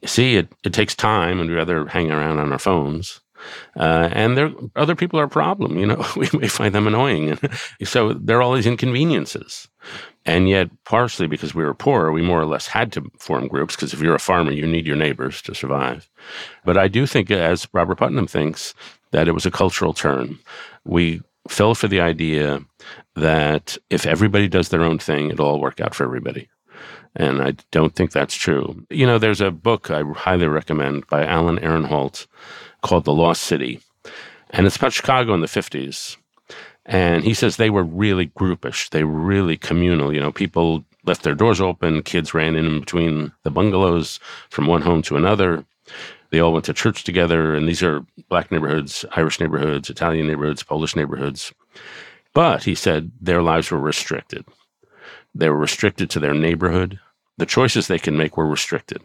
C, 0.05 0.35
it, 0.37 0.49
it 0.63 0.73
takes 0.73 0.95
time 0.95 1.39
and 1.39 1.49
we 1.49 1.55
rather 1.55 1.87
hang 1.87 2.11
around 2.11 2.39
on 2.39 2.51
our 2.51 2.59
phones. 2.59 3.21
Uh, 3.75 4.09
and 4.11 4.37
there, 4.37 4.51
other 4.75 4.95
people 4.95 5.19
are 5.19 5.25
a 5.25 5.29
problem. 5.29 5.77
You 5.77 5.87
know, 5.87 6.05
we 6.15 6.29
may 6.33 6.47
find 6.47 6.73
them 6.73 6.87
annoying. 6.87 7.37
so 7.83 8.13
there 8.13 8.37
are 8.37 8.41
all 8.41 8.53
these 8.53 8.67
inconveniences. 8.67 9.67
And 10.25 10.49
yet, 10.49 10.69
partially 10.85 11.27
because 11.27 11.53
we 11.53 11.63
were 11.63 11.75
poor, 11.75 12.11
we 12.11 12.23
more 12.23 12.41
or 12.41 12.47
less 12.47 12.67
had 12.67 12.91
to 12.93 13.11
form 13.19 13.47
groups 13.47 13.75
because 13.75 13.93
if 13.93 14.01
you're 14.01 14.15
a 14.15 14.19
farmer, 14.19 14.51
you 14.51 14.65
need 14.65 14.87
your 14.87 14.95
neighbors 14.95 15.41
to 15.43 15.53
survive. 15.53 16.09
But 16.63 16.77
I 16.77 16.87
do 16.87 17.05
think, 17.05 17.29
as 17.29 17.67
Robert 17.73 17.99
Putnam 17.99 18.25
thinks, 18.25 18.73
that 19.11 19.27
it 19.27 19.33
was 19.33 19.45
a 19.45 19.51
cultural 19.51 19.93
turn. 19.93 20.39
We 20.83 21.21
fell 21.47 21.75
for 21.75 21.87
the 21.87 22.01
idea 22.01 22.61
that 23.15 23.77
if 23.89 24.05
everybody 24.05 24.47
does 24.47 24.69
their 24.69 24.81
own 24.81 24.97
thing, 24.97 25.29
it'll 25.29 25.45
all 25.47 25.61
work 25.61 25.79
out 25.79 25.93
for 25.93 26.03
everybody. 26.03 26.49
And 27.15 27.41
I 27.41 27.53
don't 27.71 27.95
think 27.95 28.11
that's 28.11 28.35
true. 28.35 28.85
You 28.89 29.05
know, 29.05 29.17
there's 29.17 29.41
a 29.41 29.51
book 29.51 29.89
I 29.89 30.01
highly 30.15 30.47
recommend 30.47 31.07
by 31.07 31.23
Alan 31.25 31.59
Ehrenhalt 31.59 32.27
called 32.81 33.05
The 33.05 33.13
Lost 33.13 33.43
City. 33.43 33.79
And 34.49 34.65
it's 34.65 34.75
about 34.75 34.93
Chicago 34.93 35.33
in 35.33 35.41
the 35.41 35.47
50s. 35.47 36.17
And 36.85 37.23
he 37.23 37.33
says 37.33 37.57
they 37.57 37.69
were 37.69 37.83
really 37.83 38.27
groupish. 38.27 38.89
They 38.89 39.03
were 39.03 39.19
really 39.19 39.57
communal. 39.57 40.13
You 40.13 40.21
know, 40.21 40.31
people 40.31 40.85
left 41.05 41.23
their 41.23 41.35
doors 41.35 41.59
open. 41.59 42.03
Kids 42.03 42.33
ran 42.33 42.55
in 42.55 42.79
between 42.79 43.31
the 43.43 43.51
bungalows 43.51 44.19
from 44.49 44.67
one 44.67 44.81
home 44.81 45.01
to 45.03 45.17
another. 45.17 45.65
They 46.29 46.39
all 46.39 46.53
went 46.53 46.65
to 46.65 46.73
church 46.73 47.03
together. 47.03 47.55
And 47.55 47.67
these 47.67 47.81
are 47.81 48.05
black 48.29 48.51
neighborhoods, 48.51 49.05
Irish 49.15 49.39
neighborhoods, 49.39 49.89
Italian 49.89 50.27
neighborhoods, 50.27 50.63
Polish 50.63 50.95
neighborhoods. 50.95 51.53
But 52.33 52.63
he 52.63 52.75
said 52.75 53.11
their 53.19 53.41
lives 53.41 53.71
were 53.71 53.79
restricted. 53.79 54.45
They 55.33 55.49
were 55.49 55.57
restricted 55.57 56.09
to 56.11 56.19
their 56.19 56.33
neighborhood. 56.33 56.99
The 57.37 57.45
choices 57.45 57.87
they 57.87 57.99
can 57.99 58.17
make 58.17 58.37
were 58.37 58.47
restricted. 58.47 59.01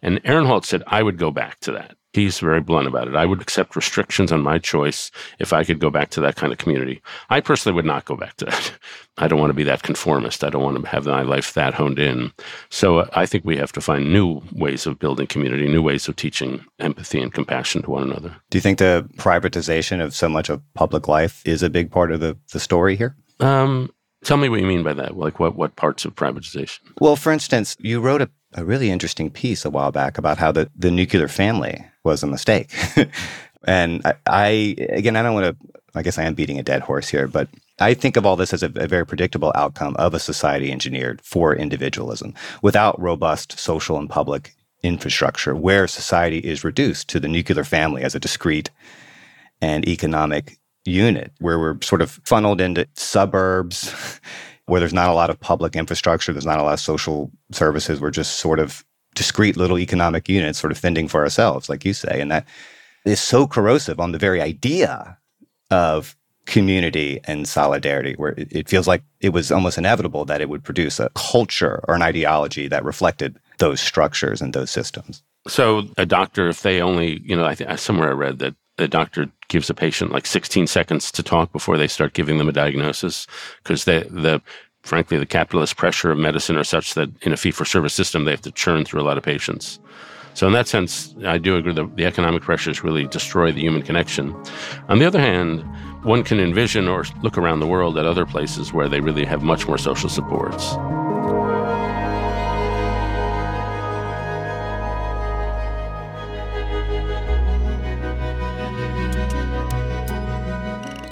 And 0.00 0.22
Ehrenhalt 0.24 0.64
said, 0.64 0.82
I 0.86 1.02
would 1.02 1.18
go 1.18 1.30
back 1.30 1.60
to 1.60 1.72
that. 1.72 1.96
He's 2.12 2.38
very 2.38 2.60
blunt 2.60 2.88
about 2.88 3.08
it. 3.08 3.14
I 3.14 3.24
would 3.24 3.40
accept 3.40 3.74
restrictions 3.74 4.32
on 4.32 4.42
my 4.42 4.58
choice 4.58 5.10
if 5.38 5.52
I 5.52 5.64
could 5.64 5.78
go 5.78 5.90
back 5.90 6.10
to 6.10 6.20
that 6.20 6.36
kind 6.36 6.52
of 6.52 6.58
community. 6.58 7.00
I 7.30 7.40
personally 7.40 7.74
would 7.74 7.86
not 7.86 8.04
go 8.04 8.16
back 8.16 8.36
to 8.36 8.46
that. 8.46 8.72
I 9.18 9.28
don't 9.28 9.38
want 9.38 9.50
to 9.50 9.54
be 9.54 9.64
that 9.64 9.82
conformist. 9.82 10.44
I 10.44 10.50
don't 10.50 10.62
want 10.62 10.82
to 10.82 10.88
have 10.88 11.06
my 11.06 11.22
life 11.22 11.54
that 11.54 11.74
honed 11.74 11.98
in. 11.98 12.32
So 12.70 12.98
uh, 12.98 13.08
I 13.14 13.26
think 13.26 13.44
we 13.44 13.56
have 13.56 13.72
to 13.72 13.80
find 13.80 14.12
new 14.12 14.42
ways 14.52 14.86
of 14.86 14.98
building 14.98 15.26
community, 15.26 15.68
new 15.68 15.82
ways 15.82 16.08
of 16.08 16.16
teaching 16.16 16.64
empathy 16.78 17.20
and 17.20 17.32
compassion 17.32 17.82
to 17.82 17.90
one 17.90 18.02
another. 18.02 18.34
Do 18.50 18.58
you 18.58 18.62
think 18.62 18.78
the 18.78 19.08
privatization 19.16 20.02
of 20.02 20.14
so 20.14 20.28
much 20.28 20.48
of 20.48 20.62
public 20.74 21.08
life 21.08 21.42
is 21.46 21.62
a 21.62 21.70
big 21.70 21.90
part 21.90 22.12
of 22.12 22.20
the, 22.20 22.36
the 22.52 22.60
story 22.60 22.96
here? 22.96 23.16
Um, 23.40 23.90
tell 24.24 24.36
me 24.36 24.48
what 24.48 24.60
you 24.60 24.66
mean 24.66 24.82
by 24.82 24.92
that. 24.94 25.16
Like 25.16 25.40
what, 25.40 25.56
what 25.56 25.76
parts 25.76 26.04
of 26.04 26.14
privatization? 26.14 26.80
Well, 27.00 27.16
for 27.16 27.32
instance, 27.32 27.76
you 27.80 28.00
wrote 28.00 28.22
a, 28.22 28.30
a 28.54 28.64
really 28.64 28.90
interesting 28.90 29.30
piece 29.30 29.64
a 29.64 29.70
while 29.70 29.92
back 29.92 30.18
about 30.18 30.38
how 30.38 30.52
the, 30.52 30.70
the 30.76 30.90
nuclear 30.90 31.28
family 31.28 31.84
was 32.04 32.22
a 32.22 32.26
mistake. 32.26 32.72
and 33.64 34.02
I, 34.04 34.14
I, 34.26 34.48
again, 34.90 35.16
I 35.16 35.22
don't 35.22 35.34
want 35.34 35.58
to, 35.58 35.80
I 35.94 36.02
guess 36.02 36.18
I 36.18 36.24
am 36.24 36.34
beating 36.34 36.58
a 36.58 36.62
dead 36.62 36.82
horse 36.82 37.08
here, 37.08 37.28
but 37.28 37.48
I 37.78 37.94
think 37.94 38.16
of 38.16 38.24
all 38.24 38.36
this 38.36 38.52
as 38.52 38.62
a, 38.62 38.72
a, 38.76 38.86
very 38.86 39.06
predictable 39.06 39.52
outcome 39.54 39.96
of 39.98 40.14
a 40.14 40.20
society 40.20 40.70
engineered 40.70 41.20
for 41.22 41.54
individualism 41.54 42.34
without 42.62 43.00
robust 43.00 43.58
social 43.58 43.98
and 43.98 44.08
public 44.08 44.54
infrastructure, 44.82 45.54
where 45.54 45.86
society 45.86 46.38
is 46.38 46.64
reduced 46.64 47.08
to 47.08 47.20
the 47.20 47.28
nuclear 47.28 47.64
family 47.64 48.02
as 48.02 48.14
a 48.14 48.20
discrete 48.20 48.70
and 49.60 49.86
economic 49.88 50.58
unit, 50.84 51.32
where 51.40 51.58
we're 51.58 51.80
sort 51.82 52.02
of 52.02 52.20
funneled 52.24 52.60
into 52.60 52.88
suburbs. 52.94 53.92
where 54.66 54.78
there's 54.78 54.94
not 54.94 55.10
a 55.10 55.12
lot 55.12 55.28
of 55.28 55.38
public 55.40 55.74
infrastructure, 55.74 56.32
there's 56.32 56.46
not 56.46 56.60
a 56.60 56.62
lot 56.62 56.72
of 56.72 56.80
social 56.80 57.30
services. 57.50 58.00
We're 58.00 58.10
just 58.10 58.38
sort 58.38 58.60
of 58.60 58.84
discrete 59.14 59.56
little 59.56 59.78
economic 59.78 60.28
units 60.28 60.58
sort 60.58 60.70
of 60.70 60.78
fending 60.78 61.08
for 61.08 61.22
ourselves, 61.22 61.68
like 61.68 61.84
you 61.84 61.92
say. 61.92 62.20
And 62.20 62.30
that 62.30 62.46
is 63.04 63.20
so 63.20 63.46
corrosive 63.46 64.00
on 64.00 64.12
the 64.12 64.18
very 64.18 64.40
idea 64.40 65.18
of 65.70 66.16
community 66.46 67.20
and 67.24 67.46
solidarity, 67.46 68.14
where 68.14 68.34
it 68.36 68.68
feels 68.68 68.88
like 68.88 69.02
it 69.20 69.30
was 69.30 69.52
almost 69.52 69.78
inevitable 69.78 70.24
that 70.24 70.40
it 70.40 70.48
would 70.48 70.64
produce 70.64 70.98
a 70.98 71.10
culture 71.14 71.84
or 71.86 71.94
an 71.94 72.02
ideology 72.02 72.68
that 72.68 72.84
reflected 72.84 73.38
those 73.58 73.80
structures 73.80 74.40
and 74.40 74.52
those 74.52 74.70
systems. 74.70 75.22
So, 75.48 75.88
a 75.98 76.06
doctor, 76.06 76.48
if 76.48 76.62
they 76.62 76.80
only, 76.80 77.20
you 77.24 77.36
know, 77.36 77.44
I 77.44 77.54
think 77.54 77.78
somewhere 77.78 78.10
I 78.10 78.12
read 78.12 78.38
that 78.40 78.54
the 78.76 78.88
doctor 78.88 79.30
gives 79.48 79.68
a 79.68 79.74
patient 79.74 80.12
like 80.12 80.26
16 80.26 80.66
seconds 80.66 81.12
to 81.12 81.22
talk 81.22 81.52
before 81.52 81.76
they 81.76 81.88
start 81.88 82.14
giving 82.14 82.38
them 82.38 82.48
a 82.48 82.52
diagnosis 82.52 83.26
because 83.62 83.84
the 83.84 84.06
the 84.10 84.40
frankly, 84.82 85.18
the 85.18 85.26
capitalist 85.26 85.76
pressure 85.76 86.10
of 86.10 86.18
medicine 86.18 86.56
are 86.56 86.64
such 86.64 86.94
that 86.94 87.10
in 87.22 87.32
a 87.32 87.36
fee 87.36 87.50
for 87.50 87.64
service 87.64 87.94
system, 87.94 88.24
they 88.24 88.30
have 88.30 88.40
to 88.42 88.50
churn 88.52 88.84
through 88.84 89.00
a 89.00 89.04
lot 89.04 89.16
of 89.16 89.22
patients. 89.22 89.78
So, 90.34 90.46
in 90.46 90.54
that 90.54 90.66
sense, 90.66 91.14
I 91.26 91.38
do 91.38 91.56
agree 91.56 91.74
that 91.74 91.96
the 91.96 92.06
economic 92.06 92.42
pressures 92.42 92.82
really 92.82 93.06
destroy 93.06 93.52
the 93.52 93.60
human 93.60 93.82
connection. 93.82 94.34
On 94.88 94.98
the 94.98 95.04
other 95.04 95.20
hand, 95.20 95.62
one 96.04 96.24
can 96.24 96.40
envision 96.40 96.88
or 96.88 97.04
look 97.22 97.36
around 97.36 97.60
the 97.60 97.66
world 97.66 97.98
at 97.98 98.06
other 98.06 98.24
places 98.24 98.72
where 98.72 98.88
they 98.88 99.00
really 99.00 99.26
have 99.26 99.42
much 99.42 99.68
more 99.68 99.78
social 99.78 100.08
supports. 100.08 100.74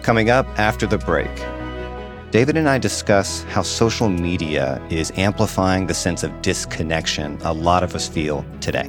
Coming 0.03 0.31
up 0.31 0.47
after 0.59 0.87
the 0.87 0.99
break. 0.99 1.31
David 2.31 2.57
and 2.57 2.69
I 2.69 2.79
discuss 2.79 3.43
how 3.45 3.63
social 3.63 4.09
media 4.09 4.81
is 4.89 5.13
amplifying 5.17 5.87
the 5.87 5.95
sense 5.95 6.23
of 6.23 6.43
disconnection 6.43 7.39
a 7.43 7.53
lot 7.53 7.83
of 7.83 7.95
us 7.95 8.09
feel 8.09 8.45
today. 8.61 8.89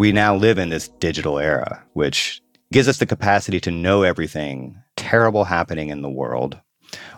We 0.00 0.12
now 0.12 0.34
live 0.34 0.56
in 0.56 0.70
this 0.70 0.88
digital 0.88 1.38
era, 1.38 1.84
which 1.92 2.40
gives 2.72 2.88
us 2.88 2.96
the 2.96 3.04
capacity 3.04 3.60
to 3.60 3.70
know 3.70 4.02
everything 4.02 4.74
terrible 4.96 5.44
happening 5.44 5.90
in 5.90 6.00
the 6.00 6.08
world 6.08 6.58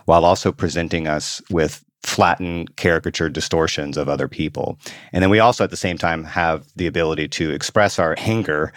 while 0.03 0.25
also 0.25 0.51
presenting 0.51 1.07
us 1.07 1.41
with 1.49 1.81
flattened 2.01 2.75
caricature 2.75 3.29
distortions 3.29 3.95
of 3.95 4.09
other 4.09 4.27
people. 4.27 4.77
And 5.13 5.23
then 5.23 5.29
we 5.29 5.39
also 5.39 5.63
at 5.63 5.69
the 5.69 5.77
same 5.77 5.97
time 5.97 6.25
have 6.25 6.67
the 6.75 6.85
ability 6.85 7.29
to 7.29 7.51
express 7.51 7.99
our 7.99 8.15
anger 8.17 8.73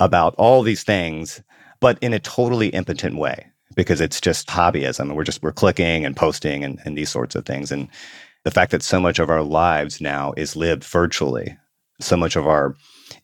about 0.00 0.34
all 0.38 0.62
these 0.62 0.82
things, 0.82 1.42
but 1.80 1.98
in 2.00 2.14
a 2.14 2.18
totally 2.18 2.68
impotent 2.68 3.18
way 3.18 3.46
because 3.76 4.00
it's 4.00 4.22
just 4.22 4.48
hobbyism 4.48 5.14
we're 5.14 5.22
just 5.22 5.42
we're 5.42 5.52
clicking 5.52 6.06
and 6.06 6.16
posting 6.16 6.64
and, 6.64 6.80
and 6.86 6.96
these 6.96 7.10
sorts 7.10 7.34
of 7.34 7.44
things. 7.44 7.70
And 7.70 7.88
the 8.44 8.50
fact 8.50 8.72
that 8.72 8.82
so 8.82 8.98
much 8.98 9.18
of 9.18 9.28
our 9.28 9.42
lives 9.42 10.00
now 10.00 10.32
is 10.38 10.56
lived 10.56 10.82
virtually, 10.82 11.58
so 12.00 12.16
much 12.16 12.36
of 12.36 12.46
our 12.46 12.74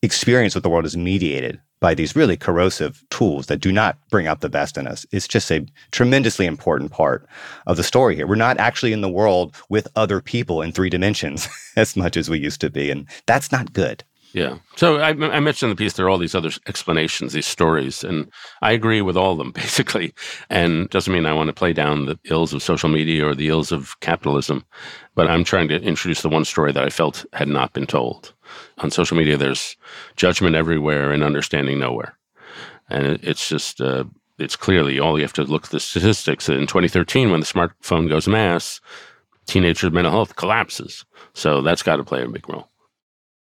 experience 0.02 0.54
with 0.54 0.62
the 0.62 0.70
world 0.70 0.86
is 0.86 0.96
mediated 0.96 1.60
by 1.80 1.94
these 1.94 2.16
really 2.16 2.36
corrosive 2.36 3.04
tools 3.10 3.46
that 3.46 3.60
do 3.60 3.70
not 3.70 3.98
bring 4.10 4.26
out 4.26 4.40
the 4.40 4.48
best 4.48 4.78
in 4.78 4.86
us. 4.86 5.06
It's 5.12 5.28
just 5.28 5.50
a 5.50 5.66
tremendously 5.90 6.46
important 6.46 6.90
part 6.90 7.26
of 7.66 7.76
the 7.76 7.84
story 7.84 8.16
here. 8.16 8.26
We're 8.26 8.36
not 8.36 8.58
actually 8.58 8.92
in 8.92 9.02
the 9.02 9.10
world 9.10 9.54
with 9.68 9.88
other 9.94 10.20
people 10.20 10.62
in 10.62 10.72
three 10.72 10.90
dimensions 10.90 11.48
as 11.76 11.96
much 11.96 12.16
as 12.16 12.30
we 12.30 12.38
used 12.38 12.60
to 12.62 12.70
be. 12.70 12.90
And 12.90 13.06
that's 13.26 13.52
not 13.52 13.72
good. 13.72 14.04
Yeah. 14.32 14.58
So 14.76 14.98
I, 14.98 15.10
I, 15.10 15.40
mentioned 15.40 15.70
in 15.70 15.76
the 15.76 15.82
piece 15.82 15.94
there 15.94 16.04
are 16.04 16.10
all 16.10 16.18
these 16.18 16.34
other 16.34 16.50
explanations, 16.66 17.32
these 17.32 17.46
stories, 17.46 18.04
and 18.04 18.30
I 18.60 18.72
agree 18.72 19.00
with 19.00 19.16
all 19.16 19.32
of 19.32 19.38
them 19.38 19.50
basically. 19.54 20.12
And 20.50 20.90
doesn't 20.90 21.12
mean 21.12 21.24
I 21.24 21.32
want 21.32 21.48
to 21.48 21.54
play 21.54 21.72
down 21.72 22.04
the 22.04 22.18
ills 22.24 22.52
of 22.52 22.62
social 22.62 22.90
media 22.90 23.26
or 23.26 23.34
the 23.34 23.48
ills 23.48 23.72
of 23.72 23.98
capitalism, 24.00 24.64
but 25.14 25.30
I'm 25.30 25.44
trying 25.44 25.68
to 25.68 25.80
introduce 25.80 26.20
the 26.20 26.28
one 26.28 26.44
story 26.44 26.72
that 26.72 26.84
I 26.84 26.90
felt 26.90 27.24
had 27.32 27.48
not 27.48 27.72
been 27.72 27.86
told. 27.86 28.34
On 28.78 28.90
social 28.90 29.16
media, 29.16 29.36
there's 29.36 29.76
judgment 30.16 30.56
everywhere 30.56 31.12
and 31.12 31.22
understanding 31.22 31.78
nowhere, 31.78 32.16
and 32.90 33.06
it, 33.06 33.20
it's 33.22 33.48
just 33.48 33.80
uh, 33.80 34.04
it's 34.38 34.56
clearly 34.56 34.98
all 34.98 35.18
you 35.18 35.24
have 35.24 35.32
to 35.34 35.44
look 35.44 35.64
at 35.64 35.70
the 35.70 35.80
statistics. 35.80 36.48
In 36.48 36.66
2013, 36.66 37.30
when 37.30 37.40
the 37.40 37.46
smartphone 37.46 38.08
goes 38.08 38.28
mass, 38.28 38.80
teenagers' 39.46 39.92
mental 39.92 40.12
health 40.12 40.36
collapses. 40.36 41.04
So 41.34 41.62
that's 41.62 41.82
got 41.82 41.96
to 41.96 42.04
play 42.04 42.22
a 42.22 42.28
big 42.28 42.48
role. 42.48 42.68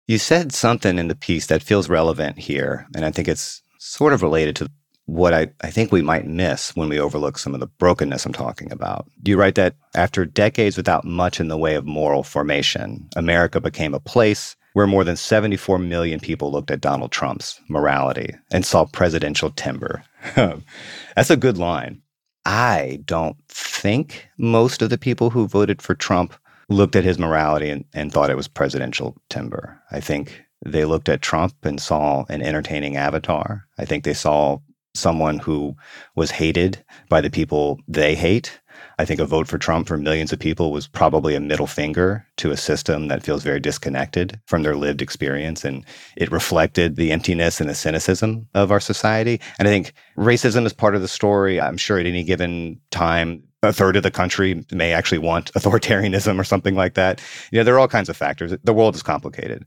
You 0.06 0.18
said 0.18 0.52
something 0.52 0.98
in 0.98 1.08
the 1.08 1.14
piece 1.14 1.46
that 1.46 1.62
feels 1.62 1.90
relevant 1.90 2.38
here, 2.38 2.86
and 2.94 3.04
I 3.04 3.10
think 3.10 3.28
it's 3.28 3.62
sort 3.78 4.14
of 4.14 4.22
related 4.22 4.56
to 4.56 4.70
what 5.04 5.32
I, 5.32 5.48
I 5.62 5.70
think 5.70 5.90
we 5.90 6.02
might 6.02 6.26
miss 6.26 6.76
when 6.76 6.90
we 6.90 7.00
overlook 7.00 7.38
some 7.38 7.54
of 7.54 7.60
the 7.60 7.66
brokenness 7.66 8.26
I'm 8.26 8.32
talking 8.32 8.70
about. 8.70 9.06
You 9.24 9.38
write 9.38 9.54
that 9.54 9.74
after 9.94 10.26
decades 10.26 10.76
without 10.76 11.04
much 11.04 11.40
in 11.40 11.48
the 11.48 11.56
way 11.56 11.76
of 11.76 11.86
moral 11.86 12.22
formation, 12.22 13.08
America 13.16 13.58
became 13.58 13.94
a 13.94 14.00
place 14.00 14.54
where 14.78 14.86
more 14.86 15.02
than 15.02 15.16
74 15.16 15.80
million 15.80 16.20
people 16.20 16.52
looked 16.52 16.70
at 16.70 16.80
Donald 16.80 17.10
Trump's 17.10 17.60
morality 17.68 18.32
and 18.52 18.64
saw 18.64 18.84
presidential 18.84 19.50
timber. 19.50 20.04
That's 20.36 21.30
a 21.30 21.36
good 21.36 21.58
line. 21.58 22.00
I 22.44 23.00
don't 23.04 23.36
think 23.48 24.28
most 24.38 24.80
of 24.80 24.90
the 24.90 24.96
people 24.96 25.30
who 25.30 25.48
voted 25.48 25.82
for 25.82 25.96
Trump 25.96 26.32
looked 26.68 26.94
at 26.94 27.02
his 27.02 27.18
morality 27.18 27.70
and, 27.70 27.86
and 27.92 28.12
thought 28.12 28.30
it 28.30 28.36
was 28.36 28.46
presidential 28.46 29.16
timber. 29.28 29.82
I 29.90 29.98
think 29.98 30.44
they 30.64 30.84
looked 30.84 31.08
at 31.08 31.22
Trump 31.22 31.56
and 31.64 31.80
saw 31.80 32.24
an 32.28 32.40
entertaining 32.40 32.96
avatar. 32.96 33.66
I 33.78 33.84
think 33.84 34.04
they 34.04 34.14
saw 34.14 34.58
someone 34.94 35.40
who 35.40 35.74
was 36.14 36.30
hated 36.30 36.84
by 37.08 37.20
the 37.20 37.30
people 37.30 37.80
they 37.88 38.14
hate. 38.14 38.60
I 38.98 39.04
think 39.04 39.20
a 39.20 39.26
vote 39.26 39.46
for 39.46 39.58
Trump 39.58 39.86
for 39.86 39.96
millions 39.96 40.32
of 40.32 40.40
people 40.40 40.72
was 40.72 40.88
probably 40.88 41.36
a 41.36 41.40
middle 41.40 41.68
finger 41.68 42.26
to 42.38 42.50
a 42.50 42.56
system 42.56 43.06
that 43.08 43.22
feels 43.22 43.44
very 43.44 43.60
disconnected 43.60 44.40
from 44.46 44.64
their 44.64 44.74
lived 44.74 45.00
experience. 45.00 45.64
And 45.64 45.84
it 46.16 46.32
reflected 46.32 46.96
the 46.96 47.12
emptiness 47.12 47.60
and 47.60 47.70
the 47.70 47.76
cynicism 47.76 48.48
of 48.54 48.72
our 48.72 48.80
society. 48.80 49.40
And 49.58 49.68
I 49.68 49.70
think 49.70 49.92
racism 50.16 50.66
is 50.66 50.72
part 50.72 50.96
of 50.96 51.02
the 51.02 51.08
story. 51.08 51.60
I'm 51.60 51.76
sure 51.76 51.98
at 51.98 52.06
any 52.06 52.24
given 52.24 52.80
time, 52.90 53.44
a 53.62 53.72
third 53.72 53.96
of 53.96 54.02
the 54.02 54.10
country 54.10 54.64
may 54.72 54.92
actually 54.92 55.18
want 55.18 55.52
authoritarianism 55.54 56.38
or 56.38 56.44
something 56.44 56.74
like 56.74 56.94
that. 56.94 57.20
You 57.52 57.58
know, 57.58 57.64
there 57.64 57.74
are 57.74 57.80
all 57.80 57.88
kinds 57.88 58.08
of 58.08 58.16
factors. 58.16 58.52
The 58.64 58.74
world 58.74 58.96
is 58.96 59.02
complicated. 59.02 59.64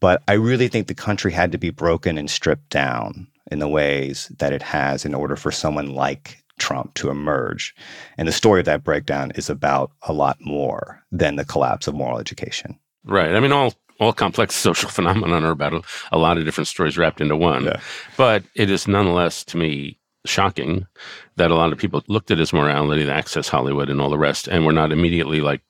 But 0.00 0.24
I 0.26 0.32
really 0.32 0.66
think 0.66 0.88
the 0.88 0.94
country 0.94 1.30
had 1.30 1.52
to 1.52 1.58
be 1.58 1.70
broken 1.70 2.18
and 2.18 2.28
stripped 2.28 2.68
down 2.70 3.28
in 3.50 3.60
the 3.60 3.68
ways 3.68 4.32
that 4.38 4.52
it 4.52 4.62
has 4.62 5.04
in 5.04 5.14
order 5.14 5.36
for 5.36 5.52
someone 5.52 5.94
like 5.94 6.41
Trump 6.62 6.94
to 6.94 7.10
emerge. 7.10 7.74
And 8.16 8.28
the 8.28 8.32
story 8.32 8.60
of 8.60 8.66
that 8.66 8.84
breakdown 8.84 9.32
is 9.34 9.50
about 9.50 9.90
a 10.02 10.12
lot 10.12 10.38
more 10.40 11.02
than 11.10 11.36
the 11.36 11.44
collapse 11.44 11.88
of 11.88 11.94
moral 11.94 12.18
education. 12.18 12.78
Right. 13.04 13.34
I 13.34 13.40
mean, 13.40 13.52
all 13.52 13.74
all 14.00 14.12
complex 14.12 14.54
social 14.68 14.88
phenomena 14.88 15.40
are 15.42 15.50
about 15.50 15.74
a, 15.74 15.82
a, 16.12 16.18
lot 16.18 16.38
of 16.38 16.44
different 16.44 16.68
stories 16.68 16.96
wrapped 16.96 17.20
into 17.20 17.36
one. 17.36 17.64
Yeah. 17.64 17.80
But 18.16 18.44
it 18.54 18.70
is 18.70 18.86
nonetheless, 18.86 19.44
to 19.46 19.56
me, 19.56 19.98
shocking 20.24 20.86
that 21.36 21.50
a 21.50 21.54
lot 21.54 21.72
of 21.72 21.78
people 21.78 22.02
looked 22.06 22.30
at 22.30 22.38
his 22.38 22.52
morality, 22.52 23.04
the 23.04 23.12
Access 23.12 23.48
Hollywood, 23.48 23.90
and 23.90 24.00
all 24.00 24.10
the 24.10 24.18
rest, 24.18 24.48
and 24.48 24.64
were 24.64 24.72
not 24.72 24.92
immediately 24.92 25.40
like, 25.40 25.62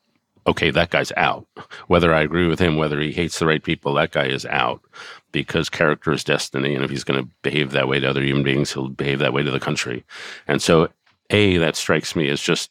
okay, 0.47 0.71
that 0.71 0.91
guy's 0.91 1.13
out. 1.17 1.47
Whether 1.87 2.13
I 2.13 2.23
agree 2.23 2.49
with 2.49 2.59
him, 2.59 2.77
whether 2.77 3.01
he 3.01 3.13
hates 3.13 3.39
the 3.39 3.47
right 3.47 3.63
people, 3.63 3.95
that 3.95 4.13
guy 4.13 4.27
is 4.27 4.47
out 4.47 4.83
because 5.31 5.69
character 5.69 6.13
is 6.13 6.25
destiny. 6.25 6.75
And 6.75 6.85
if 6.85 6.91
he's 6.91 7.05
going 7.05 7.23
to 7.23 7.29
behave 7.43 7.73
that 7.73 7.89
way 7.89 8.01
to 8.01 8.09
other 8.09 8.23
human 8.23 8.43
beings, 8.43 8.73
he'll 8.73 8.89
behave 8.89 9.19
that 9.21 9.33
way 9.33 9.43
to 9.43 9.51
the 9.51 9.61
country. 9.61 10.05
And 10.47 10.61
so, 10.61 10.89
A, 11.31 11.57
that 11.59 11.77
strikes 11.77 12.15
me 12.17 12.29
as 12.29 12.41
just 12.41 12.71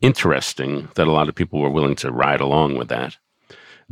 interesting 0.00 0.88
that 0.94 1.06
a 1.06 1.12
lot 1.12 1.28
of 1.28 1.34
people 1.34 1.60
were 1.60 1.70
willing 1.70 1.96
to 1.96 2.10
ride 2.10 2.40
along 2.40 2.76
with 2.76 2.88
that. 2.88 3.16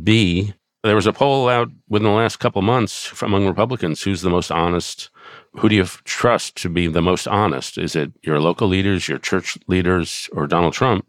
B, 0.01 0.53
there 0.83 0.95
was 0.95 1.07
a 1.07 1.13
poll 1.13 1.47
out 1.47 1.69
within 1.89 2.07
the 2.07 2.13
last 2.13 2.37
couple 2.37 2.61
months 2.61 3.21
among 3.21 3.45
Republicans 3.45 4.01
who's 4.01 4.21
the 4.21 4.29
most 4.29 4.51
honest. 4.51 5.09
Who 5.53 5.69
do 5.69 5.75
you 5.75 5.85
trust 6.05 6.55
to 6.57 6.69
be 6.69 6.87
the 6.87 7.01
most 7.01 7.27
honest? 7.27 7.77
Is 7.77 7.95
it 7.95 8.11
your 8.23 8.39
local 8.39 8.67
leaders, 8.67 9.07
your 9.07 9.19
church 9.19 9.57
leaders, 9.67 10.29
or 10.33 10.47
Donald 10.47 10.73
Trump? 10.73 11.05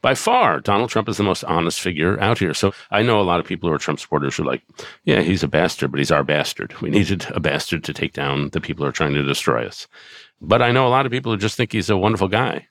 By 0.00 0.14
far, 0.14 0.60
Donald 0.60 0.90
Trump 0.90 1.08
is 1.08 1.16
the 1.16 1.24
most 1.24 1.44
honest 1.44 1.80
figure 1.80 2.20
out 2.20 2.38
here. 2.38 2.54
So 2.54 2.72
I 2.90 3.02
know 3.02 3.20
a 3.20 3.22
lot 3.22 3.40
of 3.40 3.46
people 3.46 3.68
who 3.68 3.74
are 3.74 3.78
Trump 3.78 3.98
supporters 3.98 4.36
who 4.36 4.44
are 4.44 4.46
like, 4.46 4.62
yeah, 5.04 5.22
he's 5.22 5.42
a 5.42 5.48
bastard, 5.48 5.90
but 5.90 5.98
he's 5.98 6.12
our 6.12 6.22
bastard. 6.22 6.80
We 6.80 6.90
needed 6.90 7.26
a 7.30 7.40
bastard 7.40 7.82
to 7.84 7.92
take 7.92 8.12
down 8.12 8.50
the 8.50 8.60
people 8.60 8.84
who 8.84 8.88
are 8.88 8.92
trying 8.92 9.14
to 9.14 9.24
destroy 9.24 9.66
us. 9.66 9.88
But 10.40 10.62
I 10.62 10.70
know 10.70 10.86
a 10.86 10.90
lot 10.90 11.04
of 11.04 11.12
people 11.12 11.32
who 11.32 11.38
just 11.38 11.56
think 11.56 11.72
he's 11.72 11.90
a 11.90 11.96
wonderful 11.96 12.28
guy. 12.28 12.68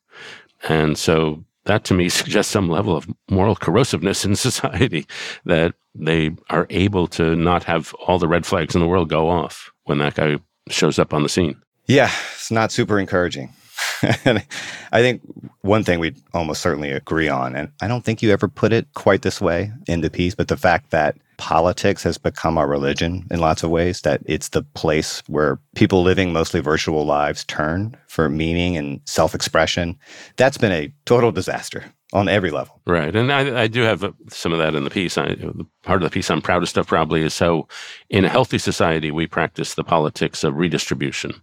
And 0.70 0.98
so 0.98 1.44
that 1.66 1.84
to 1.86 1.94
me 1.94 2.10
suggests 2.10 2.52
some 2.52 2.70
level 2.70 2.96
of 2.96 3.08
moral 3.30 3.56
corrosiveness 3.56 4.26
in 4.26 4.36
society 4.38 5.06
that 5.46 5.76
they 5.94 6.32
are 6.50 6.68
able 6.70 7.08
to 7.08 7.36
not 7.36 7.64
have 7.66 7.94
all 8.06 8.20
the 8.20 8.28
red 8.28 8.46
flags 8.46 8.76
in 8.76 8.82
the 8.82 8.88
world 8.88 9.10
go 9.10 9.30
off 9.30 9.72
when 9.84 9.98
that 9.98 10.16
guy 10.16 10.38
shows 10.70 11.00
up 11.00 11.14
on 11.14 11.24
the 11.24 11.30
scene. 11.30 11.62
Yeah, 11.88 12.12
it's 12.36 12.52
not 12.52 12.72
super 12.72 13.00
encouraging. 13.00 13.54
I 14.04 15.02
think 15.02 15.22
one 15.62 15.84
thing 15.84 16.00
we 16.00 16.16
almost 16.34 16.62
certainly 16.62 16.92
agree 16.92 17.30
on, 17.30 17.56
and 17.56 17.72
I 17.82 17.88
don't 17.88 18.04
think 18.04 18.22
you 18.22 18.32
ever 18.32 18.48
put 18.48 18.74
it 18.74 18.88
quite 18.94 19.22
this 19.22 19.42
way 19.42 19.72
in 19.88 20.02
the 20.02 20.10
piece, 20.10 20.36
but 20.36 20.48
the 20.48 20.58
fact 20.58 20.92
that 20.92 21.18
politics 21.38 22.04
has 22.04 22.18
become 22.18 22.58
our 22.58 22.68
religion 22.68 23.26
in 23.32 23.40
lots 23.40 23.64
of 23.64 23.70
ways, 23.70 24.02
that 24.02 24.22
it's 24.26 24.50
the 24.50 24.64
place 24.64 25.22
where 25.28 25.60
people 25.76 26.02
living 26.02 26.34
mostly 26.34 26.60
virtual 26.60 27.06
lives 27.06 27.44
turn 27.46 27.96
for 28.08 28.30
meaning 28.30 28.76
and 28.76 29.00
self 29.06 29.34
expression. 29.34 29.98
That's 30.36 30.58
been 30.58 30.72
a 30.72 30.94
total 31.06 31.32
disaster 31.32 31.86
on 32.14 32.30
every 32.30 32.52
level. 32.52 32.82
Right. 32.88 33.14
And 33.14 33.34
I, 33.34 33.64
I 33.64 33.68
do 33.68 33.82
have 33.82 34.04
uh, 34.04 34.12
some 34.30 34.54
of 34.54 34.60
that 34.60 34.76
in 34.76 34.86
the 34.86 34.90
piece. 34.90 35.18
I, 35.18 35.36
part 35.84 36.02
of 36.02 36.10
the 36.10 36.14
piece 36.14 36.32
I'm 36.32 36.42
proudest 36.42 36.78
of 36.78 36.88
probably 36.88 37.22
is 37.22 37.38
how, 37.38 37.68
in 38.10 38.24
a 38.24 38.30
healthy 38.30 38.58
society, 38.58 39.12
we 39.12 39.28
practice 39.28 39.76
the 39.76 39.84
politics 39.84 40.44
of 40.46 40.56
redistribution. 40.56 41.34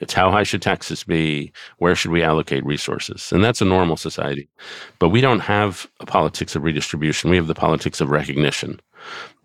It's 0.00 0.12
how 0.12 0.32
high 0.32 0.42
should 0.42 0.62
taxes 0.62 1.04
be? 1.04 1.52
Where 1.78 1.94
should 1.94 2.10
we 2.10 2.24
allocate 2.24 2.66
resources? 2.66 3.30
And 3.30 3.44
that's 3.44 3.60
a 3.60 3.64
normal 3.64 3.96
society. 3.96 4.48
But 4.98 5.10
we 5.10 5.20
don't 5.20 5.40
have 5.40 5.88
a 6.00 6.06
politics 6.06 6.56
of 6.56 6.64
redistribution. 6.64 7.30
We 7.30 7.36
have 7.36 7.46
the 7.46 7.54
politics 7.54 8.00
of 8.00 8.10
recognition 8.10 8.80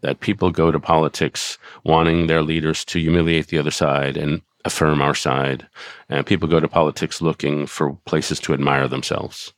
that 0.04 0.20
people 0.20 0.52
go 0.52 0.70
to 0.70 0.80
politics 0.80 1.58
wanting 1.84 2.28
their 2.28 2.44
leaders 2.44 2.86
to 2.86 3.00
humiliate 3.00 3.48
the 3.48 3.58
other 3.58 3.72
side 3.72 4.16
and 4.18 4.42
affirm 4.66 5.02
our 5.02 5.16
side. 5.16 5.68
And 6.10 6.26
people 6.26 6.48
go 6.48 6.60
to 6.60 6.68
politics 6.68 7.22
looking 7.22 7.66
for 7.66 7.94
places 8.06 8.40
to 8.42 8.54
admire 8.54 8.88
themselves. 8.88 9.54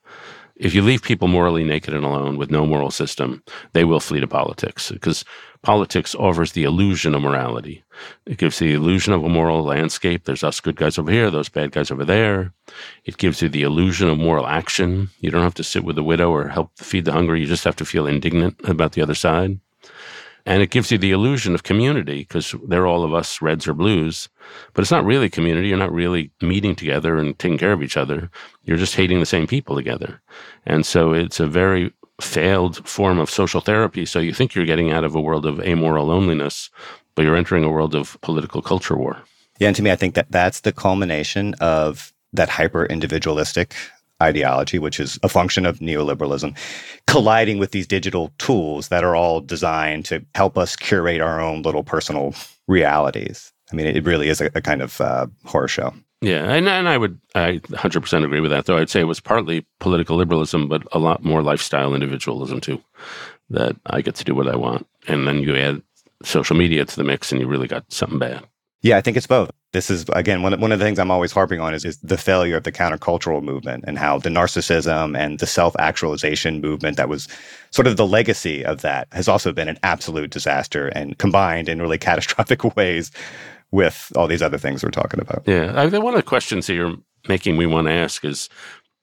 If 0.55 0.73
you 0.73 0.81
leave 0.81 1.01
people 1.01 1.27
morally 1.27 1.65
naked 1.65 1.93
and 1.93 2.05
alone 2.05 2.37
with 2.37 2.49
no 2.49 2.65
moral 2.65 2.89
system, 2.89 3.43
they 3.73 3.83
will 3.83 3.99
flee 3.99 4.21
to 4.21 4.27
politics 4.27 4.89
because 4.89 5.25
politics 5.63 6.15
offers 6.15 6.53
the 6.53 6.63
illusion 6.63 7.13
of 7.13 7.23
morality. 7.23 7.83
It 8.25 8.37
gives 8.37 8.59
the 8.59 8.73
illusion 8.73 9.11
of 9.11 9.23
a 9.23 9.29
moral 9.29 9.63
landscape. 9.63 10.23
There's 10.23 10.45
us 10.45 10.61
good 10.61 10.77
guys 10.77 10.97
over 10.97 11.11
here, 11.11 11.29
those 11.29 11.49
bad 11.49 11.71
guys 11.71 11.91
over 11.91 12.05
there. 12.05 12.53
It 13.03 13.17
gives 13.17 13.41
you 13.41 13.49
the 13.49 13.63
illusion 13.63 14.07
of 14.07 14.17
moral 14.17 14.47
action. 14.47 15.09
You 15.19 15.29
don't 15.29 15.43
have 15.43 15.55
to 15.55 15.63
sit 15.63 15.83
with 15.83 15.97
the 15.97 16.03
widow 16.03 16.31
or 16.31 16.47
help 16.47 16.71
feed 16.77 17.03
the 17.03 17.11
hungry. 17.11 17.41
You 17.41 17.47
just 17.47 17.65
have 17.65 17.75
to 17.77 17.85
feel 17.85 18.07
indignant 18.07 18.55
about 18.63 18.93
the 18.93 19.01
other 19.01 19.15
side. 19.15 19.59
And 20.45 20.61
it 20.61 20.69
gives 20.69 20.91
you 20.91 20.97
the 20.97 21.11
illusion 21.11 21.55
of 21.55 21.63
community 21.63 22.19
because 22.19 22.53
they're 22.67 22.85
all 22.85 23.03
of 23.03 23.13
us 23.13 23.41
reds 23.41 23.67
or 23.67 23.73
blues. 23.73 24.29
But 24.73 24.81
it's 24.83 24.91
not 24.91 25.05
really 25.05 25.29
community. 25.29 25.69
You're 25.69 25.77
not 25.77 25.91
really 25.91 26.31
meeting 26.41 26.75
together 26.75 27.17
and 27.17 27.37
taking 27.39 27.57
care 27.57 27.71
of 27.71 27.81
each 27.81 27.97
other. 27.97 28.29
You're 28.63 28.77
just 28.77 28.95
hating 28.95 29.19
the 29.19 29.25
same 29.25 29.47
people 29.47 29.75
together. 29.75 30.21
And 30.65 30.85
so 30.85 31.13
it's 31.13 31.39
a 31.39 31.47
very 31.47 31.91
failed 32.21 32.87
form 32.87 33.19
of 33.19 33.29
social 33.29 33.59
therapy. 33.59 34.05
So 34.05 34.19
you 34.19 34.33
think 34.33 34.53
you're 34.53 34.65
getting 34.65 34.91
out 34.91 35.03
of 35.03 35.15
a 35.15 35.21
world 35.21 35.45
of 35.45 35.59
amoral 35.61 36.05
loneliness, 36.05 36.69
but 37.15 37.23
you're 37.23 37.35
entering 37.35 37.63
a 37.63 37.69
world 37.69 37.95
of 37.95 38.19
political 38.21 38.61
culture 38.61 38.95
war. 38.95 39.21
Yeah. 39.59 39.67
And 39.67 39.75
to 39.77 39.81
me, 39.81 39.91
I 39.91 39.95
think 39.95 40.15
that 40.15 40.31
that's 40.31 40.61
the 40.61 40.71
culmination 40.71 41.55
of 41.55 42.13
that 42.33 42.49
hyper 42.49 42.85
individualistic 42.85 43.73
ideology, 44.21 44.79
which 44.79 44.99
is 44.99 45.19
a 45.23 45.29
function 45.29 45.65
of 45.65 45.79
neoliberalism, 45.79 46.57
colliding 47.07 47.57
with 47.57 47.71
these 47.71 47.87
digital 47.87 48.31
tools 48.37 48.87
that 48.89 49.03
are 49.03 49.15
all 49.15 49.41
designed 49.41 50.05
to 50.05 50.25
help 50.35 50.57
us 50.57 50.75
curate 50.75 51.21
our 51.21 51.41
own 51.41 51.61
little 51.61 51.83
personal 51.83 52.33
realities. 52.67 53.51
I 53.71 53.75
mean, 53.75 53.87
it 53.87 54.05
really 54.05 54.29
is 54.29 54.41
a, 54.41 54.49
a 54.55 54.61
kind 54.61 54.81
of 54.81 55.01
uh, 55.01 55.27
horror 55.45 55.67
show. 55.67 55.93
Yeah, 56.21 56.43
and, 56.51 56.67
and 56.67 56.87
I 56.87 56.97
would 56.97 57.19
I 57.35 57.59
100% 57.63 58.23
agree 58.23 58.39
with 58.39 58.51
that, 58.51 58.65
though 58.65 58.77
I'd 58.77 58.89
say 58.89 59.01
it 59.01 59.05
was 59.05 59.19
partly 59.19 59.65
political 59.79 60.17
liberalism, 60.17 60.67
but 60.67 60.83
a 60.91 60.99
lot 60.99 61.23
more 61.23 61.43
lifestyle 61.43 61.93
individualism 61.93 62.61
too. 62.61 62.81
That 63.49 63.75
I 63.85 64.01
get 64.01 64.15
to 64.15 64.23
do 64.23 64.33
what 64.33 64.47
I 64.47 64.55
want. 64.55 64.87
And 65.07 65.27
then 65.27 65.39
you 65.39 65.55
add 65.55 65.83
social 66.23 66.55
media 66.55 66.83
to 66.85 66.95
the 66.95 67.03
mix 67.03 67.31
and 67.31 67.39
you 67.39 67.47
really 67.47 67.67
got 67.67 67.91
something 67.91 68.17
bad. 68.17 68.43
Yeah, 68.81 68.97
I 68.97 69.01
think 69.01 69.17
it's 69.17 69.27
both. 69.27 69.51
This 69.75 69.89
is 69.89 70.05
again 70.13 70.41
one 70.41 70.57
one 70.61 70.71
of 70.71 70.79
the 70.79 70.85
things 70.85 70.99
I'm 70.99 71.11
always 71.11 71.33
harping 71.33 71.59
on 71.59 71.73
is, 71.73 71.83
is 71.83 71.97
the 71.97 72.17
failure 72.17 72.55
of 72.55 72.63
the 72.63 72.71
countercultural 72.71 73.43
movement 73.43 73.83
and 73.85 73.99
how 73.99 74.19
the 74.19 74.29
narcissism 74.29 75.17
and 75.17 75.37
the 75.37 75.45
self-actualization 75.45 76.61
movement 76.61 76.95
that 76.95 77.09
was 77.09 77.27
sort 77.71 77.85
of 77.85 77.97
the 77.97 78.07
legacy 78.07 78.63
of 78.63 78.81
that 78.83 79.09
has 79.11 79.27
also 79.27 79.51
been 79.51 79.67
an 79.67 79.77
absolute 79.83 80.31
disaster 80.31 80.87
and 80.87 81.17
combined 81.17 81.67
in 81.67 81.81
really 81.81 81.97
catastrophic 82.09 82.63
ways 82.77 83.11
with 83.71 84.13
all 84.15 84.27
these 84.27 84.41
other 84.41 84.57
things 84.57 84.81
we're 84.81 84.91
talking 84.91 85.19
about. 85.19 85.43
Yeah, 85.45 85.73
I 85.75 85.87
one 85.87 86.13
of 86.13 86.19
the 86.19 86.23
questions 86.23 86.67
that 86.67 86.75
you're 86.75 86.95
making 87.27 87.57
me 87.57 87.65
want 87.65 87.87
to 87.87 87.93
ask 87.93 88.23
is 88.23 88.47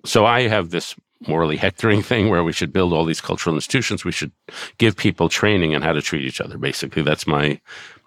so 0.07 0.25
I 0.25 0.49
have 0.49 0.71
this 0.71 0.95
morally 1.29 1.59
hectoring 1.59 2.03
thing 2.03 2.31
where 2.31 2.43
we 2.43 2.53
should 2.53 2.73
build 2.73 2.95
all 2.95 3.05
these 3.05 3.21
cultural 3.21 3.55
institutions. 3.55 4.07
We 4.07 4.13
should 4.13 4.33
give 4.79 4.97
people 4.97 5.29
training 5.29 5.75
on 5.75 5.83
how 5.83 5.93
to 5.93 6.03
treat 6.03 6.25
each 6.25 6.41
other. 6.41 6.57
Basically, 6.57 7.03
that's 7.03 7.27
my 7.27 7.61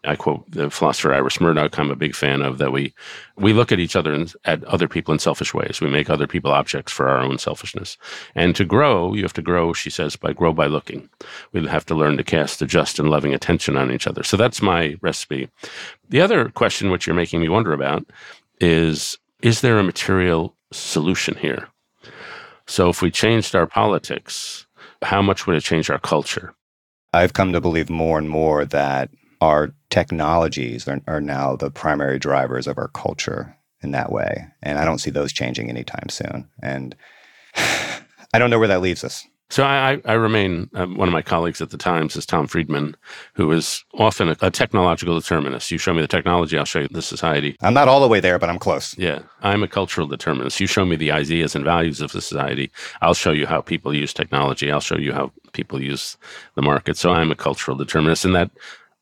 I 0.05 0.15
quote 0.15 0.49
the 0.49 0.69
philosopher 0.69 1.13
Iris 1.13 1.41
Murdoch. 1.41 1.77
I'm 1.77 1.91
a 1.91 1.95
big 1.95 2.15
fan 2.15 2.41
of 2.41 2.57
that. 2.57 2.71
We 2.71 2.93
we 3.37 3.53
look 3.53 3.71
at 3.71 3.79
each 3.79 3.95
other 3.95 4.13
and 4.13 4.33
at 4.45 4.63
other 4.65 4.87
people 4.87 5.13
in 5.13 5.19
selfish 5.19 5.53
ways. 5.53 5.81
We 5.81 5.89
make 5.89 6.09
other 6.09 6.27
people 6.27 6.51
objects 6.51 6.91
for 6.91 7.07
our 7.07 7.19
own 7.19 7.37
selfishness. 7.37 7.97
And 8.35 8.55
to 8.55 8.65
grow, 8.65 9.13
you 9.13 9.23
have 9.23 9.33
to 9.33 9.41
grow. 9.41 9.73
She 9.73 9.89
says 9.89 10.15
by 10.15 10.33
grow 10.33 10.53
by 10.53 10.67
looking. 10.67 11.09
We 11.51 11.65
have 11.67 11.85
to 11.87 11.95
learn 11.95 12.17
to 12.17 12.23
cast 12.23 12.61
a 12.61 12.65
just 12.65 12.99
and 12.99 13.09
loving 13.09 13.33
attention 13.33 13.77
on 13.77 13.91
each 13.91 14.07
other. 14.07 14.23
So 14.23 14.37
that's 14.37 14.61
my 14.61 14.97
recipe. 15.01 15.49
The 16.09 16.21
other 16.21 16.49
question, 16.49 16.91
which 16.91 17.07
you're 17.07 17.15
making 17.15 17.41
me 17.41 17.49
wonder 17.49 17.73
about, 17.73 18.05
is 18.59 19.17
is 19.41 19.61
there 19.61 19.79
a 19.79 19.83
material 19.83 20.55
solution 20.71 21.35
here? 21.35 21.67
So 22.67 22.89
if 22.89 23.01
we 23.01 23.11
changed 23.11 23.55
our 23.55 23.67
politics, 23.67 24.65
how 25.01 25.21
much 25.21 25.45
would 25.45 25.55
it 25.55 25.63
change 25.63 25.89
our 25.89 25.99
culture? 25.99 26.53
I've 27.13 27.33
come 27.33 27.53
to 27.53 27.61
believe 27.61 27.89
more 27.89 28.17
and 28.17 28.29
more 28.29 28.65
that 28.65 29.09
our 29.39 29.73
technologies 29.95 30.89
are, 30.89 30.99
are 31.07 31.21
now 31.21 31.55
the 31.55 31.71
primary 31.71 32.19
drivers 32.19 32.67
of 32.67 32.77
our 32.77 32.89
culture 32.89 33.55
in 33.81 33.91
that 33.91 34.11
way. 34.11 34.45
And 34.61 34.77
I 34.77 34.83
don't 34.83 34.97
see 34.97 35.09
those 35.09 35.31
changing 35.31 35.69
anytime 35.69 36.09
soon. 36.09 36.49
And 36.61 36.93
I 37.55 38.37
don't 38.37 38.49
know 38.49 38.59
where 38.59 38.67
that 38.67 38.81
leaves 38.81 39.05
us. 39.05 39.25
So 39.51 39.63
I, 39.63 40.01
I 40.03 40.13
remain 40.13 40.69
um, 40.73 40.97
one 40.97 41.07
of 41.07 41.13
my 41.13 41.21
colleagues 41.21 41.61
at 41.61 41.69
the 41.69 41.77
Times 41.77 42.17
is 42.17 42.25
Tom 42.25 42.47
Friedman, 42.47 42.97
who 43.35 43.49
is 43.53 43.85
often 43.93 44.29
a, 44.29 44.35
a, 44.41 44.49
technological 44.49 45.17
determinist. 45.17 45.69
You 45.69 45.77
show 45.77 45.93
me 45.93 46.01
the 46.01 46.07
technology, 46.07 46.57
I'll 46.57 46.65
show 46.65 46.79
you 46.79 46.87
the 46.89 47.01
society. 47.01 47.55
I'm 47.61 47.75
not 47.75 47.87
all 47.87 48.01
the 48.01 48.07
way 48.07 48.19
there, 48.19 48.39
but 48.39 48.49
I'm 48.49 48.57
close. 48.57 48.97
Yeah, 48.97 49.19
I'm 49.43 49.61
a 49.61 49.67
cultural 49.67 50.07
determinist. 50.07 50.59
You 50.59 50.65
show 50.65 50.83
me 50.83 50.95
the 50.95 51.11
ideas 51.11 51.55
and 51.55 51.63
values 51.63 52.01
of 52.01 52.11
the 52.11 52.21
society, 52.21 52.71
I'll 53.01 53.13
show 53.13 53.31
you 53.31 53.45
how 53.45 53.61
people 53.61 53.93
use 53.93 54.13
technology. 54.13 54.71
I'll 54.71 54.81
show 54.81 54.97
you 54.97 55.13
how 55.13 55.31
people 55.53 55.81
use 55.81 56.17
the 56.55 56.63
market. 56.63 56.97
So 56.97 57.11
I'm 57.11 57.31
a 57.31 57.35
cultural 57.35 57.77
determinist, 57.77 58.25
and 58.25 58.35
that 58.35 58.49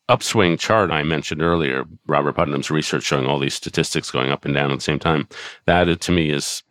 upswing 0.09 0.57
chart 0.57 0.91
I 0.91 1.03
mentioned 1.03 1.41
earlier, 1.41 1.85
Robert 2.07 2.35
Putnam's 2.35 2.71
research 2.71 3.03
showing 3.03 3.25
all 3.25 3.39
these 3.39 3.53
statistics 3.53 4.11
going 4.11 4.31
up 4.31 4.45
and 4.45 4.53
down 4.53 4.71
at 4.71 4.75
the 4.75 4.81
same 4.81 4.99
time, 4.99 5.27
that 5.65 6.01
to 6.01 6.11
me 6.11 6.29
is 6.29 6.63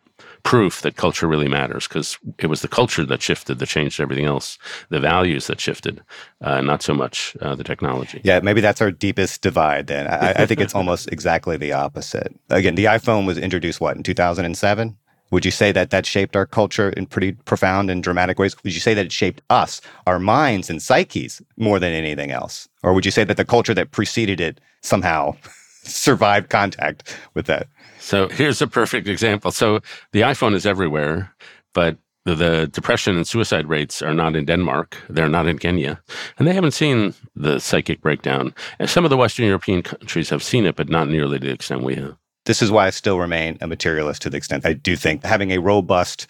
proof 0.43 0.83
that 0.83 0.97
culture 0.97 1.29
really 1.29 1.49
matters 1.49 1.87
because 1.87 2.19
it 2.39 2.49
was 2.49 2.63
the 2.63 2.69
culture 2.69 3.05
that 3.05 3.23
shifted, 3.23 3.59
that 3.59 3.69
changed 3.69 4.01
everything 4.01 4.25
else, 4.25 4.59
the 4.89 5.01
values 5.01 5.47
that 5.47 5.61
shifted, 5.61 6.03
uh, 6.41 6.61
not 6.61 6.83
so 6.83 6.93
much 6.93 7.37
uh, 7.41 7.55
the 7.55 7.65
technology. 7.65 8.21
Yeah, 8.25 8.41
maybe 8.41 8.61
that's 8.61 8.81
our 8.81 8.91
deepest 8.91 9.41
divide 9.43 9.87
then. 9.87 10.07
I, 10.09 10.33
I 10.33 10.47
think 10.47 10.61
it's 10.61 10.75
almost 10.75 11.11
exactly 11.13 11.57
the 11.57 11.73
opposite. 11.73 12.35
Again, 12.51 12.75
the 12.75 12.87
iPhone 12.87 13.27
was 13.27 13.39
introduced, 13.39 13.81
what, 13.81 13.97
in 13.97 14.03
2007? 14.03 14.97
Would 15.33 15.47
you 15.47 15.51
say 15.51 15.73
that 15.73 15.91
that 15.91 16.05
shaped 16.05 16.37
our 16.37 16.45
culture 16.45 16.91
in 16.91 17.07
pretty 17.07 17.33
profound 17.33 17.91
and 17.91 18.03
dramatic 18.03 18.39
ways? 18.39 18.55
Would 18.63 18.75
you 18.75 18.81
say 18.81 18.93
that 18.93 19.07
it 19.07 19.13
shaped 19.13 19.41
us, 19.49 19.81
our 20.07 20.19
minds 20.19 20.69
and 20.69 20.81
psyches 20.81 21.41
more 21.57 21.81
than 21.81 21.93
anything 21.95 22.31
else? 22.31 22.69
Or 22.83 22.93
would 22.93 23.07
you 23.07 23.11
say 23.11 23.25
that 23.25 23.39
the 23.39 23.45
culture 23.45 23.73
that 23.73 23.93
preceded 23.93 24.41
it 24.41 24.61
somehow 24.83 25.35
survived 25.83 26.51
contact 26.51 27.17
with 27.33 27.47
that? 27.47 27.67
So 27.99 28.29
here's 28.29 28.61
a 28.61 28.67
perfect 28.67 29.09
example. 29.09 29.51
So 29.51 29.81
the 30.13 30.21
iPhone 30.21 30.55
is 30.55 30.67
everywhere, 30.67 31.35
but 31.73 31.97
the, 32.25 32.35
the, 32.35 32.67
depression 32.71 33.17
and 33.17 33.27
suicide 33.27 33.69
rates 33.69 34.03
are 34.03 34.15
not 34.15 34.37
in 34.37 34.45
Denmark. 34.45 34.97
They're 35.09 35.29
not 35.29 35.49
in 35.49 35.59
Kenya. 35.59 36.01
And 36.39 36.47
they 36.47 36.53
haven't 36.53 36.73
seen 36.73 37.15
the 37.35 37.59
psychic 37.59 38.01
breakdown. 38.01 38.55
And 38.79 38.89
some 38.89 39.05
of 39.05 39.11
the 39.11 39.17
Western 39.17 39.47
European 39.47 39.83
countries 39.83 40.31
have 40.31 40.43
seen 40.43 40.67
it, 40.67 40.77
but 40.77 40.89
not 40.89 41.09
nearly 41.09 41.41
to 41.41 41.47
the 41.47 41.53
extent 41.53 41.83
we 41.83 41.97
have. 41.97 42.17
This 42.45 42.63
is 42.63 42.71
why 42.71 42.87
I 42.87 42.91
still 42.91 43.19
remain 43.19 43.59
a 43.61 43.67
materialist 43.67 44.23
to 44.23 44.31
the 44.31 44.37
extent 44.37 44.67
I 44.67 44.73
do 44.73 44.97
think 44.97 45.25
having 45.25 45.53
a 45.53 45.59
robust 45.59 46.27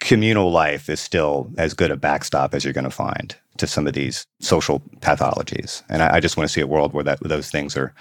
communal 0.00 0.50
life 0.50 0.88
is 0.88 1.00
still 1.00 1.50
as 1.56 1.74
good 1.74 1.90
a 1.90 1.96
backstop 1.96 2.54
as 2.54 2.64
you're 2.64 2.72
going 2.72 2.84
to 2.84 2.90
find 2.90 3.34
to 3.56 3.66
some 3.66 3.86
of 3.86 3.94
these 3.94 4.26
social 4.40 4.80
pathologies. 5.00 5.82
And 5.88 6.02
I, 6.02 6.16
I 6.16 6.20
just 6.20 6.36
want 6.36 6.48
to 6.48 6.52
see 6.52 6.60
a 6.60 6.66
world 6.66 6.92
where 6.92 7.04
that 7.04 7.20
those 7.20 7.50
things 7.50 7.76
are 7.76 7.94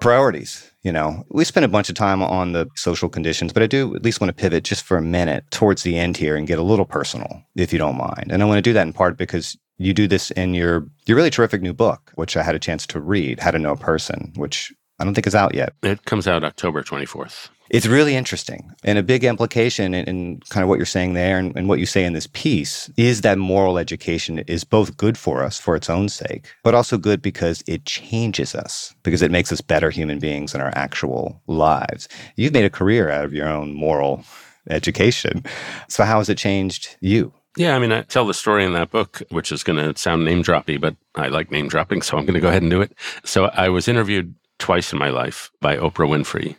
priorities. 0.00 0.70
You 0.82 0.92
know, 0.92 1.24
we 1.28 1.44
spent 1.44 1.66
a 1.66 1.68
bunch 1.68 1.90
of 1.90 1.94
time 1.94 2.22
on 2.22 2.52
the 2.52 2.66
social 2.74 3.10
conditions, 3.10 3.52
but 3.52 3.62
I 3.62 3.66
do 3.66 3.94
at 3.94 4.02
least 4.02 4.20
want 4.20 4.34
to 4.34 4.40
pivot 4.40 4.64
just 4.64 4.82
for 4.82 4.96
a 4.96 5.02
minute 5.02 5.44
towards 5.50 5.82
the 5.82 5.98
end 5.98 6.16
here 6.16 6.36
and 6.36 6.46
get 6.46 6.58
a 6.58 6.62
little 6.62 6.86
personal, 6.86 7.42
if 7.54 7.70
you 7.72 7.78
don't 7.78 7.98
mind. 7.98 8.32
And 8.32 8.42
I 8.42 8.46
want 8.46 8.56
to 8.56 8.62
do 8.62 8.72
that 8.72 8.86
in 8.86 8.94
part 8.94 9.18
because 9.18 9.58
you 9.76 9.92
do 9.92 10.08
this 10.08 10.30
in 10.32 10.54
your 10.54 10.86
your 11.06 11.16
really 11.16 11.30
terrific 11.30 11.60
new 11.60 11.74
book, 11.74 12.12
which 12.14 12.36
I 12.36 12.42
had 12.42 12.54
a 12.54 12.58
chance 12.58 12.86
to 12.88 13.00
read, 13.00 13.40
How 13.40 13.50
to 13.50 13.58
Know 13.58 13.72
a 13.72 13.76
Person, 13.76 14.32
which 14.36 14.72
I 15.00 15.04
don't 15.04 15.14
think 15.14 15.26
it's 15.26 15.34
out 15.34 15.54
yet. 15.54 15.72
It 15.82 16.04
comes 16.04 16.28
out 16.28 16.44
October 16.44 16.82
24th. 16.82 17.48
It's 17.70 17.86
really 17.86 18.14
interesting. 18.16 18.74
And 18.84 18.98
a 18.98 19.02
big 19.02 19.24
implication 19.24 19.94
in, 19.94 20.04
in 20.06 20.40
kind 20.50 20.62
of 20.62 20.68
what 20.68 20.78
you're 20.78 20.84
saying 20.84 21.14
there 21.14 21.38
and, 21.38 21.56
and, 21.56 21.68
what 21.68 21.78
you 21.78 21.86
say 21.86 22.04
in 22.04 22.12
this 22.12 22.26
piece 22.32 22.90
is 22.96 23.20
that 23.22 23.38
moral 23.38 23.78
education 23.78 24.40
is 24.40 24.64
both 24.64 24.96
good 24.96 25.16
for 25.16 25.42
us 25.42 25.58
for 25.58 25.76
its 25.76 25.88
own 25.88 26.08
sake, 26.08 26.52
but 26.64 26.74
also 26.74 26.98
good 26.98 27.22
because 27.22 27.62
it 27.66 27.86
changes 27.86 28.54
us, 28.54 28.94
because 29.04 29.22
it 29.22 29.30
makes 29.30 29.52
us 29.52 29.60
better 29.60 29.88
human 29.88 30.18
beings 30.18 30.54
in 30.54 30.60
our 30.60 30.72
actual 30.74 31.40
lives. 31.46 32.08
You've 32.36 32.52
made 32.52 32.64
a 32.64 32.70
career 32.70 33.08
out 33.08 33.24
of 33.24 33.32
your 33.32 33.48
own 33.48 33.72
moral 33.72 34.24
education. 34.68 35.44
So, 35.88 36.04
how 36.04 36.18
has 36.18 36.28
it 36.28 36.38
changed 36.38 36.96
you? 37.00 37.32
Yeah, 37.56 37.74
I 37.74 37.78
mean, 37.78 37.92
I 37.92 38.02
tell 38.02 38.26
the 38.26 38.34
story 38.34 38.64
in 38.64 38.74
that 38.74 38.90
book, 38.90 39.22
which 39.30 39.50
is 39.50 39.64
going 39.64 39.78
to 39.78 39.98
sound 39.98 40.24
name 40.24 40.42
droppy, 40.42 40.80
but 40.80 40.96
I 41.16 41.28
like 41.28 41.50
name 41.50 41.68
dropping, 41.68 42.02
so 42.02 42.16
I'm 42.16 42.24
going 42.24 42.34
to 42.34 42.40
go 42.40 42.48
ahead 42.48 42.62
and 42.62 42.70
do 42.70 42.80
it. 42.80 42.94
So 43.24 43.46
I 43.46 43.68
was 43.68 43.88
interviewed 43.88 44.34
twice 44.60 44.92
in 44.92 44.98
my 44.98 45.10
life 45.10 45.50
by 45.60 45.76
Oprah 45.76 46.08
Winfrey. 46.08 46.56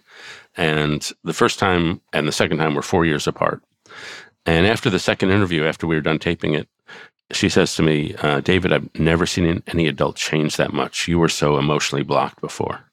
And 0.57 1.09
the 1.23 1.33
first 1.33 1.59
time 1.59 2.01
and 2.11 2.27
the 2.27 2.33
second 2.33 2.57
time 2.57 2.75
were 2.75 2.81
four 2.81 3.05
years 3.05 3.27
apart. 3.27 3.63
And 4.45 4.67
after 4.67 4.89
the 4.89 4.99
second 4.99 5.31
interview, 5.31 5.63
after 5.63 5.87
we 5.87 5.95
were 5.95 6.01
done 6.01 6.19
taping 6.19 6.53
it, 6.53 6.67
she 7.31 7.47
says 7.47 7.75
to 7.75 7.83
me, 7.83 8.15
uh, 8.15 8.41
David, 8.41 8.73
I've 8.73 8.99
never 8.99 9.25
seen 9.25 9.63
any 9.67 9.87
adult 9.87 10.17
change 10.17 10.57
that 10.57 10.73
much. 10.73 11.07
You 11.07 11.19
were 11.19 11.29
so 11.29 11.57
emotionally 11.57 12.03
blocked 12.03 12.41
before. 12.41 12.91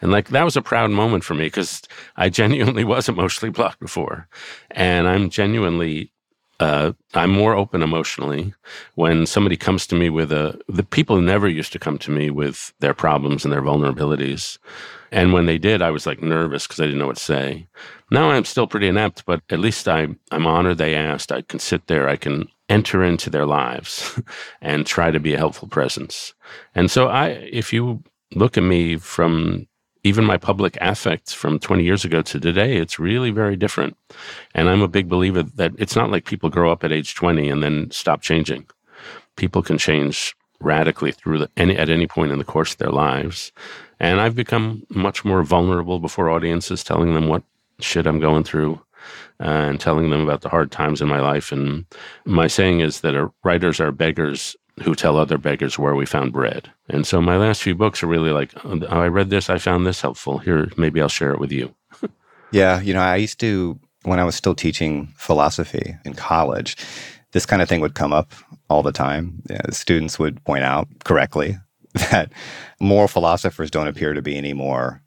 And 0.00 0.10
like 0.10 0.28
that 0.28 0.44
was 0.44 0.56
a 0.56 0.62
proud 0.62 0.90
moment 0.90 1.22
for 1.22 1.34
me 1.34 1.46
because 1.46 1.82
I 2.16 2.28
genuinely 2.28 2.84
was 2.94 3.08
emotionally 3.08 3.52
blocked 3.52 3.80
before. 3.80 4.28
And 4.72 5.06
I'm 5.06 5.30
genuinely 5.30 6.11
uh, 6.62 6.92
I'm 7.14 7.30
more 7.30 7.54
open 7.54 7.82
emotionally 7.82 8.54
when 8.94 9.26
somebody 9.26 9.56
comes 9.56 9.86
to 9.88 9.96
me 9.96 10.08
with 10.10 10.32
a. 10.32 10.58
The 10.68 10.84
people 10.84 11.20
never 11.20 11.48
used 11.48 11.72
to 11.72 11.78
come 11.78 11.98
to 11.98 12.10
me 12.10 12.30
with 12.30 12.72
their 12.78 12.94
problems 12.94 13.44
and 13.44 13.52
their 13.52 13.62
vulnerabilities, 13.62 14.58
and 15.10 15.32
when 15.32 15.46
they 15.46 15.58
did, 15.58 15.82
I 15.82 15.90
was 15.90 16.06
like 16.06 16.22
nervous 16.22 16.66
because 16.66 16.80
I 16.80 16.84
didn't 16.84 17.00
know 17.00 17.08
what 17.08 17.16
to 17.16 17.24
say. 17.24 17.66
Now 18.10 18.30
I'm 18.30 18.44
still 18.44 18.66
pretty 18.66 18.88
inept, 18.88 19.26
but 19.26 19.42
at 19.50 19.58
least 19.58 19.88
I 19.88 20.08
I'm 20.30 20.46
honored 20.46 20.78
they 20.78 20.94
asked. 20.94 21.32
I 21.32 21.42
can 21.42 21.58
sit 21.58 21.88
there, 21.88 22.08
I 22.08 22.16
can 22.16 22.48
enter 22.68 23.02
into 23.02 23.28
their 23.28 23.46
lives, 23.46 24.20
and 24.62 24.86
try 24.86 25.10
to 25.10 25.20
be 25.20 25.34
a 25.34 25.38
helpful 25.38 25.68
presence. 25.68 26.32
And 26.74 26.90
so 26.90 27.08
I, 27.08 27.28
if 27.28 27.72
you 27.72 28.02
look 28.34 28.56
at 28.56 28.64
me 28.64 28.96
from 28.98 29.66
even 30.04 30.24
my 30.24 30.36
public 30.36 30.76
affect 30.80 31.34
from 31.34 31.58
20 31.58 31.84
years 31.84 32.04
ago 32.04 32.22
to 32.22 32.40
today, 32.40 32.76
it's 32.76 32.98
really 32.98 33.30
very 33.30 33.56
different. 33.56 33.96
And 34.54 34.68
I'm 34.68 34.82
a 34.82 34.88
big 34.88 35.08
believer 35.08 35.42
that 35.42 35.72
it's 35.78 35.96
not 35.96 36.10
like 36.10 36.24
people 36.24 36.50
grow 36.50 36.72
up 36.72 36.82
at 36.84 36.92
age 36.92 37.14
20 37.14 37.48
and 37.48 37.62
then 37.62 37.90
stop 37.90 38.20
changing. 38.20 38.66
People 39.36 39.62
can 39.62 39.78
change 39.78 40.34
radically 40.60 41.12
through 41.12 41.38
the, 41.38 41.50
any, 41.56 41.76
at 41.76 41.88
any 41.88 42.06
point 42.06 42.32
in 42.32 42.38
the 42.38 42.44
course 42.44 42.72
of 42.72 42.78
their 42.78 42.90
lives. 42.90 43.52
And 44.00 44.20
I've 44.20 44.34
become 44.34 44.84
much 44.90 45.24
more 45.24 45.42
vulnerable 45.42 46.00
before 46.00 46.30
audiences, 46.30 46.82
telling 46.82 47.14
them 47.14 47.28
what 47.28 47.44
shit 47.80 48.06
I'm 48.06 48.20
going 48.20 48.44
through 48.44 48.80
uh, 49.40 49.44
and 49.44 49.80
telling 49.80 50.10
them 50.10 50.20
about 50.20 50.40
the 50.40 50.48
hard 50.48 50.70
times 50.70 51.00
in 51.00 51.08
my 51.08 51.20
life. 51.20 51.52
And 51.52 51.86
my 52.24 52.46
saying 52.46 52.80
is 52.80 53.00
that 53.00 53.30
writers 53.44 53.80
are 53.80 53.92
beggars 53.92 54.56
who 54.82 54.94
tell 54.94 55.16
other 55.16 55.38
beggars 55.38 55.78
where 55.78 55.94
we 55.94 56.06
found 56.06 56.32
bread. 56.32 56.70
And 56.88 57.06
so 57.06 57.20
my 57.20 57.36
last 57.36 57.62
few 57.62 57.74
books 57.74 58.02
are 58.02 58.06
really 58.06 58.30
like, 58.30 58.52
oh, 58.64 58.80
I 58.88 59.08
read 59.08 59.30
this, 59.30 59.50
I 59.50 59.58
found 59.58 59.86
this 59.86 60.00
helpful. 60.00 60.38
Here, 60.38 60.70
maybe 60.76 61.00
I'll 61.00 61.08
share 61.08 61.32
it 61.32 61.40
with 61.40 61.52
you. 61.52 61.74
yeah, 62.52 62.80
you 62.80 62.94
know, 62.94 63.00
I 63.00 63.16
used 63.16 63.40
to, 63.40 63.78
when 64.04 64.18
I 64.18 64.24
was 64.24 64.34
still 64.34 64.54
teaching 64.54 65.12
philosophy 65.16 65.96
in 66.04 66.14
college, 66.14 66.76
this 67.32 67.46
kind 67.46 67.62
of 67.62 67.68
thing 67.68 67.80
would 67.80 67.94
come 67.94 68.12
up 68.12 68.32
all 68.68 68.82
the 68.82 68.92
time. 68.92 69.42
Yeah, 69.48 69.62
students 69.70 70.18
would 70.18 70.42
point 70.44 70.64
out 70.64 70.88
correctly 71.04 71.58
that 72.10 72.32
moral 72.80 73.08
philosophers 73.08 73.70
don't 73.70 73.88
appear 73.88 74.12
to 74.12 74.22
be 74.22 74.36
any 74.36 74.52
more 74.52 75.01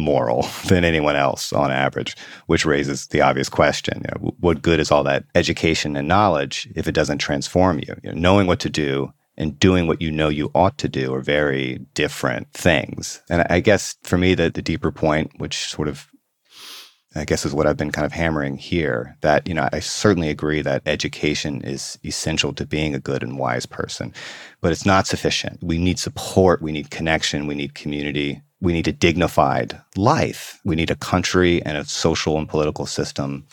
moral 0.00 0.48
than 0.66 0.84
anyone 0.84 1.16
else 1.16 1.52
on 1.52 1.70
average, 1.70 2.16
which 2.46 2.66
raises 2.66 3.06
the 3.08 3.20
obvious 3.20 3.48
question: 3.48 4.02
you 4.04 4.22
know, 4.22 4.34
what 4.40 4.62
good 4.62 4.80
is 4.80 4.90
all 4.90 5.04
that 5.04 5.24
education 5.34 5.96
and 5.96 6.08
knowledge 6.08 6.68
if 6.74 6.88
it 6.88 6.94
doesn't 6.94 7.18
transform 7.18 7.78
you? 7.78 7.94
you 8.02 8.12
know, 8.12 8.18
knowing 8.18 8.46
what 8.46 8.60
to 8.60 8.70
do 8.70 9.12
and 9.36 9.58
doing 9.58 9.86
what 9.86 10.02
you 10.02 10.10
know 10.10 10.28
you 10.28 10.50
ought 10.54 10.76
to 10.78 10.88
do 10.88 11.14
are 11.14 11.22
very 11.22 11.78
different 11.94 12.52
things. 12.52 13.22
And 13.30 13.46
I 13.48 13.60
guess 13.60 13.96
for 14.02 14.18
me, 14.18 14.34
the, 14.34 14.50
the 14.50 14.60
deeper 14.60 14.92
point, 14.92 15.32
which 15.38 15.70
sort 15.70 15.88
of 15.88 16.10
I 17.16 17.24
guess 17.24 17.44
is 17.44 17.52
what 17.52 17.66
I've 17.66 17.76
been 17.76 17.90
kind 17.90 18.06
of 18.06 18.12
hammering 18.12 18.56
here 18.56 19.16
that, 19.22 19.48
you 19.48 19.54
know, 19.54 19.68
I 19.72 19.80
certainly 19.80 20.28
agree 20.28 20.62
that 20.62 20.82
education 20.86 21.60
is 21.62 21.98
essential 22.04 22.52
to 22.52 22.64
being 22.64 22.94
a 22.94 23.00
good 23.00 23.24
and 23.24 23.36
wise 23.36 23.66
person, 23.66 24.14
but 24.60 24.70
it's 24.70 24.86
not 24.86 25.08
sufficient. 25.08 25.58
We 25.60 25.78
need 25.78 25.98
support, 25.98 26.62
we 26.62 26.70
need 26.70 26.90
connection, 26.90 27.48
we 27.48 27.56
need 27.56 27.74
community, 27.74 28.42
we 28.60 28.72
need 28.72 28.88
a 28.88 28.92
dignified 28.92 29.80
life. 29.96 30.60
We 30.64 30.76
need 30.76 30.90
a 30.90 30.96
country 30.96 31.62
and 31.64 31.76
a 31.76 31.84
social 31.84 32.38
and 32.38 32.48
political 32.48 32.86
system 32.86 33.46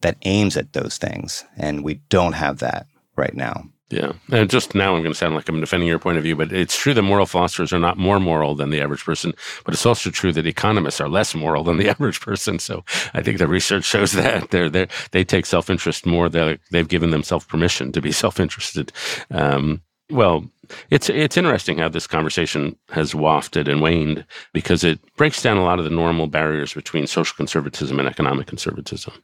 that 0.00 0.16
aims 0.22 0.56
at 0.56 0.72
those 0.72 0.98
things. 0.98 1.44
And 1.56 1.84
we 1.84 1.94
don't 2.08 2.34
have 2.34 2.58
that 2.58 2.86
right 3.16 3.34
now. 3.34 3.64
Yeah. 3.90 4.12
And 4.32 4.50
just 4.50 4.74
now 4.74 4.94
I'm 4.94 5.02
going 5.02 5.12
to 5.12 5.18
sound 5.18 5.34
like 5.34 5.48
I'm 5.48 5.60
defending 5.60 5.88
your 5.88 5.98
point 5.98 6.16
of 6.16 6.24
view, 6.24 6.34
but 6.34 6.52
it's 6.52 6.76
true 6.76 6.94
that 6.94 7.02
moral 7.02 7.26
philosophers 7.26 7.72
are 7.72 7.78
not 7.78 7.98
more 7.98 8.18
moral 8.18 8.54
than 8.54 8.70
the 8.70 8.80
average 8.80 9.04
person, 9.04 9.34
but 9.64 9.74
it's 9.74 9.86
also 9.86 10.10
true 10.10 10.32
that 10.32 10.46
economists 10.46 11.00
are 11.00 11.08
less 11.08 11.34
moral 11.34 11.62
than 11.62 11.76
the 11.76 11.88
average 11.90 12.20
person. 12.20 12.58
So 12.58 12.84
I 13.12 13.22
think 13.22 13.38
the 13.38 13.46
research 13.46 13.84
shows 13.84 14.12
that 14.22 14.50
they're, 14.50 14.70
they're 14.70 14.88
they 15.12 15.22
take 15.22 15.46
self-interest 15.46 16.06
more. 16.06 16.28
they 16.28 16.58
they've 16.70 16.88
given 16.88 17.10
themselves 17.10 17.44
permission 17.44 17.92
to 17.92 18.00
be 18.00 18.12
self-interested. 18.24 18.90
Um, 19.30 19.82
well, 20.10 20.44
it's 20.90 21.08
it's 21.08 21.36
interesting 21.36 21.78
how 21.78 21.88
this 21.88 22.06
conversation 22.06 22.76
has 22.90 23.14
wafted 23.14 23.68
and 23.68 23.80
waned 23.80 24.24
because 24.52 24.84
it 24.84 25.00
breaks 25.16 25.42
down 25.42 25.56
a 25.56 25.64
lot 25.64 25.78
of 25.78 25.84
the 25.84 25.90
normal 25.90 26.26
barriers 26.26 26.74
between 26.74 27.06
social 27.06 27.36
conservatism 27.36 27.98
and 27.98 28.08
economic 28.08 28.46
conservatism, 28.46 29.14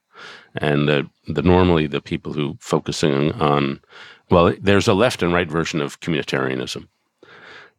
and 0.56 0.88
the, 0.88 1.08
the 1.26 1.42
normally 1.42 1.86
the 1.86 2.00
people 2.00 2.32
who 2.32 2.56
focusing 2.60 3.32
on 3.32 3.80
well, 4.30 4.54
there's 4.60 4.88
a 4.88 4.94
left 4.94 5.22
and 5.22 5.32
right 5.32 5.48
version 5.48 5.80
of 5.80 6.00
communitarianism. 6.00 6.86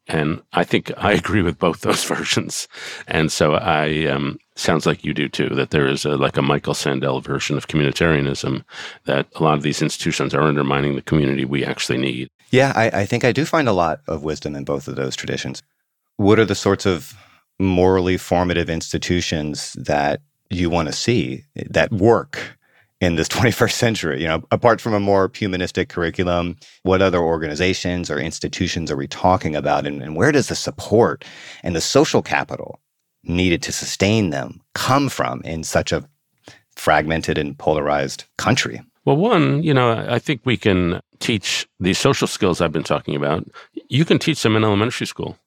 And 0.07 0.41
I 0.51 0.63
think 0.63 0.91
I 0.97 1.13
agree 1.21 1.41
with 1.41 1.57
both 1.57 1.81
those 1.81 2.03
versions. 2.15 2.67
And 3.07 3.31
so 3.31 3.55
I, 3.55 4.05
um, 4.05 4.37
sounds 4.55 4.85
like 4.85 5.05
you 5.05 5.13
do 5.13 5.29
too, 5.29 5.49
that 5.49 5.71
there 5.71 5.87
is 5.87 6.05
a, 6.05 6.17
like 6.17 6.37
a 6.37 6.41
Michael 6.41 6.73
Sandel 6.73 7.21
version 7.21 7.57
of 7.57 7.67
communitarianism, 7.67 8.63
that 9.05 9.27
a 9.35 9.43
lot 9.43 9.57
of 9.57 9.63
these 9.63 9.81
institutions 9.81 10.33
are 10.33 10.41
undermining 10.41 10.95
the 10.95 11.01
community 11.01 11.45
we 11.45 11.63
actually 11.65 11.97
need. 11.97 12.29
Yeah, 12.51 12.73
I, 12.75 13.01
I 13.01 13.05
think 13.05 13.23
I 13.23 13.31
do 13.31 13.45
find 13.45 13.67
a 13.67 13.73
lot 13.73 14.01
of 14.07 14.23
wisdom 14.23 14.55
in 14.55 14.65
both 14.65 14.87
of 14.87 14.95
those 14.95 15.15
traditions. 15.15 15.63
What 16.17 16.37
are 16.37 16.45
the 16.45 16.55
sorts 16.55 16.85
of 16.85 17.15
morally 17.59 18.17
formative 18.17 18.69
institutions 18.69 19.73
that 19.73 20.21
you 20.49 20.69
want 20.69 20.89
to 20.89 20.93
see 20.93 21.45
that 21.55 21.91
work 21.91 22.57
in 22.99 23.15
this 23.15 23.27
21st 23.29 23.71
century? 23.71 24.21
You 24.21 24.27
know, 24.27 24.43
apart 24.51 24.81
from 24.81 24.93
a 24.93 24.99
more 24.99 25.31
humanistic 25.33 25.87
curriculum, 25.89 26.57
what 26.83 27.01
other 27.01 27.19
organizations 27.19 28.11
or 28.11 28.19
institutions 28.19 28.91
are 28.91 28.97
we 28.97 29.07
talking 29.07 29.55
about? 29.55 29.87
And, 29.87 30.03
and 30.03 30.17
where 30.17 30.33
does 30.33 30.49
the 30.49 30.55
support 30.55 31.23
and 31.63 31.73
the 31.73 31.81
social 31.81 32.21
capital 32.21 32.81
needed 33.23 33.61
to 33.63 33.71
sustain 33.71 34.29
them 34.29 34.59
come 34.73 35.07
from 35.07 35.41
in 35.45 35.63
such 35.63 35.93
a 35.93 36.03
fragmented 36.75 37.37
and 37.37 37.57
polarized 37.57 38.25
country? 38.37 38.81
Well, 39.05 39.17
one, 39.17 39.63
you 39.63 39.73
know, 39.73 40.05
I 40.09 40.19
think 40.19 40.41
we 40.43 40.57
can 40.57 41.01
teach 41.21 41.67
these 41.79 41.97
social 41.97 42.27
skills 42.27 42.61
I've 42.61 42.71
been 42.71 42.83
talking 42.83 43.15
about. 43.15 43.47
You 43.89 44.05
can 44.05 44.19
teach 44.19 44.41
them 44.43 44.55
in 44.55 44.63
elementary 44.63 45.07
school. 45.07 45.37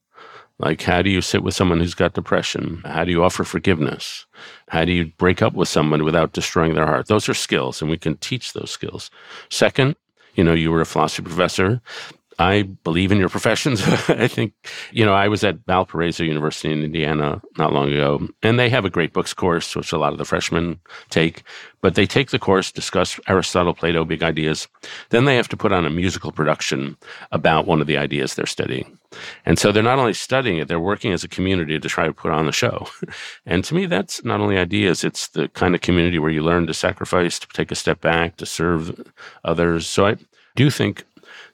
Like, 0.57 0.81
how 0.81 1.01
do 1.01 1.09
you 1.09 1.21
sit 1.21 1.43
with 1.43 1.53
someone 1.53 1.79
who's 1.79 1.93
got 1.93 2.13
depression? 2.13 2.81
How 2.85 3.03
do 3.03 3.11
you 3.11 3.23
offer 3.23 3.43
forgiveness? 3.43 4.25
How 4.69 4.85
do 4.85 4.93
you 4.93 5.11
break 5.17 5.41
up 5.41 5.53
with 5.53 5.67
someone 5.67 6.05
without 6.05 6.31
destroying 6.31 6.75
their 6.75 6.85
heart? 6.85 7.07
Those 7.07 7.27
are 7.27 7.33
skills, 7.33 7.81
and 7.81 7.91
we 7.91 7.97
can 7.97 8.15
teach 8.17 8.53
those 8.53 8.71
skills. 8.71 9.11
Second, 9.49 9.97
you 10.35 10.43
know, 10.45 10.53
you 10.53 10.71
were 10.71 10.81
a 10.81 10.85
philosophy 10.85 11.23
professor. 11.23 11.81
I 12.37 12.63
believe 12.63 13.11
in 13.11 13.17
your 13.17 13.29
professions. 13.29 13.81
I 14.09 14.27
think, 14.27 14.53
you 14.91 15.05
know, 15.05 15.13
I 15.13 15.27
was 15.27 15.43
at 15.43 15.65
Valparaiso 15.65 16.23
University 16.23 16.71
in 16.71 16.83
Indiana 16.83 17.41
not 17.57 17.71
long 17.71 17.91
ago, 17.91 18.27
and 18.43 18.59
they 18.59 18.69
have 18.69 18.83
a 18.83 18.89
great 18.89 19.13
books 19.13 19.33
course, 19.33 19.75
which 19.75 19.93
a 19.93 19.97
lot 19.97 20.11
of 20.11 20.17
the 20.17 20.25
freshmen 20.25 20.79
take. 21.09 21.43
But 21.81 21.95
they 21.95 22.05
take 22.05 22.31
the 22.31 22.39
course, 22.39 22.71
discuss 22.71 23.19
Aristotle, 23.27 23.73
Plato, 23.73 24.03
big 24.03 24.23
ideas. 24.23 24.67
Then 25.11 25.25
they 25.25 25.35
have 25.35 25.47
to 25.49 25.57
put 25.57 25.71
on 25.71 25.85
a 25.85 25.89
musical 25.89 26.31
production 26.31 26.97
about 27.31 27.67
one 27.67 27.79
of 27.79 27.87
the 27.87 27.97
ideas 27.97 28.35
they're 28.35 28.45
studying. 28.45 28.97
And 29.45 29.57
so 29.57 29.71
they're 29.71 29.83
not 29.83 29.99
only 29.99 30.13
studying 30.13 30.57
it, 30.57 30.67
they're 30.67 30.79
working 30.79 31.13
as 31.13 31.23
a 31.23 31.29
community 31.29 31.79
to 31.79 31.87
try 31.87 32.05
to 32.05 32.13
put 32.13 32.31
on 32.31 32.47
the 32.47 32.51
show. 32.51 32.87
and 33.45 33.63
to 33.63 33.75
me, 33.75 33.85
that's 33.85 34.25
not 34.25 34.41
only 34.41 34.57
ideas, 34.57 35.03
it's 35.03 35.29
the 35.29 35.47
kind 35.49 35.73
of 35.73 35.81
community 35.81 36.19
where 36.19 36.31
you 36.31 36.41
learn 36.41 36.67
to 36.67 36.73
sacrifice, 36.73 37.39
to 37.39 37.47
take 37.53 37.71
a 37.71 37.75
step 37.75 38.01
back, 38.01 38.35
to 38.37 38.45
serve 38.45 39.13
others. 39.45 39.87
So 39.87 40.05
I 40.05 40.17
do 40.55 40.69
think 40.69 41.05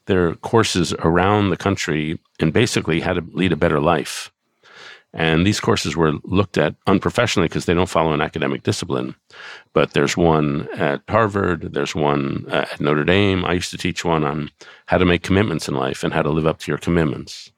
there 0.06 0.28
are 0.28 0.36
courses 0.36 0.93
around 0.99 1.49
the 1.49 1.58
country 1.58 2.20
and 2.39 2.54
basically 2.54 3.02
how 3.02 3.14
to 3.14 3.24
lead 3.34 3.52
a 3.52 3.58
better 3.58 3.80
life. 3.80 4.32
And 5.14 5.45
these 5.45 5.60
courses 5.60 5.95
were 5.95 6.14
looked 6.24 6.58
at 6.58 6.76
unprofessionally 6.88 7.49
because 7.49 7.66
they 7.66 7.74
don't 7.74 7.89
follow 7.89 8.14
an 8.14 8.22
academic 8.22 8.64
discipline. 8.64 9.16
But 9.74 9.91
there's 9.91 10.16
one 10.16 10.70
at 10.74 11.02
Harvard, 11.10 11.74
there's 11.74 11.93
one 11.93 12.45
at 12.49 12.80
Notre 12.80 13.04
Dame. 13.04 13.43
I 13.43 13.54
used 13.54 13.72
to 13.72 13.78
teach 13.78 14.06
one 14.06 14.24
on 14.24 14.52
how 14.86 14.97
to 14.97 15.06
make 15.06 15.22
commitments 15.22 15.68
in 15.68 15.76
life 15.76 16.04
and 16.04 16.14
how 16.14 16.22
to 16.22 16.30
live 16.30 16.47
up 16.47 16.60
to 16.60 16.72
your 16.72 16.78
commitments. 16.78 17.52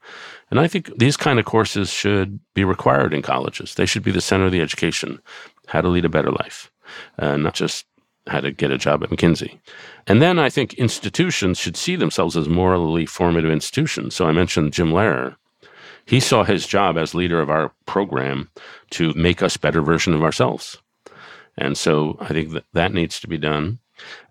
And 0.50 0.60
I 0.60 0.68
think 0.68 0.98
these 0.98 1.18
kind 1.18 1.39
of 1.39 1.46
courses 1.46 1.91
should 1.91 2.39
be 2.56 2.64
required 2.64 3.14
in 3.14 3.22
colleges. 3.22 3.76
They 3.76 3.86
should 3.86 4.04
be 4.04 4.12
the 4.12 4.22
center 4.22 4.46
of 4.46 4.52
the 4.52 4.62
education, 4.62 5.20
how 5.68 5.82
to 5.82 5.89
lead 5.89 6.06
a 6.06 6.10
better 6.10 6.32
life, 6.32 6.72
uh, 7.20 7.38
not 7.38 7.54
just 7.54 7.86
how 8.28 8.39
to 8.39 8.51
get 8.51 8.71
a 8.71 8.78
job 8.78 9.03
at 9.03 9.09
McKinsey. 9.09 9.59
And 10.07 10.21
then 10.21 10.39
I 10.39 10.49
think 10.49 10.74
institutions 10.76 11.57
should 11.57 11.76
see 11.76 11.95
themselves 11.95 12.38
as 12.38 12.47
morally 12.47 13.05
formative 13.05 13.51
institutions. 13.51 14.15
So 14.15 14.28
I 14.28 14.32
mentioned 14.32 14.74
Jim 14.74 14.91
Lehrer. 14.91 15.36
He 16.05 16.19
saw 16.19 16.43
his 16.43 16.67
job 16.67 16.97
as 16.97 17.15
leader 17.15 17.39
of 17.41 17.49
our 17.49 17.71
program 17.86 18.49
to 18.91 19.13
make 19.13 19.41
us 19.41 19.57
better 19.57 19.82
version 19.82 20.13
of 20.13 20.24
ourselves. 20.24 20.78
And 21.57 21.78
so 21.78 22.17
I 22.19 22.30
think 22.30 22.51
that 22.51 22.65
that 22.74 22.93
needs 22.93 23.19
to 23.21 23.28
be 23.28 23.38
done. 23.38 23.80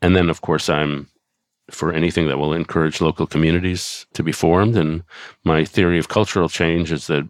And 0.03 0.14
then, 0.16 0.28
of 0.28 0.40
course, 0.40 0.68
I'm 0.68 1.09
for 1.70 1.93
anything 1.93 2.28
that 2.28 2.38
will 2.38 2.53
encourage 2.53 3.01
local 3.01 3.26
communities 3.26 4.07
to 4.12 4.22
be 4.22 4.32
formed. 4.32 4.76
And 4.76 5.03
my 5.45 5.64
theory 5.64 5.99
of 5.99 6.09
cultural 6.09 6.49
change 6.49 6.93
is 6.93 7.07
that 7.07 7.26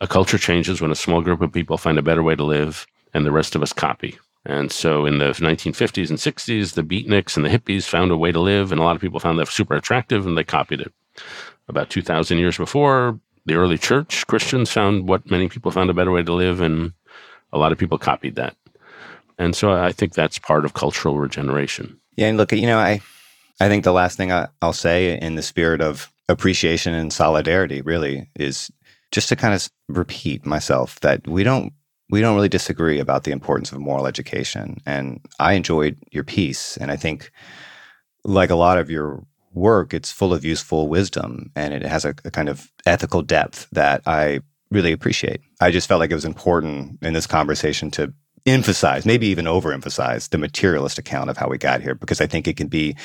a 0.00 0.08
culture 0.08 0.38
changes 0.38 0.80
when 0.80 0.90
a 0.90 0.96
small 0.96 1.22
group 1.22 1.40
of 1.40 1.52
people 1.52 1.78
find 1.78 1.98
a 1.98 2.02
better 2.02 2.22
way 2.22 2.34
to 2.34 2.44
live 2.44 2.86
and 3.14 3.24
the 3.24 3.32
rest 3.32 3.54
of 3.54 3.62
us 3.62 3.72
copy. 3.72 4.18
And 4.46 4.72
so 4.72 5.04
in 5.04 5.18
the 5.18 5.26
1950s 5.26 6.08
and 6.08 6.18
60s, 6.18 6.74
the 6.74 6.82
beatniks 6.82 7.36
and 7.36 7.44
the 7.44 7.50
hippies 7.50 7.84
found 7.84 8.10
a 8.10 8.16
way 8.16 8.32
to 8.32 8.40
live, 8.40 8.72
and 8.72 8.80
a 8.80 8.84
lot 8.84 8.96
of 8.96 9.02
people 9.02 9.20
found 9.20 9.38
that 9.38 9.48
super 9.48 9.74
attractive 9.74 10.26
and 10.26 10.36
they 10.36 10.44
copied 10.44 10.80
it. 10.80 10.92
About 11.68 11.90
2,000 11.90 12.38
years 12.38 12.56
before, 12.56 13.20
the 13.46 13.54
early 13.54 13.78
church, 13.78 14.26
Christians 14.26 14.70
found 14.70 15.08
what 15.08 15.30
many 15.30 15.48
people 15.48 15.70
found 15.70 15.90
a 15.90 15.94
better 15.94 16.10
way 16.10 16.22
to 16.22 16.32
live, 16.32 16.60
and 16.60 16.92
a 17.52 17.58
lot 17.58 17.72
of 17.72 17.78
people 17.78 17.98
copied 17.98 18.36
that. 18.36 18.56
And 19.38 19.54
so 19.54 19.72
I 19.72 19.92
think 19.92 20.14
that's 20.14 20.38
part 20.38 20.64
of 20.64 20.74
cultural 20.74 21.18
regeneration. 21.18 21.98
Yeah, 22.16 22.28
and 22.28 22.36
look, 22.36 22.52
you 22.52 22.66
know, 22.66 22.78
I, 22.78 23.00
I 23.60 23.68
think 23.68 23.84
the 23.84 23.92
last 23.92 24.16
thing 24.16 24.32
I, 24.32 24.48
I'll 24.62 24.72
say 24.72 25.18
in 25.18 25.34
the 25.34 25.42
spirit 25.42 25.80
of 25.80 26.12
appreciation 26.28 26.94
and 26.94 27.12
solidarity 27.12 27.82
really 27.82 28.28
is 28.36 28.70
just 29.10 29.28
to 29.28 29.36
kind 29.36 29.54
of 29.54 29.68
repeat 29.88 30.46
myself 30.46 31.00
that 31.00 31.26
we 31.26 31.42
don't 31.42 31.72
we 32.10 32.20
don't 32.20 32.34
really 32.34 32.48
disagree 32.48 32.98
about 32.98 33.24
the 33.24 33.32
importance 33.32 33.72
of 33.72 33.78
moral 33.78 34.06
education. 34.06 34.78
And 34.86 35.20
I 35.38 35.54
enjoyed 35.54 35.96
your 36.10 36.24
piece. 36.24 36.76
And 36.76 36.90
I 36.90 36.96
think, 36.96 37.30
like 38.24 38.50
a 38.50 38.56
lot 38.56 38.78
of 38.78 38.90
your 38.90 39.24
work, 39.52 39.94
it's 39.94 40.12
full 40.12 40.32
of 40.32 40.44
useful 40.44 40.88
wisdom 40.88 41.50
and 41.56 41.74
it 41.74 41.82
has 41.82 42.04
a, 42.04 42.14
a 42.24 42.30
kind 42.30 42.48
of 42.48 42.70
ethical 42.86 43.22
depth 43.22 43.66
that 43.72 44.02
I 44.06 44.40
really 44.70 44.92
appreciate. 44.92 45.40
I 45.60 45.70
just 45.70 45.88
felt 45.88 46.00
like 46.00 46.10
it 46.10 46.14
was 46.14 46.24
important 46.24 46.98
in 47.02 47.12
this 47.12 47.26
conversation 47.26 47.90
to 47.92 48.12
emphasize, 48.46 49.04
maybe 49.04 49.26
even 49.26 49.46
overemphasize, 49.46 50.30
the 50.30 50.38
materialist 50.38 50.98
account 50.98 51.30
of 51.30 51.36
how 51.36 51.48
we 51.48 51.58
got 51.58 51.80
here, 51.80 51.94
because 51.94 52.20
I 52.20 52.26
think 52.26 52.46
it 52.46 52.56
can 52.56 52.68
be 52.68 52.96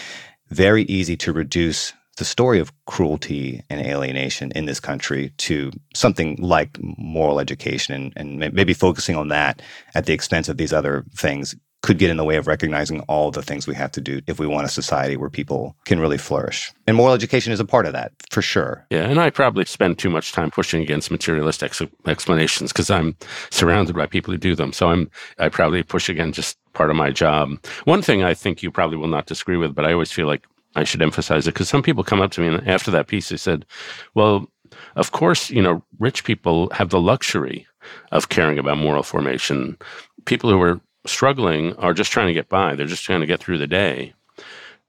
very 0.49 0.83
easy 0.83 1.17
to 1.17 1.33
reduce 1.33 1.93
the 2.17 2.25
story 2.25 2.59
of 2.59 2.71
cruelty 2.85 3.61
and 3.69 3.85
alienation 3.85 4.51
in 4.51 4.65
this 4.65 4.79
country 4.79 5.31
to 5.37 5.71
something 5.93 6.37
like 6.39 6.77
moral 6.81 7.39
education 7.39 7.93
and, 7.93 8.13
and 8.15 8.53
maybe 8.53 8.73
focusing 8.73 9.15
on 9.15 9.27
that 9.29 9.61
at 9.93 10.05
the 10.05 10.13
expense 10.13 10.47
of 10.47 10.57
these 10.57 10.73
other 10.73 11.03
things 11.15 11.55
could 11.85 11.99
get 11.99 12.09
in 12.09 12.17
the 12.17 12.23
way 12.23 12.35
of 12.35 12.47
recognizing 12.47 13.01
all 13.01 13.29
the 13.29 13.43
things 13.43 13.67
we 13.67 13.75
have 13.75 13.91
to 13.91 14.01
do 14.01 14.19
if 14.25 14.39
we 14.39 14.47
want 14.47 14.65
a 14.65 14.69
society 14.69 15.15
where 15.15 15.29
people 15.29 15.75
can 15.85 15.99
really 15.99 16.17
flourish. 16.17 16.71
And 16.87 16.97
moral 16.97 17.13
education 17.13 17.53
is 17.53 17.59
a 17.59 17.65
part 17.65 17.85
of 17.85 17.93
that, 17.93 18.11
for 18.31 18.41
sure. 18.41 18.83
Yeah, 18.89 19.03
and 19.03 19.19
I 19.19 19.29
probably 19.29 19.65
spend 19.65 19.99
too 19.99 20.09
much 20.09 20.31
time 20.31 20.49
pushing 20.49 20.81
against 20.81 21.11
materialist 21.11 21.61
ex- 21.61 21.83
explanations 22.07 22.73
because 22.73 22.89
I'm 22.89 23.15
surrounded 23.51 23.95
by 23.95 24.07
people 24.07 24.33
who 24.33 24.39
do 24.39 24.55
them. 24.55 24.73
So 24.73 24.89
I'm 24.89 25.11
I 25.37 25.49
probably 25.49 25.83
push 25.83 26.09
against 26.09 26.37
just 26.37 26.57
part 26.73 26.89
of 26.89 26.95
my 26.95 27.11
job. 27.11 27.63
One 27.83 28.01
thing 28.01 28.23
I 28.23 28.33
think 28.33 28.63
you 28.63 28.71
probably 28.71 28.97
will 28.97 29.07
not 29.07 29.27
disagree 29.27 29.57
with, 29.57 29.75
but 29.75 29.85
I 29.85 29.93
always 29.93 30.11
feel 30.11 30.25
like 30.25 30.43
I 30.75 30.83
should 30.83 31.01
emphasize 31.01 31.47
it 31.47 31.53
because 31.53 31.69
some 31.69 31.83
people 31.83 32.03
come 32.03 32.21
up 32.21 32.31
to 32.31 32.41
me 32.41 32.47
and 32.47 32.67
after 32.67 32.91
that 32.91 33.07
piece, 33.07 33.29
they 33.29 33.37
said, 33.37 33.65
well, 34.13 34.47
of 34.95 35.11
course, 35.11 35.49
you 35.49 35.61
know, 35.61 35.83
rich 35.99 36.23
people 36.23 36.69
have 36.71 36.89
the 36.89 36.99
luxury 36.99 37.65
of 38.11 38.29
caring 38.29 38.59
about 38.59 38.77
moral 38.77 39.03
formation. 39.03 39.77
People 40.25 40.49
who 40.49 40.61
are 40.61 40.81
struggling 41.05 41.75
are 41.77 41.93
just 41.93 42.11
trying 42.11 42.27
to 42.27 42.33
get 42.33 42.49
by. 42.49 42.75
They're 42.75 42.87
just 42.87 43.03
trying 43.03 43.21
to 43.21 43.27
get 43.27 43.39
through 43.39 43.59
the 43.59 43.67
day. 43.67 44.13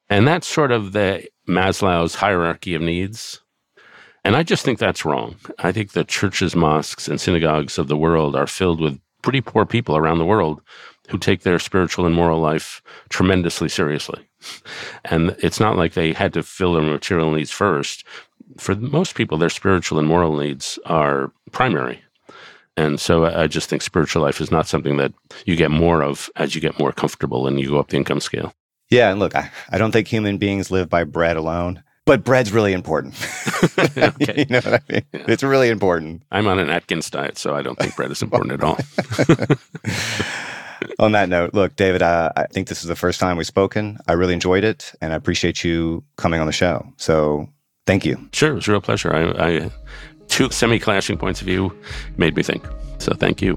And 0.08 0.26
that's 0.26 0.46
sort 0.46 0.72
of 0.72 0.92
the 0.92 1.28
Maslow's 1.48 2.14
hierarchy 2.14 2.74
of 2.74 2.82
needs. 2.82 3.40
And 4.24 4.34
I 4.34 4.42
just 4.42 4.64
think 4.64 4.78
that's 4.78 5.04
wrong. 5.04 5.36
I 5.58 5.72
think 5.72 5.92
the 5.92 6.04
churches, 6.04 6.56
mosques, 6.56 7.06
and 7.06 7.20
synagogues 7.20 7.78
of 7.78 7.88
the 7.88 7.96
world 7.96 8.34
are 8.34 8.46
filled 8.46 8.80
with 8.80 8.98
pretty 9.22 9.40
poor 9.40 9.64
people 9.64 9.96
around 9.96 10.18
the 10.18 10.24
world 10.24 10.60
who 11.08 11.18
take 11.18 11.42
their 11.42 11.58
spiritual 11.58 12.06
and 12.06 12.14
moral 12.14 12.40
life 12.40 12.82
tremendously 13.08 13.68
seriously. 13.68 14.25
And 15.04 15.36
it's 15.38 15.60
not 15.60 15.76
like 15.76 15.94
they 15.94 16.12
had 16.12 16.32
to 16.34 16.42
fill 16.42 16.74
their 16.74 16.82
material 16.82 17.30
needs 17.32 17.50
first. 17.50 18.04
For 18.58 18.74
most 18.74 19.14
people, 19.14 19.38
their 19.38 19.50
spiritual 19.50 19.98
and 19.98 20.08
moral 20.08 20.36
needs 20.36 20.78
are 20.86 21.32
primary. 21.52 22.02
And 22.76 23.00
so 23.00 23.24
I 23.24 23.46
just 23.46 23.70
think 23.70 23.82
spiritual 23.82 24.22
life 24.22 24.40
is 24.40 24.50
not 24.50 24.68
something 24.68 24.98
that 24.98 25.12
you 25.46 25.56
get 25.56 25.70
more 25.70 26.02
of 26.02 26.28
as 26.36 26.54
you 26.54 26.60
get 26.60 26.78
more 26.78 26.92
comfortable 26.92 27.46
and 27.46 27.58
you 27.58 27.70
go 27.70 27.78
up 27.78 27.88
the 27.88 27.96
income 27.96 28.20
scale. 28.20 28.52
Yeah. 28.90 29.10
And 29.10 29.18
look, 29.18 29.34
I, 29.34 29.50
I 29.70 29.78
don't 29.78 29.92
think 29.92 30.08
human 30.08 30.36
beings 30.38 30.70
live 30.70 30.88
by 30.88 31.04
bread 31.04 31.36
alone, 31.36 31.82
but 32.04 32.22
bread's 32.22 32.52
really 32.52 32.72
important. 32.72 33.14
okay. 33.96 34.34
you 34.36 34.46
know 34.46 34.60
what 34.60 34.74
I 34.74 34.92
mean? 34.92 35.02
Yeah. 35.12 35.24
It's 35.26 35.42
really 35.42 35.70
important. 35.70 36.22
I'm 36.30 36.46
on 36.46 36.58
an 36.58 36.68
Atkins 36.68 37.10
diet, 37.10 37.38
so 37.38 37.54
I 37.54 37.62
don't 37.62 37.78
think 37.78 37.96
bread 37.96 38.10
is 38.10 38.22
important 38.22 38.52
at 38.52 38.62
all. 38.62 38.78
on 40.98 41.12
that 41.12 41.28
note, 41.28 41.54
look, 41.54 41.76
David, 41.76 42.02
uh, 42.02 42.32
I 42.36 42.46
think 42.46 42.68
this 42.68 42.82
is 42.82 42.88
the 42.88 42.96
first 42.96 43.20
time 43.20 43.36
we've 43.36 43.46
spoken. 43.46 43.98
I 44.06 44.12
really 44.12 44.34
enjoyed 44.34 44.64
it, 44.64 44.92
and 45.00 45.12
I 45.12 45.16
appreciate 45.16 45.64
you 45.64 46.04
coming 46.16 46.40
on 46.40 46.46
the 46.46 46.52
show. 46.52 46.86
So 46.96 47.48
thank 47.86 48.04
you. 48.04 48.28
Sure, 48.32 48.52
it 48.52 48.54
was 48.54 48.68
a 48.68 48.72
real 48.72 48.80
pleasure. 48.80 49.14
I, 49.14 49.46
I 49.46 49.70
two 50.28 50.50
semi-clashing 50.50 51.18
points 51.18 51.40
of 51.40 51.46
view 51.46 51.72
made 52.16 52.36
me 52.36 52.42
think. 52.42 52.66
So 52.98 53.14
thank 53.14 53.40
you. 53.40 53.56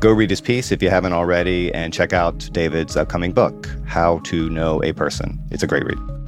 Go 0.00 0.10
read 0.10 0.30
his 0.30 0.40
piece 0.40 0.72
if 0.72 0.82
you 0.82 0.90
haven't 0.90 1.12
already, 1.12 1.72
and 1.72 1.92
check 1.92 2.12
out 2.12 2.48
David's 2.52 2.96
upcoming 2.96 3.32
book, 3.32 3.68
How 3.86 4.18
to 4.24 4.50
Know 4.50 4.82
a 4.82 4.92
Person. 4.92 5.38
It's 5.50 5.62
a 5.62 5.66
great 5.66 5.84
read. 5.84 6.21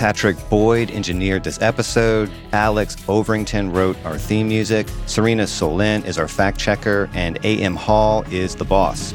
Patrick 0.00 0.36
Boyd 0.48 0.90
engineered 0.92 1.44
this 1.44 1.60
episode. 1.60 2.30
Alex 2.54 2.96
Overington 3.06 3.76
wrote 3.76 4.02
our 4.06 4.16
theme 4.16 4.48
music. 4.48 4.88
Serena 5.04 5.42
Solin 5.42 6.06
is 6.06 6.16
our 6.16 6.26
fact 6.26 6.58
checker. 6.58 7.10
And 7.12 7.38
A.M. 7.44 7.76
Hall 7.76 8.24
is 8.30 8.56
the 8.56 8.64
boss. 8.64 9.12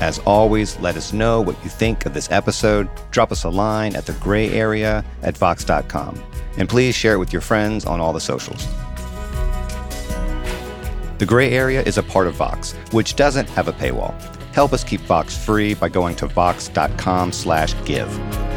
As 0.00 0.20
always, 0.20 0.80
let 0.80 0.96
us 0.96 1.12
know 1.12 1.42
what 1.42 1.62
you 1.62 1.68
think 1.68 2.06
of 2.06 2.14
this 2.14 2.30
episode. 2.30 2.88
Drop 3.10 3.30
us 3.30 3.44
a 3.44 3.50
line 3.50 3.94
at 3.94 4.06
the 4.06 4.14
gray 4.14 4.48
area 4.48 5.04
at 5.20 5.36
vox.com. 5.36 6.18
And 6.56 6.66
please 6.66 6.94
share 6.94 7.12
it 7.12 7.18
with 7.18 7.30
your 7.30 7.42
friends 7.42 7.84
on 7.84 8.00
all 8.00 8.14
the 8.14 8.22
socials. 8.22 8.66
The 11.18 11.26
Gray 11.26 11.50
Area 11.50 11.82
is 11.82 11.98
a 11.98 12.02
part 12.02 12.26
of 12.26 12.36
Vox, 12.36 12.72
which 12.90 13.16
doesn't 13.16 13.50
have 13.50 13.68
a 13.68 13.74
paywall. 13.74 14.18
Help 14.54 14.72
us 14.72 14.82
keep 14.82 15.02
Vox 15.02 15.36
free 15.36 15.74
by 15.74 15.90
going 15.90 16.16
to 16.16 16.26
vox.com/give. 16.26 18.51